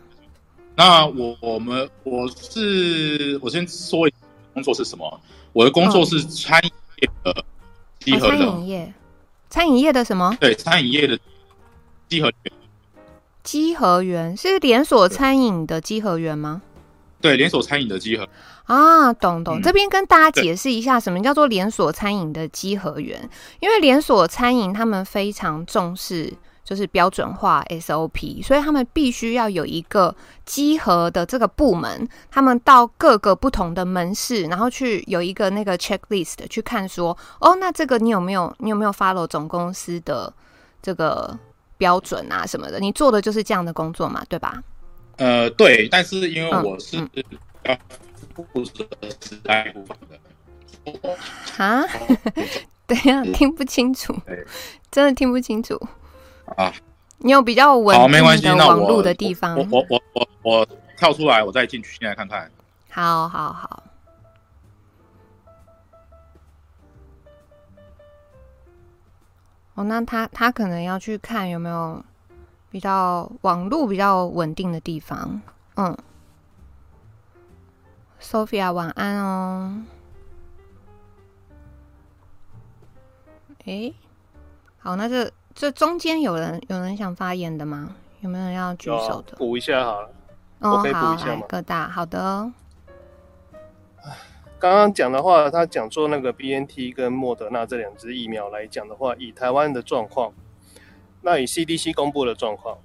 [0.77, 4.16] 那我我们我是我先说一下
[4.55, 5.20] 工作是什么？
[5.53, 6.70] 我的工作是餐饮
[7.03, 7.45] 业的
[7.99, 8.37] 集合的。
[8.37, 8.95] 餐饮业，
[9.51, 10.37] 餐饮业的什么？
[10.41, 11.19] 对，餐饮业的
[12.09, 12.53] 集合员。
[13.43, 16.62] 集合员是连锁餐饮的集合员吗？
[17.20, 18.27] 对，连锁餐饮的稽核
[18.70, 19.59] 啊，懂懂。
[19.59, 23.28] 嗯、这边跟大家解释一下，什么叫做连锁餐饮的稽核员？
[23.59, 26.32] 因为连锁餐饮他们非常重视
[26.62, 30.14] 就是标准化 SOP，所以他们必须要有一个
[30.44, 40.32] 集合的这个部门，他们到各个不同的门市，然后去有一个那个 checklist 去看说，哦，那这个你有没有你有没有 follow 总公司的
[40.80, 41.36] 这个
[41.76, 42.78] 标准啊什么的？
[42.78, 44.62] 你做的就是这样的工作嘛，对吧？
[45.16, 46.97] 呃，对，但是因为我是
[47.64, 47.76] 要
[48.52, 48.86] 负责
[49.20, 50.18] 时代部分的。
[51.62, 51.84] 啊？
[52.86, 54.14] 对呀，听不清楚，
[54.90, 55.80] 真的听不清楚
[56.56, 56.72] 啊！
[57.18, 57.96] 你有比较稳
[58.40, 59.56] 定的网络的地方？
[59.56, 62.50] 我我我我我跳出来，我再进去，现在看看。
[62.90, 63.82] 好好好。
[69.74, 72.04] 哦，那他他可能要去看有没有。
[72.72, 75.42] 比较网络比较稳定的地方，
[75.74, 75.98] 嗯
[78.20, 79.82] ，Sophia 晚安哦。
[83.64, 83.94] 诶、欸，
[84.78, 87.97] 好，那这这中间有人有人想发言的吗？
[88.20, 89.36] 有没有人要举手的？
[89.36, 90.10] 补一下好了，
[90.60, 91.47] 哦，我可以补一下吗？
[91.48, 92.51] 各大好的。
[94.59, 100.32] 刚刚讲的话，他讲说那个 BNT 跟莫德纳这两支疫苗来讲的话，以台湾的状况。
[101.22, 102.78] 那以 CDC 公布的状况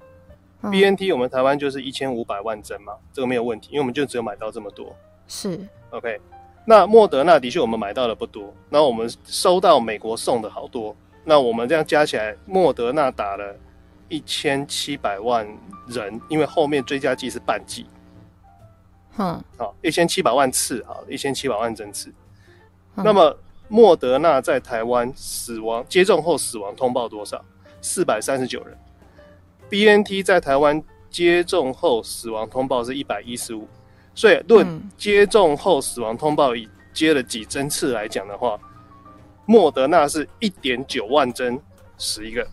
[0.61, 4.95] ，BNT 我们台湾就是一千五百万针嘛，这个没有问题，因为我们就只有买到这么多。
[5.27, 5.59] 是
[5.91, 6.19] ，OK。
[6.65, 13.55] 那莫德纳的确我们买到的不多，然后我们收到美国送的好多，那我们这样加起来，莫德纳打了
[14.09, 15.47] 一千七百万
[15.87, 17.85] 人，因为后面追加剂是半剂。
[19.17, 22.11] 嗯，好，一千七百万次，好，一千七百万针次。
[22.95, 23.37] 那么
[23.67, 27.43] 莫德纳在台湾死亡接种后死亡通报多少？
[27.81, 28.75] 四百三十九人
[29.69, 33.67] ，BNT 在台湾接种后死亡通报是一百一十五，
[34.15, 34.65] 所以论
[34.97, 38.57] 接种后死亡通报以接了几针次来讲的话，
[39.45, 41.59] 莫德纳是一点九万针
[41.99, 42.47] 十一个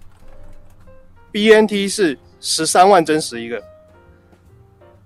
[1.30, 3.62] ，BNT 是十三万针十一个，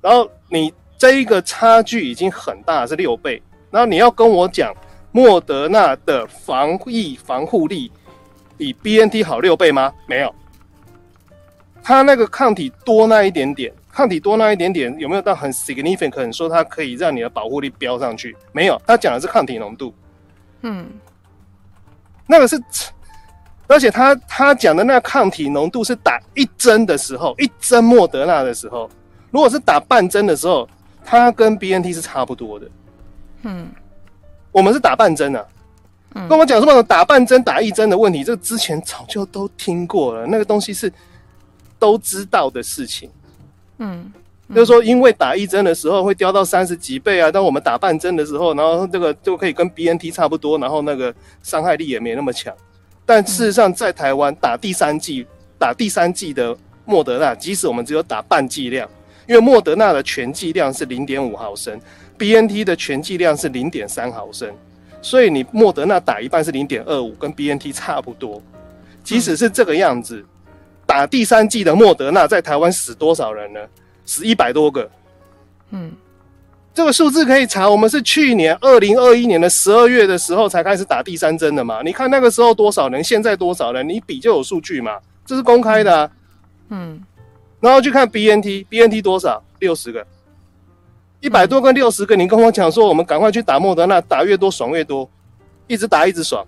[0.01, 4.75] 然后你这一个差距已经很大，是六倍，然后你要跟我讲
[5.13, 7.93] 莫德纳的防疫防护力。
[8.59, 9.93] 比 BNT 好六倍吗？
[10.09, 10.35] 没有，
[11.83, 18.37] 它那个抗体多那一点点，抗体多那一点点，有没有到很 significant 可能说它可以让你的保护力飙上去？
[18.53, 19.95] 没有，它讲的是抗体浓度。
[20.61, 20.87] 嗯，
[22.27, 22.63] 那个是，
[23.67, 28.87] 而且他他讲的那抗体浓度是打一针的时候，一针莫德纳的时候，
[29.31, 30.69] 如果是打半针的时候，
[31.03, 32.71] 它跟 BNT 是差不多的。
[33.45, 33.67] 嗯，
[34.53, 35.43] 我们是打半针啊。
[36.29, 40.93] 跟我讲什么打半针打一针的问题，这个之前早就都听过了，那个东西是
[41.79, 43.11] 都知道的事情。
[43.79, 44.13] 嗯，
[44.49, 52.55] 嗯就是说，因为打一针的时候会飙到三十几倍啊，当我们打半针的时候，然后这个就可以跟 BNT 差不多，然后那个伤害力也没那么强。
[53.05, 55.27] 但事实上，在台湾打第三剂
[55.59, 58.89] 打第三剂的莫德纳，即使我们只有打半剂量，
[59.27, 61.81] 因为莫德纳的全剂量是零点五毫升
[62.19, 64.53] ，BNT 的全剂量是零点三毫升。
[65.03, 68.43] 所以你莫德纳打一半是零点二五，跟 BNT 差不多。
[69.05, 70.27] 即使是这个样子，嗯、
[70.87, 73.61] 打第三剂的莫德纳在台湾死多少人呢？
[74.05, 74.89] 死一百多个。
[75.71, 75.93] 嗯，
[76.73, 77.69] 这个数字可以查。
[77.69, 81.83] 我们是去年二零二一年的十二月的时候才开始打第三针的嘛？
[81.83, 84.99] 你看那个时候多少人，现在多少人，你比就有数据嘛？
[85.25, 86.11] 这是公开的啊。
[86.69, 87.03] 嗯，
[87.59, 89.43] 然后去看 BNT，BNT 多少？
[89.59, 90.07] 六十个。
[91.21, 95.11] 一百多跟六十个，你跟我讲说，我们赶快去打莫德纳，打越多爽越多，
[95.67, 96.47] 一直打一直爽。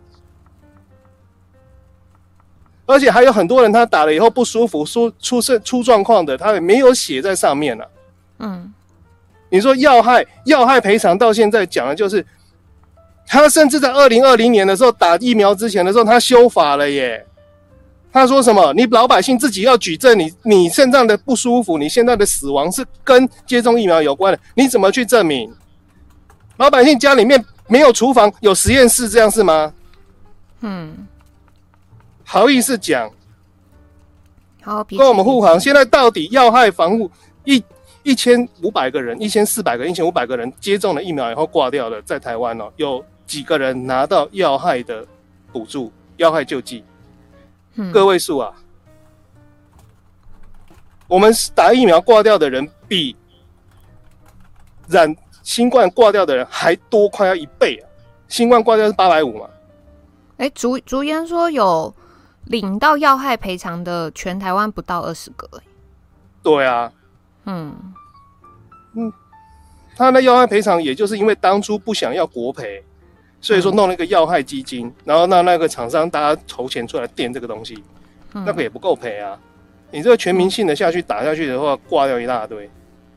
[2.88, 7.90] 而且还有很多人他打了以后不舒服，出出事出状况的，他也没有写在上面了啊。
[8.38, 8.72] 嗯，
[9.50, 12.24] 你说要害要害赔偿到现在讲的就是，
[13.26, 17.24] 他甚至在二零二零年的时候打疫苗之前的时候，他修法了耶。
[18.10, 18.72] 他说什么？
[18.72, 25.52] 你老百姓自己要举证，你你肾脏的不舒服，你现在的死亡是跟接种疫苗有关的，你怎么去证明？
[26.56, 29.72] 老百姓家里面没有厨房，有实验室，这样是吗？
[30.62, 31.06] 嗯，
[32.30, 33.10] 好意思讲？
[34.62, 35.58] 好，跟我们护航。
[35.58, 37.10] 现在到底要害防护
[37.44, 37.64] 一
[38.02, 45.06] 一千五百个人，一千四百个，一千五百个人接种了疫苗以后挂掉了，在台湾哦，有几个人拿到要害的
[45.50, 46.84] 补助、要害救济？
[47.94, 48.52] 个位数啊，
[51.06, 53.16] 我们打疫苗挂掉的人比
[54.86, 57.88] 染新冠挂掉的人还多，快要一倍啊！
[58.28, 59.48] 新冠挂掉是八百五嘛？
[60.36, 61.94] 哎、欸，竹竹烟说有
[62.46, 65.62] 领到要害赔偿的，全台湾不到二十个、欸。
[66.42, 66.92] 对啊，
[67.44, 67.74] 嗯
[68.94, 69.12] 嗯，
[69.96, 72.82] 他那要害赔偿，也就是因为当初不想要国赔，
[73.40, 77.82] 所以说弄了一个要害基金，然后让那个厂商大家筹钱出来垫这个东西，
[78.32, 79.38] 那个也不够赔啊。
[79.90, 82.70] 你这个全民性的下去打下去的话，挂掉一大堆。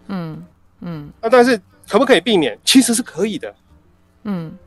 [0.08, 0.46] 嗯
[0.82, 1.12] 嗯。
[1.22, 2.58] 那但是可不可以避免？
[2.66, 3.54] 其实是可以的。
[4.24, 4.58] 嗯。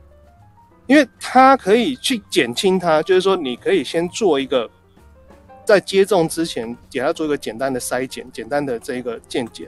[0.87, 4.69] 因为它可以去减轻它，就是说你可以先做一个，
[5.63, 9.67] 在接种之前给他做一个简单的筛检，简单的这一个健检。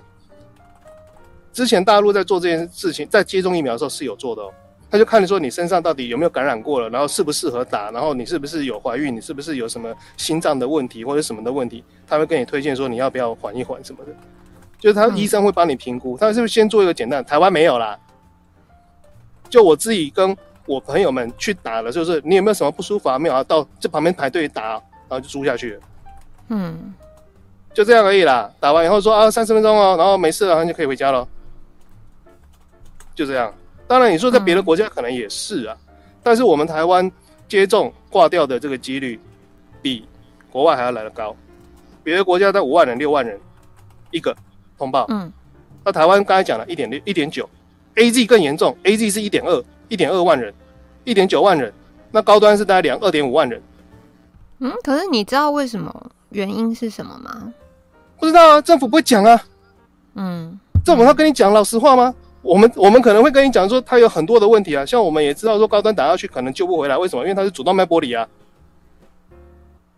[1.51, 4.53] 之前大陆在做这件事情，在接种疫苗的时候是有做的哦。
[4.89, 14.11] 他就看你说你身上到底有没有感染过了，然后适不适合打，然后你是不是有怀孕，你是不是有什么心脏的问题或者什么的问题，他会跟你推荐说你要不要缓一缓什么的。
[14.79, 17.25] 就是他医生会帮你评估，他是不是先做一个简单？
[17.25, 17.99] 台湾没有啦。
[19.49, 20.37] 就我自己跟
[20.67, 23.17] 我朋友们去打了，就是你有没有什么不舒服啊？
[23.17, 25.81] 没有啊，到这旁边排队打，然后就输下去了。
[26.49, 26.93] 嗯，
[27.73, 28.51] 就这样而已啦。
[28.59, 31.27] 打完以后说啊，三十分钟哦，然后没事了，然后就可以回家了。
[33.15, 33.53] 就这样。
[33.87, 37.09] 当然，你说在别的国家可能也是啊，嗯、但是我们台湾
[37.47, 39.19] 接种挂掉的这个几率
[39.81, 40.05] 比
[40.51, 41.35] 国外还要来得高。
[42.03, 43.39] 别的国家在五万人、六万人
[44.11, 44.35] 一个
[44.77, 45.31] 通报，嗯，
[45.83, 47.49] 那台湾刚才讲了一点六、一点九
[47.95, 50.53] ，AZ 更严重，AZ 是一点二、一点二万人，
[51.03, 51.73] 一点九万人，
[52.11, 53.61] 那高端是大概两二点五万人。
[54.59, 57.53] 嗯，可是你知道为什么原因是什么吗？
[58.19, 59.39] 不知道啊，政府不会讲啊。
[60.15, 62.13] 嗯，政府他跟你讲老实话吗？
[62.41, 67.23] 我们我们可能会跟你讲说，他有很多的问题啊，像我们也知道说高端打下去可能救不回来，为什么？
[67.23, 68.27] 因为他是主动脉剥离啊。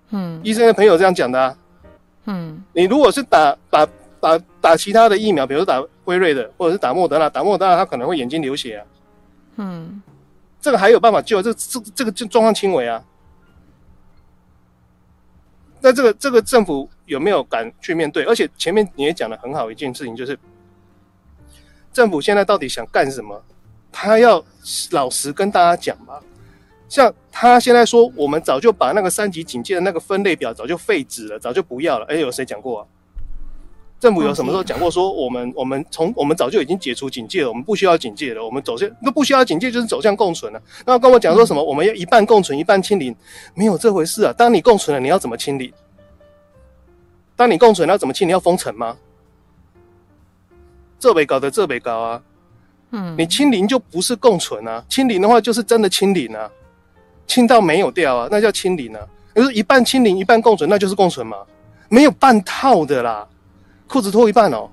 [0.10, 1.56] 嗯，医生的朋友这样讲的啊。
[2.26, 3.88] 嗯，你如果是打打
[4.20, 8.86] 打打其他的疫苗，比如说打辉瑞的，或者是打莫德纳，打莫德纳他可能会眼睛流血啊。
[9.60, 10.02] 嗯，
[10.60, 13.04] 这个还有办法救，这这这个就状况轻微啊。
[15.82, 18.24] 那这个这个政府有没有敢去面对？
[18.24, 20.40] 而且前面你也讲的很好一件事情，就是。
[21.92, 23.44] 政府现在到底想干什么？
[23.92, 24.46] 他要
[24.92, 26.22] 老实跟大家讲吧。
[26.88, 32.06] 像他现在说，我们早就把那个三级警戒的那个分类表早就废止了，早就不要了。
[32.06, 32.88] 哎，有谁讲过啊？
[34.00, 40.62] 政府有什么时候讲过说我们我们从我们早就已经解除警戒了，我们不需要警戒了，我们走向都不需要警戒就是走向共存了。
[40.86, 41.62] 那跟我讲说什么？
[41.62, 43.14] 我们要一半共存，一半清零，
[43.54, 44.34] 没有这回事啊！
[44.38, 45.72] 当你共存了，你要怎么清零？
[47.36, 48.26] 当你共存了，要怎么清？
[48.26, 48.96] 你要封城吗？
[50.98, 52.22] 这北搞的这北搞啊，
[52.92, 56.50] 嗯，你清零就不是共存啊，清零的话就是真的清零啊，
[57.28, 59.02] 清到没有掉啊，那叫清零啊。
[59.36, 61.38] 就是，一半清零，一半共存，那就是共存嘛，
[61.88, 63.26] 没有半套的啦，
[63.90, 64.70] 裤子脱一半哦。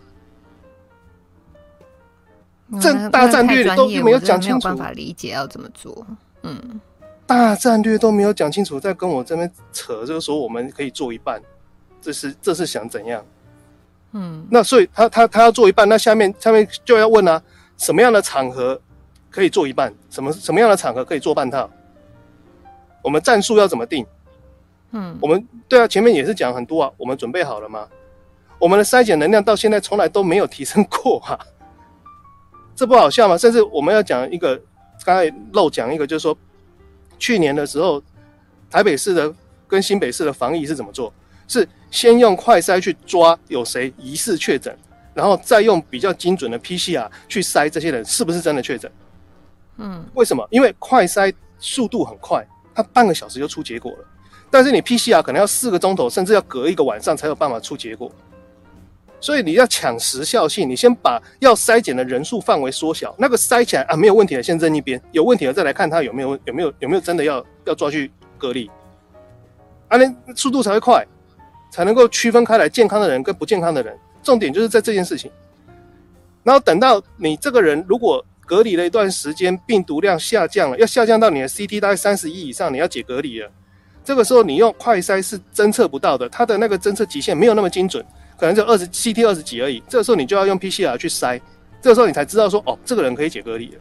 [2.80, 6.06] 这、嗯、大战略都没有讲清楚，没有办法理解要怎么做。
[6.42, 6.80] 嗯，
[7.24, 11.40] 大战略都没有讲清楚，在跟我这边扯，就是说我们可以做一半，
[12.00, 13.24] 这是这是想怎样？
[14.12, 17.40] 嗯，那所以他他他要做一半，那下面下面就要问啊，
[17.76, 18.80] 什么样的场合
[19.30, 19.94] 可以做一半？
[20.10, 21.70] 什么什么样的场合可以做半套？
[23.02, 24.04] 我们战术要怎么定？
[24.90, 27.86] 嗯，我们对啊，前面也是讲很多啊，我们准备好了吗？
[28.58, 31.38] 我们的筛检能量到现在从来都没有提升过啊，
[32.74, 33.36] 这不好笑吗？
[33.36, 34.60] 甚至我们要讲一个，
[35.04, 36.36] 刚才漏讲一个，就是说
[37.18, 38.02] 去年的时候，
[38.70, 39.32] 台北市的
[39.68, 41.12] 跟新北市的防疫是怎么做？
[41.48, 44.76] 是先用快筛去抓有谁疑似确诊，
[45.14, 48.90] 然后再用比较精准的 PCR 去筛这些人是不是真的确诊。
[49.76, 50.44] 嗯，为什么？
[50.50, 53.98] 因为快筛速度很快，它半个小时就出结果了。
[54.50, 58.10] 但是你 PCR 可能要四个钟头，甚至要隔一个晚上才有办法出结果。
[59.20, 68.70] 所以你要抢时效性，你先把要筛检的人数范围缩小，那个筛起来啊没有问题的先扔一边，有问题的再来看他有没有有没有有没有真的要要抓去隔离，
[69.88, 71.04] 啊那速度才会快。
[71.68, 75.30] 才能够区分开来健康的人跟不健康的人，重点就是在这件事情。
[76.42, 83.50] 然后等到你这个人如果隔离了一段时间，病毒量下降了，要下降到你的 CT 大概三十一以上，你要解隔离了。
[84.04, 88.02] 这个时候你用快筛是侦测不到的，它的那个侦测极限没有那么精准，
[88.38, 89.82] 可能就二十 CT 二十几而已。
[89.88, 91.40] 这个时候你就要用 PCR 去筛，
[91.80, 93.80] 这个时候你才知道说哦，这个人可以解隔离了。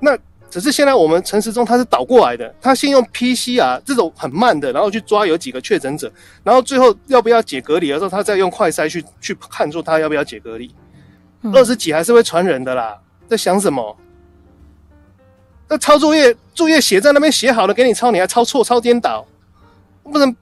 [0.00, 0.18] 那。
[0.50, 6.10] 只是现在我们陈时中他是倒过来的，他先用 PCR 这种很慢的，然后去抓有几个确诊者，
[6.42, 10.74] 然后最后要不要解隔离的时候，他再用快筛去去看出他要不要解隔离。
[11.52, 12.98] 二十几还是会传人的啦，
[13.28, 13.94] 在想什么？
[15.68, 19.26] 那抄作业作业写在那边写好了给你抄，你还抄错抄颠倒，
[20.02, 20.34] 不能，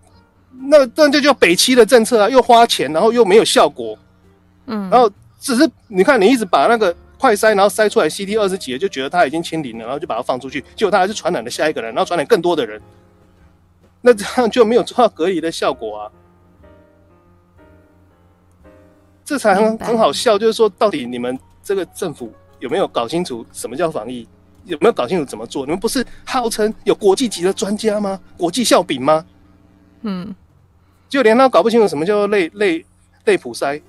[0.59, 3.97] 那那就叫北七的政策啊，又花钱，然后又没有效果。
[4.67, 5.11] 嗯，然后
[5.41, 6.95] 只是你看你一直把那个。
[7.19, 12.79] 快筛，然后筛出来 CT 二十几，就觉得他已经清零了，然后就把它放出去，结果他还是传染了下一个人，然后传染更多的人，
[14.03, 16.13] 那这样就没有做到隔离的效果啊！
[19.25, 22.31] 这才很很好笑，就是说，到底你们这个政府
[22.61, 24.29] 有没有搞清楚什么叫防疫？
[24.67, 25.65] 有没有搞清楚怎么做？
[25.65, 28.21] 你们不是号称有国际级的专家吗？
[28.37, 29.25] 国际笑柄吗？
[30.03, 30.35] 嗯，
[31.09, 32.85] 就连他搞不清楚什么叫做类类
[33.25, 33.81] 类普筛。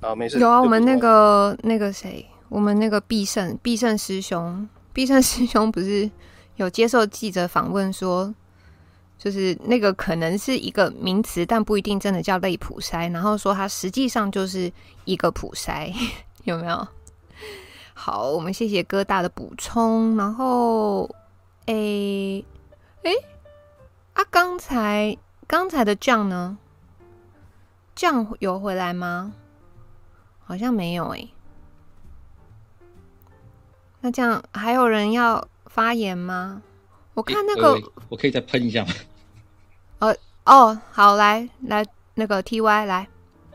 [0.00, 0.38] 啊，没事。
[0.38, 6.10] 有啊，我们那个那个谁，我们那个必胜必胜师兄，必胜师兄不是
[6.56, 8.34] 有接受记者访问说，
[9.16, 13.10] 就是那个可能是一个名词，但不一定真的叫类普筛。
[13.12, 14.70] 然后说它实际上就是
[15.04, 15.90] 一个普筛，
[16.44, 16.86] 有没有？
[17.94, 20.16] 好，我们谢谢哥大的补充。
[20.16, 21.08] 然后，
[21.66, 22.44] 诶、欸，
[23.04, 23.24] 诶、欸，
[24.14, 25.16] 啊，刚才
[25.46, 26.58] 刚才的酱呢？
[27.94, 29.32] 酱有回来吗？
[30.44, 31.30] 好像没有诶、欸。
[34.00, 36.62] 那这样还有人要发言吗？
[37.14, 38.92] 我看那个，欸、我可以再喷一下吗？
[40.00, 41.84] 呃， 哦，好，来来，
[42.14, 43.08] 那个 T Y 来。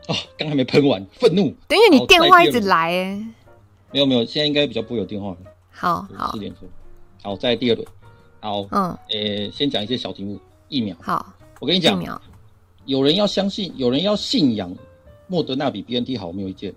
[0.08, 1.54] 哦，刚还没喷完，愤怒。
[1.68, 3.26] 等于你电话一直来诶。
[3.92, 5.36] 没有没有，现在应该比较不会有电话了。
[5.70, 6.68] 好好，四点钟。
[7.22, 7.86] 好，在第二轮。
[8.40, 10.40] 好，嗯，诶，先讲一些小题目。
[10.70, 10.96] 疫苗。
[11.02, 12.02] 好，我跟你讲，
[12.86, 14.74] 有人要相信，有人要信仰
[15.26, 16.74] 莫德纳比 BNT 好，没有意见。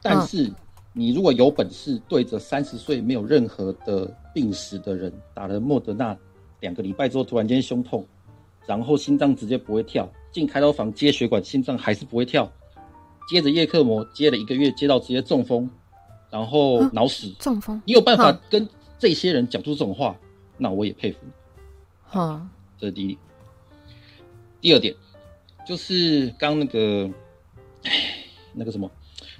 [0.00, 0.50] 但是
[0.94, 6.16] 你如果有本事对着三十岁没有任何的病史的人打了莫德纳，
[6.60, 8.06] 两个礼拜之后突然间胸痛，
[8.66, 12.50] 然后心脏直接不会跳，进开刀房接血管，心脏还是不会跳，
[13.28, 15.68] 接着叶克膜接了一个月，接到直接中风。
[16.30, 18.66] 然后脑死，中风，你有办法跟
[18.98, 20.16] 这些人讲出这种话，
[20.56, 21.30] 那我也佩服你。
[22.00, 22.40] 好，
[22.78, 23.18] 这是第一点。
[24.62, 24.94] 第二点，
[25.66, 27.10] 就是刚那个，
[28.54, 28.90] 那个什么，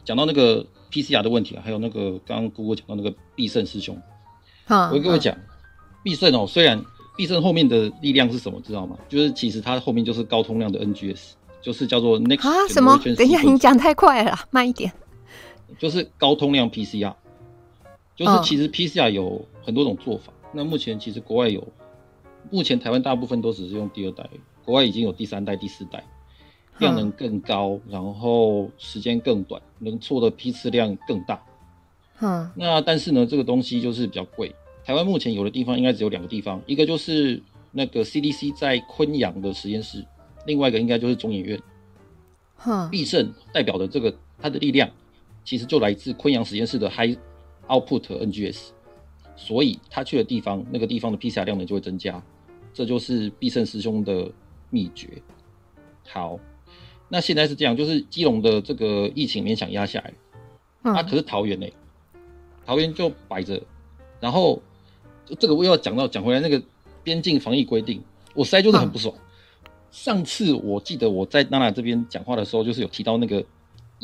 [0.04, 3.96] 讲到那个 PCR 的问题啊，还有那个刚刚姑姑讲到那个必胜师兄，
[4.68, 5.34] 我跟各位讲，
[6.02, 6.84] 必胜哦，虽然
[7.16, 8.98] 必胜后面的力量是什么，知道吗？
[9.08, 11.30] 就是其实它后面就是高通量的 NGS，
[11.62, 13.00] 就是叫做 Next 啊什么？
[13.16, 14.92] 等一下，你讲太快了，慢一点。
[15.78, 17.14] 就是高通量 PCR，
[18.14, 20.24] 就是其实 PCR 有很多种做法。
[20.26, 20.52] Oh.
[20.54, 21.66] 那目前其实国外有，
[22.50, 24.28] 目前台湾大部分都只是用第二代，
[24.64, 26.04] 国外已经有第三代、第四代，
[26.78, 31.42] 量能更高，然后时间更短，能做的批次量更大。
[32.20, 34.54] 嗯，那但是呢，这个东西就是比较贵。
[34.84, 40.04] 台湾目前有的地方应该只有两个地方，一个就是那个 CDC 在昆阳的实验室，
[40.46, 41.60] 另外一个应该就是中研院。
[42.56, 44.90] 哼，必胜代表的这个它的力量。
[45.44, 47.18] 其实就来自昆阳实验室的 High
[47.66, 48.68] Output NGS，
[49.34, 52.22] 所以他去的地方，那个地方的 PCR 量呢就会增加，
[52.72, 54.30] 这就是必胜师兄的
[54.72, 55.22] 秘诀。
[56.08, 56.40] 好，
[57.08, 60.12] 那现在是这样，就是基隆的这个疫情勉强压下来，
[60.82, 61.66] 嗯、啊，可是桃园呢？
[62.66, 63.62] 桃园就摆着，
[64.18, 64.60] 然后
[65.38, 66.60] 这个我又要讲到讲回来那个
[67.04, 68.02] 边境防疫规定，
[68.34, 69.14] 我实在就是很不爽。
[69.16, 73.44] 嗯、上次我记得我在娜娜这边讲话的时候，就是有提到那个。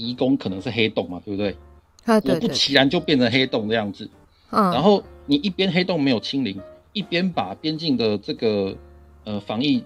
[0.01, 1.57] 移工可能是黑洞嘛，对不对？
[2.05, 4.09] 啊，对，对，果不其然就变成黑洞这样子。
[4.51, 6.57] 嗯，然后你一边黑洞没有清零，
[6.93, 8.77] 一边把边境的这个
[9.25, 9.85] 呃防疫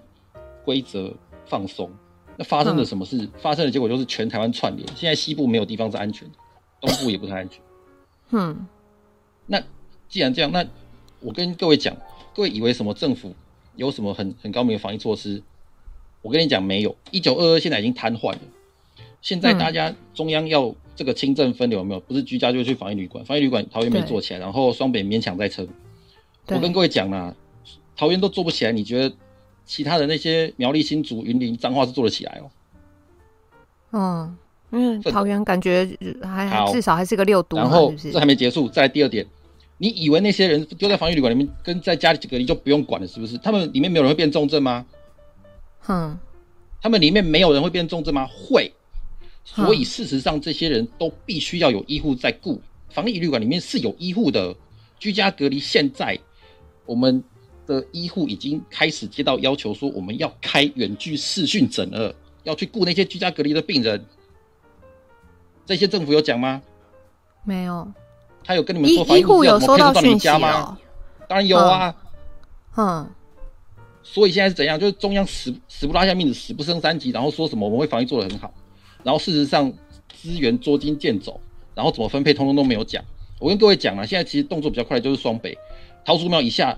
[0.63, 1.13] 规则
[1.45, 1.89] 放松，
[2.37, 3.17] 那发生了什么事？
[3.17, 6.35] 嗯、发生的结果就是全台湾串联，现在西部没有地方是安全的，
[6.81, 7.61] 东部也不太安全。
[8.31, 8.67] 嗯，
[9.45, 9.61] 那
[10.09, 10.65] 既然这样，那
[11.19, 11.95] 我跟各位讲，
[12.35, 13.33] 各位以为什么政府
[13.75, 15.41] 有什么很很高明的防疫措施？
[16.21, 16.95] 我跟你讲，没有。
[17.11, 18.39] 一九二二现在已经瘫痪了。
[19.21, 21.99] 现在大家中央要这个轻症分流有没有？
[21.99, 25.67] 不是居家就去防疫旅馆，防疫旅馆桃园没做起来，然后双北勉强在撑。
[26.47, 27.35] 我跟各位讲啦，
[27.95, 29.15] 桃园都做不起来，你觉得
[29.65, 32.49] 其他的那些苗栗、新竹、云林、彰化是做得起来哦？
[33.91, 34.37] 嗯，
[34.71, 35.87] 因为桃园感觉
[36.21, 39.25] 还至少还是个六都，然后这还没结束，再来第二点，
[39.77, 43.37] 你以为那些人丢在防疫旅馆里面跟在家里隔离就不用管了，是不是？
[43.37, 44.85] 他们里面没有人会变重症吗？
[45.79, 46.17] 哼，
[46.81, 48.27] 他们里面没有人会变重症吗？
[48.27, 48.73] 会。
[49.45, 52.61] 所以事实上，这些人都必须要有医护在顾。
[52.89, 54.55] 防疫旅馆里面是有医护的，
[54.97, 55.59] 居家隔离。
[55.59, 56.17] 现在
[56.85, 57.21] 我们
[57.65, 62.13] 的医护已经开始接到要求，说我们要开远距视讯诊了，
[62.43, 64.05] 要去顾那些居家隔离的病人。
[65.65, 66.61] 这些政府有讲吗？
[67.43, 67.89] 没有。
[68.43, 70.77] 他有跟你们说，医护有收到讯息吗？
[71.27, 71.95] 当然有啊。
[72.75, 73.09] 嗯。
[74.03, 74.77] 所以现在是怎样？
[74.77, 78.53] 就是中央死死不拉下面子，死不升三级，然后说什么我们会防疫做得很好。
[79.01, 79.71] 然后事实上
[80.13, 81.39] 资源捉襟见肘，
[81.73, 83.01] 然后怎么分配，通通都没有讲。
[83.39, 85.57] 我跟各位讲了，现在其实动作比较快的就是双北
[86.03, 86.77] 桃竹苗以下，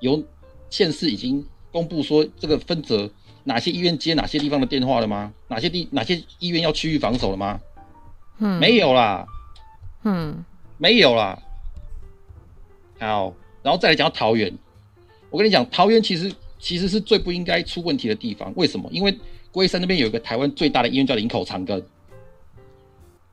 [0.00, 0.22] 有
[0.68, 3.10] 县市已经公布说这个分责
[3.44, 5.32] 哪些医院接哪些地方的电话了吗？
[5.48, 7.60] 哪些地哪些医院要区域防守了吗？
[8.38, 9.26] 嗯，没有啦，
[10.04, 10.44] 嗯，
[10.78, 11.38] 没有啦。
[12.98, 14.52] 好，然后再来讲到桃园，
[15.30, 18.52] 我跟你讲，桃园其实其实是最不应该出问题的地方。
[18.56, 18.88] 为什么？
[18.92, 19.18] 因为
[19.52, 21.82] 龟山那边有一个台湾最大的医院叫林口长庚，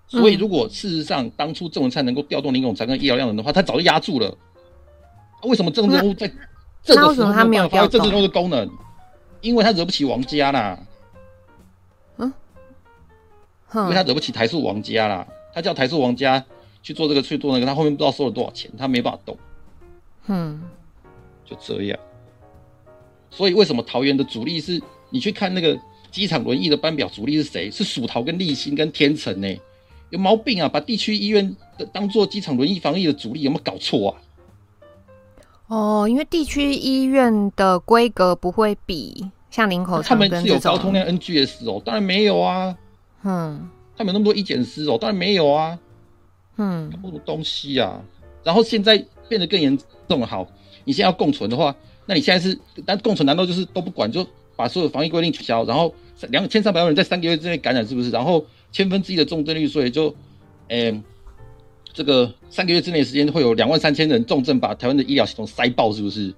[0.07, 4.37] 所以如果事实上当初郑文灿能够调动林口长庚医疗量能的话，他早就压住了。
[5.43, 6.31] 为什么政治人物在
[6.87, 8.69] 这个时候他没有发挥政治人物的功能？
[9.41, 10.79] 因为他惹不起王家啦。
[12.17, 12.33] 嗯，
[13.73, 16.43] 因为他惹不起台塑王家啦，他叫台塑王家
[16.81, 19.37] 去做这个去做那个，他后面不知道收了多少钱，他没办法动。
[20.27, 20.61] 嗯，
[21.45, 21.99] 就这样。
[23.29, 24.81] 所以为什么桃园的主力是？
[25.09, 25.79] 你去看那个
[26.11, 27.71] 机场轮椅的班表，主力是谁？
[27.71, 29.57] 是蜀桃跟立新跟天成呢？
[30.09, 30.67] 有毛病啊！
[30.67, 34.19] 把地区医院的当做机场轮椅防疫的主力，有没有搞错啊？
[35.67, 42.75] 哦，因为地区医院的规格不会比像林口他们是有高通量 NGS 哦，当然没有啊。
[43.23, 45.77] 嗯，他们有那么多医检师哦，当然没有啊。
[46.57, 48.01] 嗯，那么东西啊？
[48.43, 49.77] 然后现在变得更严
[50.07, 50.47] 重，好，
[50.85, 51.75] 你现在要共存的话。
[52.05, 54.25] 那你现在是，但共存难道就是都不管，就
[54.55, 55.93] 把所有防疫规定取消，然后
[56.29, 58.09] 两千三百万人在三个月之内感染，是不是？
[58.09, 60.15] 然后千分之一的重症率，所以就，
[60.69, 61.03] 诶、欸，
[61.97, 66.31] 这个三个月之内的时间会有两万三千人重症，把台湾的医疗系统塞爆，是不是？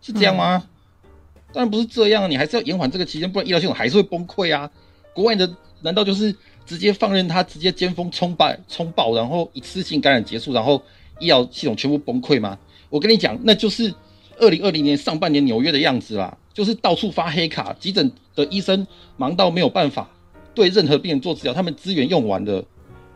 [0.00, 0.62] 是这样吗？
[0.64, 1.10] 嗯、
[1.52, 4.70] 当然不是这样，你还是要延缓这个期间，不然医疗系统还是会崩溃啊。
[5.12, 6.32] 国外的难道就是
[6.64, 10.80] 直接放任他直接尖峰冲爆冲爆，然后一次性感染结束，然后
[11.18, 12.56] 医疗系统全部崩溃吗？
[12.88, 13.92] 我跟你讲，那就是。
[14.38, 18.86] 二零二零年上半年纽约的样子啦，就是到处发黑卡，急诊的医生
[19.18, 20.08] 忙到没有办法
[20.54, 22.64] 对任何病人做治疗，他们资源用完了，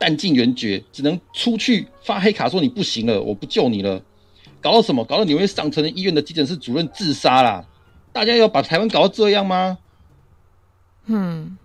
[0.04, 4.02] 弹尽援绝，只能出去发黑卡说你不行了，我不救你了。
[4.60, 5.02] 搞到什么？
[5.02, 7.64] 搞到纽约上层的医院的急诊室主任自杀啦！
[8.12, 9.78] 大家要把台湾搞到这样吗？
[11.06, 11.56] 嗯，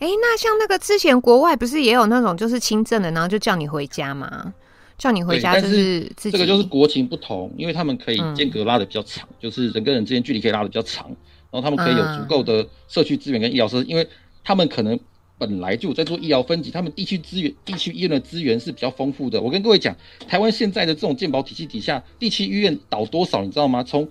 [0.00, 4.52] 哎、欸，那像那个之前国外不是也有那种就是轻症的，然后就叫你回家吗？
[4.96, 11.06] 叫你回家就是这个就是国情不同，因为他们可以间隔拉的比较长，嗯、就是人跟人之间距离可以拉的比较长，
[11.52, 14.08] 然后他们可以有足够的社区资源跟医疗设施，嗯、因为
[14.42, 14.98] 他们可能
[15.38, 19.40] 本来就在做医疗分级，他们地区资源、地区医院的资源是比较丰富的。
[19.40, 19.96] 我跟各位讲，
[20.26, 23.82] 台湾现在的这种健保体系底下，地区医院倒多少，你知道吗？
[23.82, 24.08] 从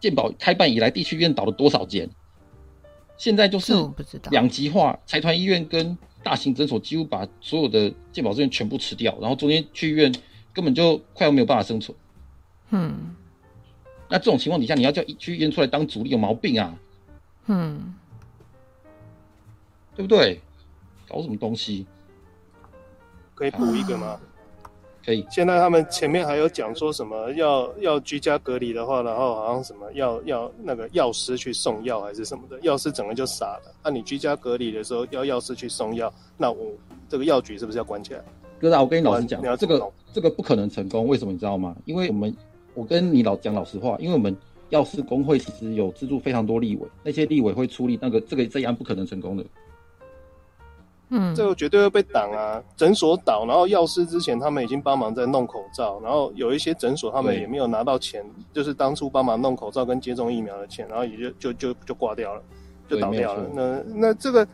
[0.00, 2.08] 健保开办以来，地区医院倒了多少间？
[3.16, 3.72] 现在就是
[4.30, 5.96] 两极化，财团医院跟。
[6.24, 10.10] 大型诊所几乎把所有的健保资源全部吃掉，然后中间去医院
[10.54, 11.94] 根本就快要没有办法生存。
[12.70, 13.14] 嗯，
[14.08, 16.74] 那这种情况底下，你要叫去医院出来当主力，有毛病啊？
[17.44, 17.94] 嗯，
[19.94, 20.40] 对不对？
[21.14, 21.86] 搞什么东西？
[23.36, 24.18] 可以补一个吗？
[25.04, 33.74] 可以，现在他们前面还有讲说什么要要居家隔离的话，然后好像什么要要那个药师去送药还是什么的，药师整个就傻了。
[33.84, 36.72] 那、啊、你居家隔离的时候要药师去送药，那我
[37.08, 38.24] 这个药局是不是要关起来？
[38.58, 41.06] 哥大，我跟你老实讲，这个这个不可能成功。
[41.06, 41.76] 为什么你知道吗？
[41.84, 42.36] 因为我们
[42.74, 44.34] 我跟你老讲老实话，因为我们
[44.70, 49.44] 药师工会其实有资助非常多立委，那些立委会出力，那个这个这样不可能成功的。
[51.16, 52.60] 嗯，这个绝对会被挡啊！
[52.76, 62.42] 诊所倒，然后药师之前他们已经帮忙在弄口罩，然后有一些诊所他们也没有拿到钱，就是当初帮忙弄口罩跟接种疫苗的钱，然后也就就就就挂掉了，
[62.88, 63.46] 就倒掉了。
[63.54, 64.44] 那那这个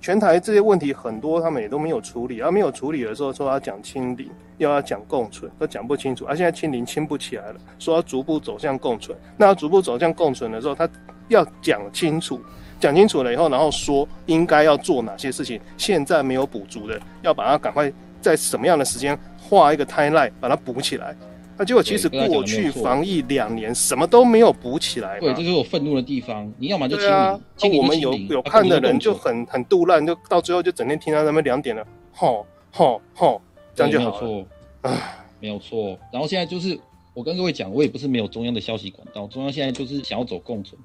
[0.00, 4.28] 全台这些问题很多，他们也都没有处理，而、啊、没有处理的时候说要讲清零，
[4.58, 6.24] 又要讲共存，都讲不清楚。
[6.24, 10.88] 而、啊、现在清零清不起来了，说要逐步走向共存，那要逐步走向共存的时候，他
[11.28, 12.40] 要讲清楚。
[12.80, 21.14] 讲清楚了以后，然后说应该要做哪些事情，现在没有补足的，要把它赶快在什么样的时间画一个 timeline 把它补起来。
[21.58, 25.20] 那结果其实过去防疫两年什么都没有补起来。
[25.20, 26.50] 对，这就是我愤怒的地方。
[26.56, 33.42] 你要么就清零，清零，我们有有看的人就很很杜烂，就到最后就整天听到他们两点了，吼吼吼，
[33.74, 34.46] 这样就好了。
[34.80, 34.90] 唉，
[35.38, 35.98] 没有错。
[36.10, 36.80] 然后现在就是
[37.12, 40.80] 我跟各位讲，我也不是没有中央的消息管道，中央现在就是想要走共存。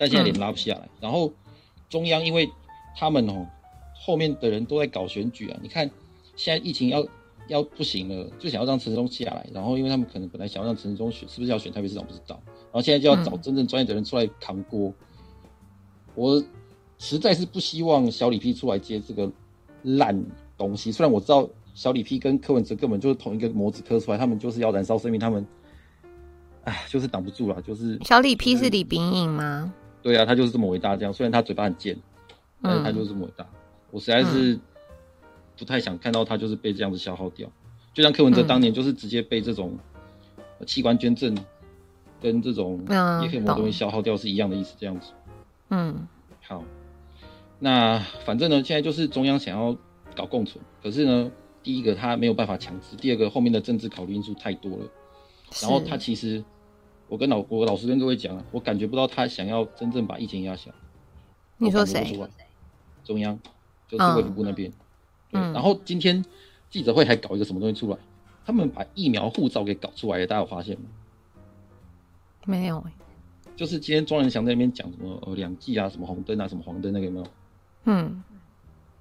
[0.00, 1.30] 但现在脸拉不下来，嗯、然后
[1.90, 2.50] 中央因为
[2.96, 3.46] 他们哦，
[3.92, 5.58] 后面的人都在搞选举啊。
[5.60, 5.90] 你看
[6.36, 7.06] 现在疫情要
[7.48, 9.46] 要不行了，就想要让陈时中下来。
[9.52, 12.40] 然后因为他们可能本来想要让陈时中选，是不是要选台北市长不知道。
[12.46, 14.88] 然后现在就要找真正专业的人出来扛锅。
[14.88, 14.94] 嗯、
[16.14, 16.44] 我
[16.96, 19.30] 实在是不希望小李批出来接这个
[19.82, 20.18] 烂
[20.56, 20.90] 东西。
[20.90, 25.46] 虽然我知道小李批跟柯文哲根本就是同一个模子刻出来，他们就是要燃烧生命，他们
[26.64, 27.60] 哎，就是挡不住了。
[27.60, 29.74] 就是小李批是李炳颖吗？
[30.02, 30.96] 对啊，他就是这么伟大。
[30.96, 31.96] 这样，虽然他嘴巴很贱，
[32.62, 33.44] 但是他就是这么伟大。
[33.44, 33.56] 嗯、
[33.90, 34.58] 我实在是
[35.58, 37.46] 不太想看到他就是被这样子消耗掉。
[37.92, 39.78] 就像柯文哲当年就是直接被这种
[40.66, 41.36] 器官捐赠
[42.20, 42.80] 跟这种
[43.22, 44.74] 叶克膜东西消耗掉是一样的意思。
[44.78, 45.12] 这样子，
[45.68, 46.06] 嗯，
[46.46, 46.64] 好。
[47.58, 49.76] 那反正呢，现在就是中央想要
[50.16, 51.30] 搞共存，可是呢，
[51.62, 54.86] 第一个他没有办法强制，第二个后面的政治考虑因素太多了。
[55.60, 56.42] 然后他其实。
[57.10, 60.70] 我跟老我老实跟各位讲啊，我感觉不到他想要真正把疫情压下。
[61.58, 62.16] 你说谁？
[63.04, 63.36] 中央，
[63.88, 64.72] 就是卫福部那边。
[65.32, 65.52] 嗯。
[65.52, 66.24] 然后今天
[66.70, 67.98] 记者会还搞一个什么东西出来？
[68.46, 70.86] 他们把疫苗护照给搞出来了，大家有发现吗？
[72.46, 72.82] 没有。
[73.56, 77.26] 就是今天庄仁祥在那边讲什么呃两剂啊，什么红灯啊，什么黄灯那个有没有？
[77.86, 78.22] 嗯。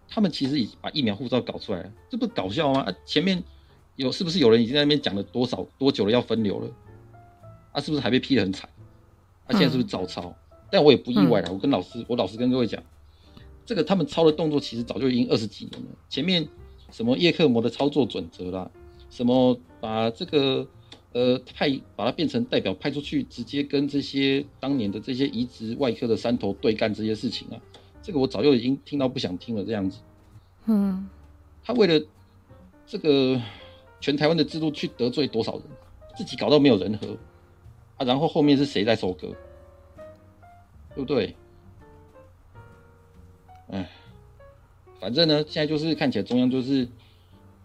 [0.10, 2.82] 他们其实已经把疫苗护照搞出来了，这不搞笑吗？
[2.82, 3.44] 啊，前面
[3.98, 6.72] 有是不是有人已经在那边讲了多少多久了要分流了？
[7.72, 8.70] 啊，是不是还被批得很惨？
[9.48, 10.30] 啊，现在是不是照抄？
[10.30, 10.36] 嗯、
[10.72, 11.52] 但我也不意外了。
[11.52, 12.82] 我跟老师，我老师跟各位讲，
[13.66, 15.88] 这个他们抄的动作其实早就已经二十几年了。
[16.10, 16.48] 前面
[16.92, 18.70] 什么叶克膜的操作准则啦，
[19.10, 20.68] 什么把这个
[21.14, 27.60] 呃派把它变成代表派出去，直接跟这些当年的这些移植外科的山头对干这些事情啊。
[28.02, 30.00] 这个我早就已经听到不想听了，这样子，
[30.66, 31.08] 嗯，
[31.64, 32.04] 他为了
[32.88, 33.40] 这个
[34.00, 35.64] 全台湾的制度去得罪多少人，
[36.18, 37.18] 自己搞到没有人和
[38.00, 39.28] 啊，然后后面是谁在收割，
[40.96, 41.36] 对不对？
[43.70, 43.88] 哎，
[45.00, 46.88] 反正呢，现在就是看起来中央就是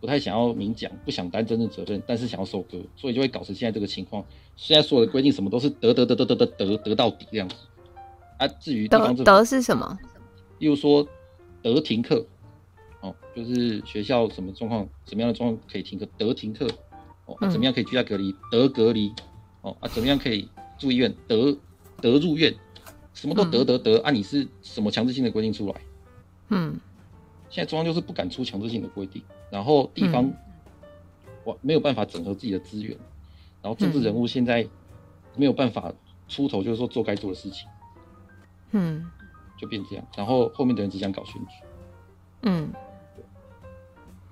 [0.01, 4.23] 不太想要明讲，不想担真正责任，但是想要收割，所以就会搞成现在这个情况。
[4.55, 7.57] 现在所有的规定什么都是得得得得得得得得到底这样子
[8.39, 9.99] 啊，至于地方得得是什么？
[10.59, 11.07] 例如说，
[11.63, 12.25] 得停课，
[13.01, 16.69] 哦，就是学校什么状况，什么样的状况可以停课，得停课，
[17.27, 19.13] 哦，怎么样可以居家隔离，得隔离，
[19.65, 21.57] 哦啊，怎么样可以住医院，得
[22.01, 22.55] 得入院，
[23.13, 25.81] 什么都得得得，嗯啊、你是什么强制性的规定出来？
[26.51, 26.79] 嗯，
[27.51, 30.31] 现在中央就是不敢出强制性的规定，然后地方
[31.43, 32.97] 我、嗯、没有办法整合自己的资源，
[33.63, 34.65] 然后政治人物现在
[35.35, 35.93] 没有办法
[36.29, 37.67] 出头，就是说做该做的事情，
[38.71, 39.11] 嗯。
[39.57, 41.53] 就变这样，然后后面的人只想搞选举。
[42.43, 42.73] 嗯，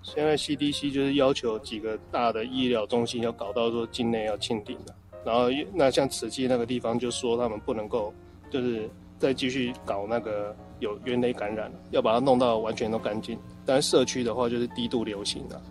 [0.03, 8.13] 现在 CDC 就是要求几个大的医疗中心要搞到说境内要清零了，然后那像慈济那个地方就说他们不能够
[8.51, 8.89] 就是
[9.19, 13.39] 再继续搞那个有原类感染了，要把它弄到完全都干净。
[13.65, 15.63] 但是社区的话就是低度流行了，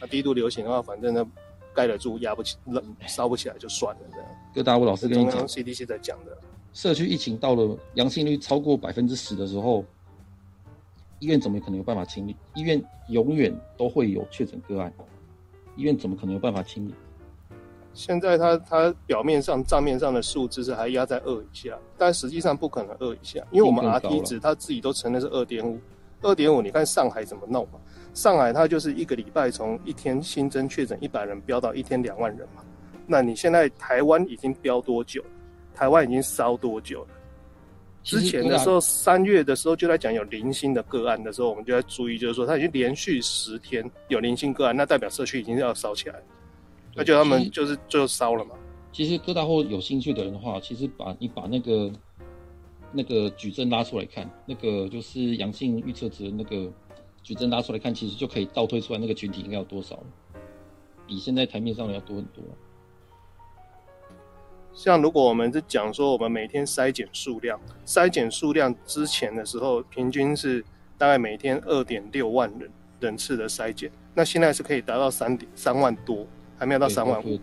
[0.00, 1.26] 那低度流行的话，反正呢
[1.74, 4.26] 盖得住压不起，冷烧不起来就算了这样。
[4.54, 6.36] 就大吴老师跟你讲，CDC 在讲的。
[6.72, 9.84] 社区疫情到了阳性率超过百分之十的时候，
[11.18, 12.36] 医院怎么可能有办法清理？
[12.54, 14.92] 医院永远都会有确诊个案，
[15.74, 16.94] 医院怎么可能有办法清理？
[17.92, 25.78] 现在它它表面上账面上的数字是还压在二以下，但实际上不可能二以下，因为我们 RT 值它自己都承认是二点五，
[26.22, 27.78] 二点五你看上海怎么弄嘛？
[28.14, 32.62] 上海它就是一个礼拜从一天新增确诊一百人飙到一天两万人嘛，
[33.06, 35.22] 那你现在台湾已经飙多久？
[35.74, 37.08] 台湾已经烧多久了？
[38.02, 46.22] 之前的时候，三月的时候就在讲有零星的个案的时候，我们就在注意，就是说它已经连续十天有零星个案，那代表社区已经要烧起来了。
[46.94, 48.54] 那就他们就是就烧了嘛。
[48.92, 51.92] 其实各大或有兴趣的人的话，其实把你把那个
[52.92, 56.70] 那个矩阵拉出来看，那个就是阳性预测值那个
[57.22, 60.06] 矩阵拉出来看，其实就可以倒推出来那个群体应该有多少了，
[61.06, 62.42] 比现在台面上的要多很多。
[64.72, 70.64] 像如果我们是讲说，我们每天筛检数量，筛检数量之前的时候，平均是
[70.96, 76.26] 大概每天二点六万人人次的筛检，那现在是可以达到三点三万多，
[76.60, 77.40] 还没有到三万五。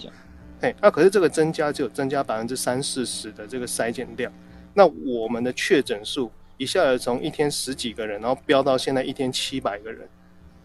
[0.62, 4.32] 哎，那、啊、可是这个增加只有增加百分之三四十的这个筛检量，
[4.74, 10.08] 那我们的确诊数一下子从一天十几个人，然后飙到现在一天七百个人，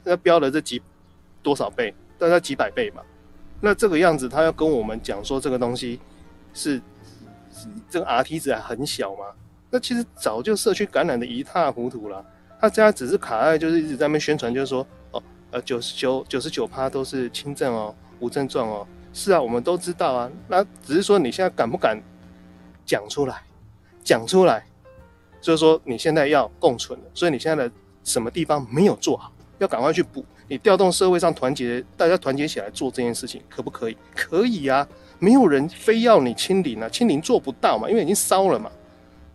[0.05, 0.81] 那飙了这几
[1.43, 1.93] 多少倍？
[2.19, 3.03] 大概几百倍吧。
[3.61, 5.99] 那这个样子，他要跟我们讲说这个东西。
[6.55, 6.77] 是，
[7.51, 9.25] 是这个 R T 值还很小吗？
[9.71, 12.23] 那其实早就社区感染的一塌糊涂了。
[12.61, 18.87] 他现在只是卡在，就是一直在那边宣传，就是说，哦，呃，九十九九十九趴都是轻症哦，无症状哦。
[19.13, 20.31] 是啊，我们都知道啊。
[20.49, 22.01] 那只是说你现在敢不敢
[22.87, 23.43] 讲出来？
[24.03, 24.65] 讲出来，
[25.41, 27.73] 就是说你现在要共存了，所以你现在的
[28.03, 30.25] 什么地方没有做好，要赶快去补。
[30.49, 33.97] 你调动社会上团结，大家团结起来做这件事情，可不可以？
[34.15, 34.87] 可以啊。
[35.19, 38.71] 没有人非要你清零啊，清零做不到嘛，因为已经烧了嘛。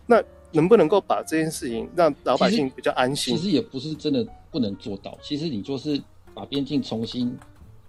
[0.04, 3.34] 那能不能够把这件事情让老百姓比较安心？
[3.34, 5.98] 其实，其实也不是真的不能做到，其实你就是
[6.34, 7.34] 把边境重新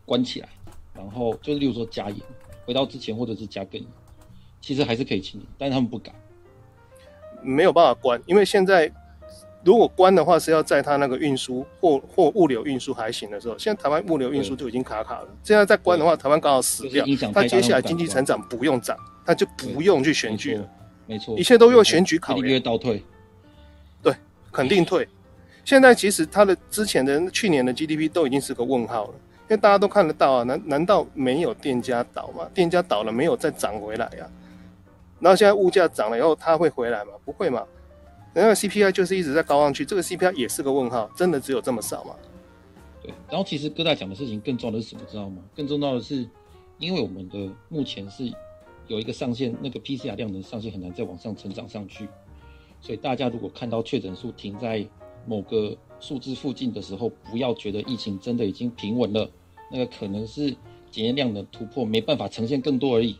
[0.05, 0.47] 关起来，
[0.99, 2.17] 然后就是例如说加盐，
[2.65, 3.89] 回到之前或者是加更严，
[4.59, 6.13] 其实还是可以清零，但是他们不敢，
[7.41, 8.91] 没有办法关，因为现在。
[9.61, 15.27] 如果关的话，是要在它那个运输或或物流运输还行的时候，现在台湾物流运输就已经卡卡了。
[15.43, 17.05] 现在再关的话，台湾刚好死掉。
[17.33, 20.65] 他接下来经济成长不用涨，他就不用去选举了。
[21.05, 22.47] 没错，一切都用选举考虑。
[22.47, 23.03] 越倒退，
[24.01, 24.15] 对，
[24.49, 25.05] 肯定退。
[25.65, 29.13] 现在其实它的之前的去年的 GDP 都已经是个问号了，
[29.49, 32.47] 因为大家都看得到啊，难难道没有店家倒吗？
[32.53, 34.29] 店家倒了没有再涨回来呀？
[35.19, 37.13] 然后现在物价涨了以后，它会回来吗？
[37.25, 37.65] 不会嘛？
[38.31, 42.15] 那个 CPI 就是一直在高上去，这个 CPI 也是个问号，真的只有这么少吗？
[43.01, 45.41] 对，然后其实哥大讲的事情更重要的是什么，知道吗？
[45.55, 46.29] 更重要的是，
[46.77, 48.31] 因为我们的目前是
[48.87, 52.07] 有一个上限，那个 PCR 量能上限很难再往上成长上去，
[52.79, 54.85] 所以大家如果看到确诊数停在
[55.25, 59.29] 某个数字附近的时候，不要觉得疫情真的已经平稳了，
[59.69, 60.55] 那个可能是
[60.91, 63.19] 检验量的突破没办法呈现更多而已。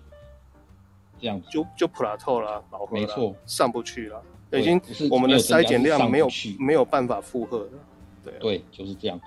[1.21, 4.23] 这样就就普拉透了，饱和了，没错，上不去了，
[4.53, 4.81] 已经
[5.11, 7.69] 我们的筛检量没有没有办法负荷了，
[8.23, 9.25] 对对，就是这样子。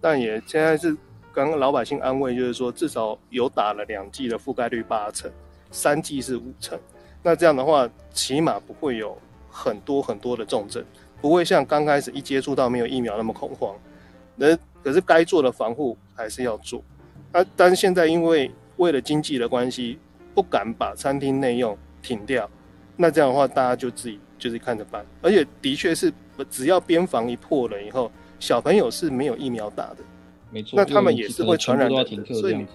[0.00, 0.96] 但也现在是
[1.32, 5.30] 刚刚老百姓安慰，就是说至少有打了两剂的覆盖率八成，
[5.70, 6.76] 三剂是五成，
[7.22, 9.16] 那这样的话起码不会有
[9.48, 10.84] 很多很多的重症，
[11.24, 13.74] 不会像刚开始一接触到没有疫苗那么恐慌。
[14.36, 16.84] 那可是该做的防护还是要做。
[17.32, 17.42] 啊！
[17.56, 19.98] 但是现在因为为了经济的关系，
[20.34, 22.46] 不敢把餐厅内用停掉，
[22.94, 25.02] 那这样的话，大家就自己就是看着办。
[25.22, 26.12] 而且的确是，
[26.50, 29.96] 只要边防一破了以后，小朋友是没有疫苗打的，
[30.50, 32.04] 没错，那他们也是会传染的。
[32.34, 32.66] 所以，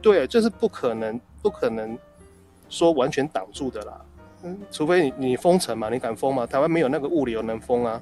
[0.00, 1.98] 对，这是不可能，不可能
[2.68, 4.00] 说完全挡住的啦。
[4.46, 6.46] 嗯，除非你你封城嘛，你敢封吗？
[6.46, 8.00] 台湾没有那个物流能封啊，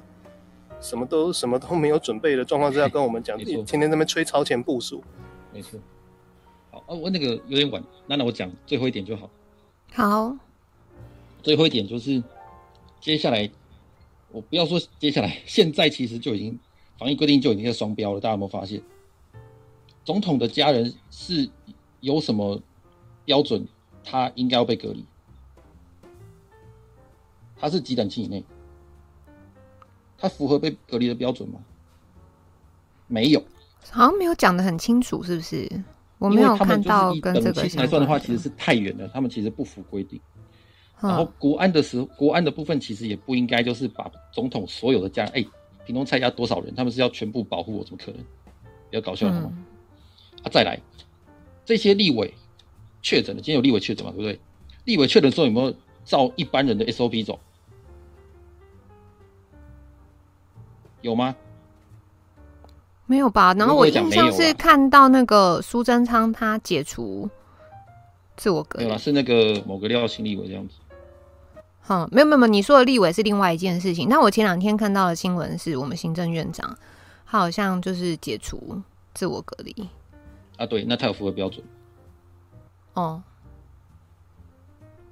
[0.79, 5.03] 什么都什么都没有准备的状况之下，跟我们讲，你天天在那边吹超前部署。
[5.51, 5.79] 没错，
[6.69, 9.27] 好啊，我那个有点晚，那那我讲最后一点就好。
[9.91, 10.37] 好，
[11.41, 12.21] 最后一点就是，
[13.01, 13.49] 接下来
[14.31, 16.59] 我不要说接下来，现在其实就已经
[16.99, 18.79] 防疫规定就已经在双标了，大家有没有发现？
[20.03, 21.49] 总统的家人是
[22.01, 22.61] 有什么
[23.23, 23.67] 标准，
[24.03, 25.03] 他应该要被隔离？
[27.59, 28.43] 他是几等亲以内？
[30.17, 31.59] 他符合被隔离的标准吗？
[33.07, 33.43] 没有。
[33.91, 35.69] 好像没有讲的很清楚，是不是？
[36.17, 39.07] 我没有看到跟这个来算的话，其实是太远了。
[39.09, 40.19] 他们其实不符规定。
[41.01, 45.45] 然后国安的时候，国安的部分其实也不应该就是把总统所有的家，哎，
[45.85, 46.73] 屏东蔡家多少人？
[46.73, 47.83] 他们是要全部保护我？
[47.83, 48.21] 怎么可能？
[48.89, 49.51] 比较搞笑的吗？
[49.51, 49.63] 嗯、
[50.43, 50.79] 啊，再来，
[51.65, 52.33] 这些立委
[53.01, 54.11] 确诊了，今天有立委确诊嘛？
[54.13, 54.39] 对不对？
[54.85, 55.75] 立委确诊的时候有没有
[56.05, 57.37] 照一般人的 SOP 走？
[61.05, 61.35] 有吗？
[63.05, 63.53] 没有吧？
[63.53, 67.29] 然后我印象是看到那个苏贞昌他解除
[68.35, 70.73] 自我隔离，没有啦，是那个某个廖姓立委这样子。
[71.81, 74.09] 好，没有没有没有，你说的立委是另外一件事情。
[74.09, 76.75] 但我前两天看到的新闻是我们行政院长
[77.27, 78.81] 他好像就是解除
[79.13, 79.87] 自我隔离。
[80.57, 81.63] 啊，对，那他有符合标准。
[82.95, 83.21] 哦，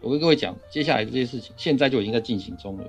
[0.02, 2.84] 我跟各位讲，接下来这些事情现在就已经在进行中了。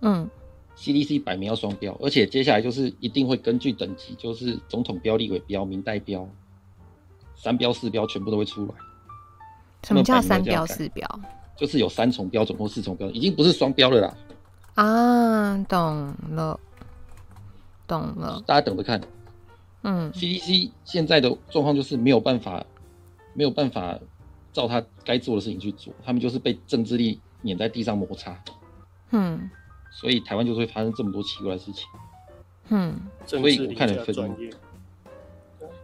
[0.00, 0.30] 嗯。
[0.78, 6.26] CDC 摆明要双标，而且接下来就是一定会根据等级，就是总统标、立委标、民代标，
[7.34, 8.74] 三标四标全部都会出来。
[9.82, 11.20] 什么叫三标四标？
[11.56, 14.16] 就是有三重标准或四重标准，已经不是双标了啦。
[14.74, 16.60] 啊，懂了，
[17.88, 18.40] 懂了。
[18.46, 19.00] 大家等着看。
[19.82, 22.64] 嗯，CDC 现在的状况就是没有办法，
[23.34, 23.98] 没有办法
[24.52, 28.40] 照他该做的事情去做，他们就是被政治力碾在地上摩擦。
[29.10, 29.50] 嗯。
[30.00, 31.88] 所以台湾就是会发生这么多奇怪的事情，
[32.68, 34.50] 嗯，所以我看了分析，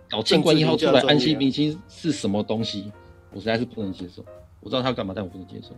[0.08, 2.92] 搞清冠一号出来安心明星是什么东西，
[3.32, 4.24] 我实在是不能接受。
[4.60, 5.74] 我知道他干嘛，但我不能接受。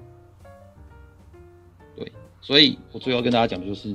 [1.96, 3.94] 对，所以我最后要跟大家讲的就是，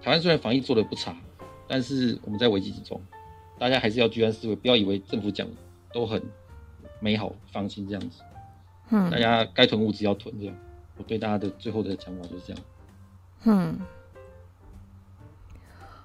[0.00, 1.12] 台湾虽然防疫做的不差，
[1.66, 3.02] 但是我们在危机之中，
[3.58, 5.48] 大家还是要居安思危，不要以为政府讲
[5.92, 6.22] 都很
[7.00, 8.22] 美好，放心这样子。
[8.90, 10.56] 嗯，大家该囤物资要囤，这样。
[10.96, 12.62] 我对大家的最后的讲法就是这样。
[13.44, 13.78] 嗯，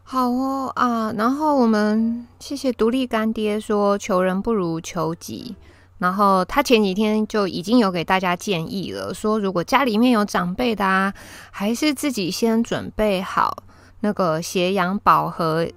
[0.03, 5.55] 好哦啊，然后我们谢谢独立干爹说求人不如求己，
[5.99, 11.14] 然后他前几天就已经有给大家建议了，说如果家里面有长辈的啊，
[11.51, 13.57] 还是自己先准备好
[13.99, 15.68] 那个血氧饱和、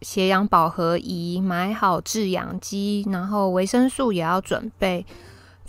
[0.00, 5.04] 血氧饱和仪，买好制氧机，然后维生素也要准备。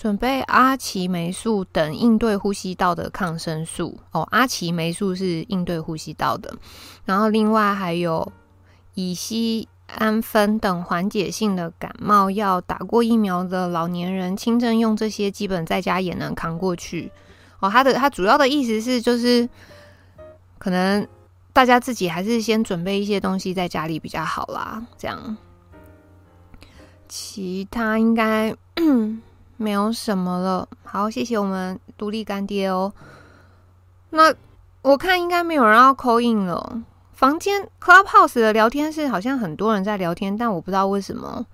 [0.06, 6.56] 准备阿奇霉素等应对呼吸道的抗生素哦，阿奇霉素是应对呼吸道的，
[7.06, 8.32] 然后另外还有
[8.94, 17.12] 乙醯胺酚等缓解性的感冒药，打过疫苗的老年人轻症用这些，基本在家也能扛过去
[17.60, 17.68] 哦。
[17.68, 19.50] 他的他主要的意思是，就是
[20.60, 21.08] 可能
[21.52, 25.36] 大家自己还是先准备一些东西在家里比较好啦，这样，
[27.10, 28.56] 其他应该。
[29.58, 32.92] 没有什么了，好，谢谢我们独立干爹哦。
[34.10, 34.34] 那
[34.82, 36.82] 我看应该没有人要 call in 了。
[37.14, 41.46] 房间 Clubhouse 的聊天室好像很多人在聊天，但我不知道为什么，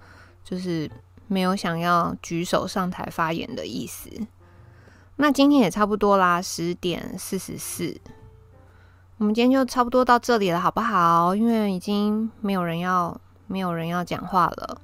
[0.44, 0.90] 就是
[1.28, 4.10] 没有想要举手上台发言的意思。
[5.18, 7.96] 那今天也差不多啦，十点四十四，
[9.18, 11.36] 我们今天就差不多到这里了，好不好？
[11.36, 13.16] 因为已经没有人要，
[13.46, 14.78] 没有人要讲话了。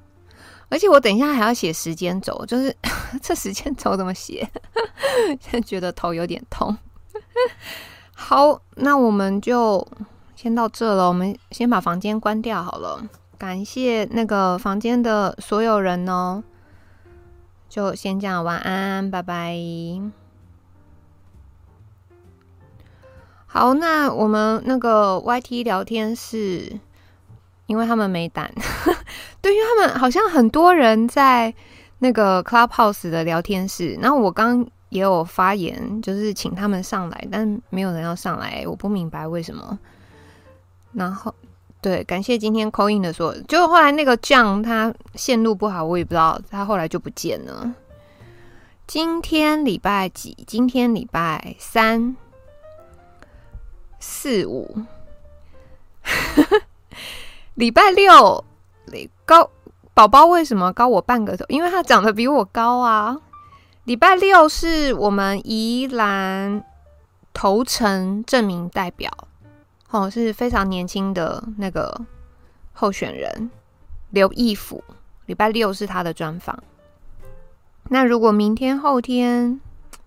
[0.70, 2.74] 而且我等一下还要写时间轴，就是
[3.22, 4.48] 这时间轴怎么写？
[5.40, 6.76] 现在觉得头有点痛。
[8.14, 9.86] 好，那我们就
[10.36, 11.08] 先到这了。
[11.08, 13.08] 我们先把房间关掉好了。
[13.38, 16.42] 感谢那个房间的所有人哦。
[17.68, 19.56] 就先这样，晚安，拜拜。
[23.46, 26.80] 好，那我们那个 YT 聊天室。
[27.68, 28.52] 因为他们没胆，
[29.40, 31.54] 对于他们好像很多人在
[32.00, 39.78] 那个 Clubhouse 的聊天室，然后我刚也有发言，就是请他们上来，但没有人要上来，我不明白为什么。
[40.92, 41.34] 然后，
[41.82, 47.74] 对，感谢今天 call in 的所有，就后来那个酱他线路不好，我也不知道，他后来就不见了。
[48.86, 50.34] 今天礼拜几？
[50.46, 52.16] 今天礼拜三、
[54.00, 54.86] 四、五。
[57.58, 58.44] 礼拜六，
[59.24, 59.50] 高
[59.92, 61.44] 宝宝为什么高我半个头？
[61.48, 63.20] 因为他长得比我高啊。
[63.82, 66.64] 礼拜六是我们宜兰
[67.34, 69.10] 头城证明代表，
[69.90, 72.00] 哦，是非常年轻的那个
[72.74, 73.50] 候选人
[74.10, 74.84] 刘义府。
[75.26, 76.56] 礼拜六是他的专访。
[77.88, 79.60] 那如果明天后天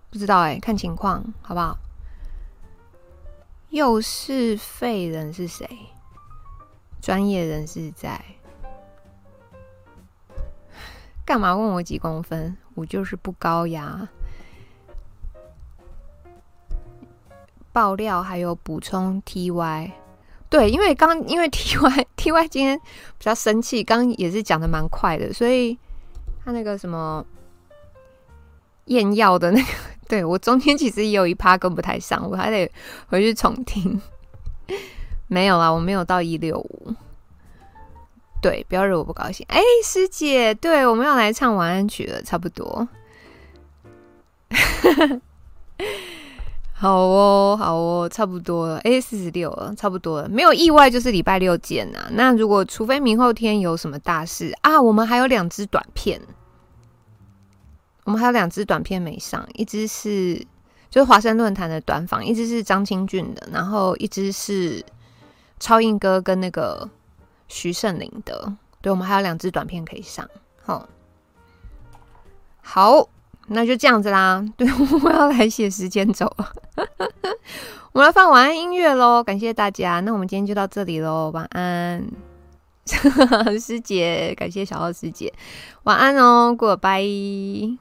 [0.08, 1.76] 不知道哎、看情况好不好？
[3.68, 5.68] 又是废人是谁？
[7.02, 8.18] 专业人士在
[11.26, 11.54] 干嘛？
[11.54, 12.56] 问我几公分？
[12.74, 14.08] 我就是不高呀。
[17.72, 19.90] 爆料还有补充 TY，
[20.48, 25.76] 对，因为刚因为 TY TY 今天比较生气，刚也是讲的蛮快的，所以
[26.44, 27.24] 他那个什么
[28.84, 29.68] 验药的那个，
[30.06, 32.70] 对，我中间其实也有一趴跟不太上，我还得
[33.08, 34.00] 回去重听。
[35.32, 36.94] 没有啦，我没有到一六五。
[38.42, 39.46] 对，不要惹我不高兴。
[39.48, 42.86] 哎，师姐，对，我们要来唱晚安曲了，差不多。
[46.74, 48.78] 好哦，好哦，差不多了。
[48.80, 50.28] 哎，四十六了，差不多了。
[50.28, 52.10] 没有意外就是礼拜六见呐。
[52.10, 56.20] 那如果除非明后天有什么大事啊，我们还有两支短片，
[58.04, 60.34] 我们还有两支短片没上，一支是
[60.90, 64.84] 就是华山论坛的短访，一支是张清俊的，然后一支是。
[65.62, 66.90] 超硬哥跟那个
[67.46, 70.28] 徐胜林的，对，我们还有两支短片可以上，
[70.60, 70.88] 好，
[72.60, 73.08] 好，
[73.46, 74.44] 那就这样子啦。
[74.58, 74.68] 对，
[75.04, 76.26] 我要来写时间轴，
[77.94, 79.22] 我们来放晚安音乐喽。
[79.22, 82.04] 感谢大家，那我们今天就到这里喽，晚安，
[83.60, 85.32] 师姐，感谢小奥师姐，
[85.84, 87.78] 晚安哦，Goodbye。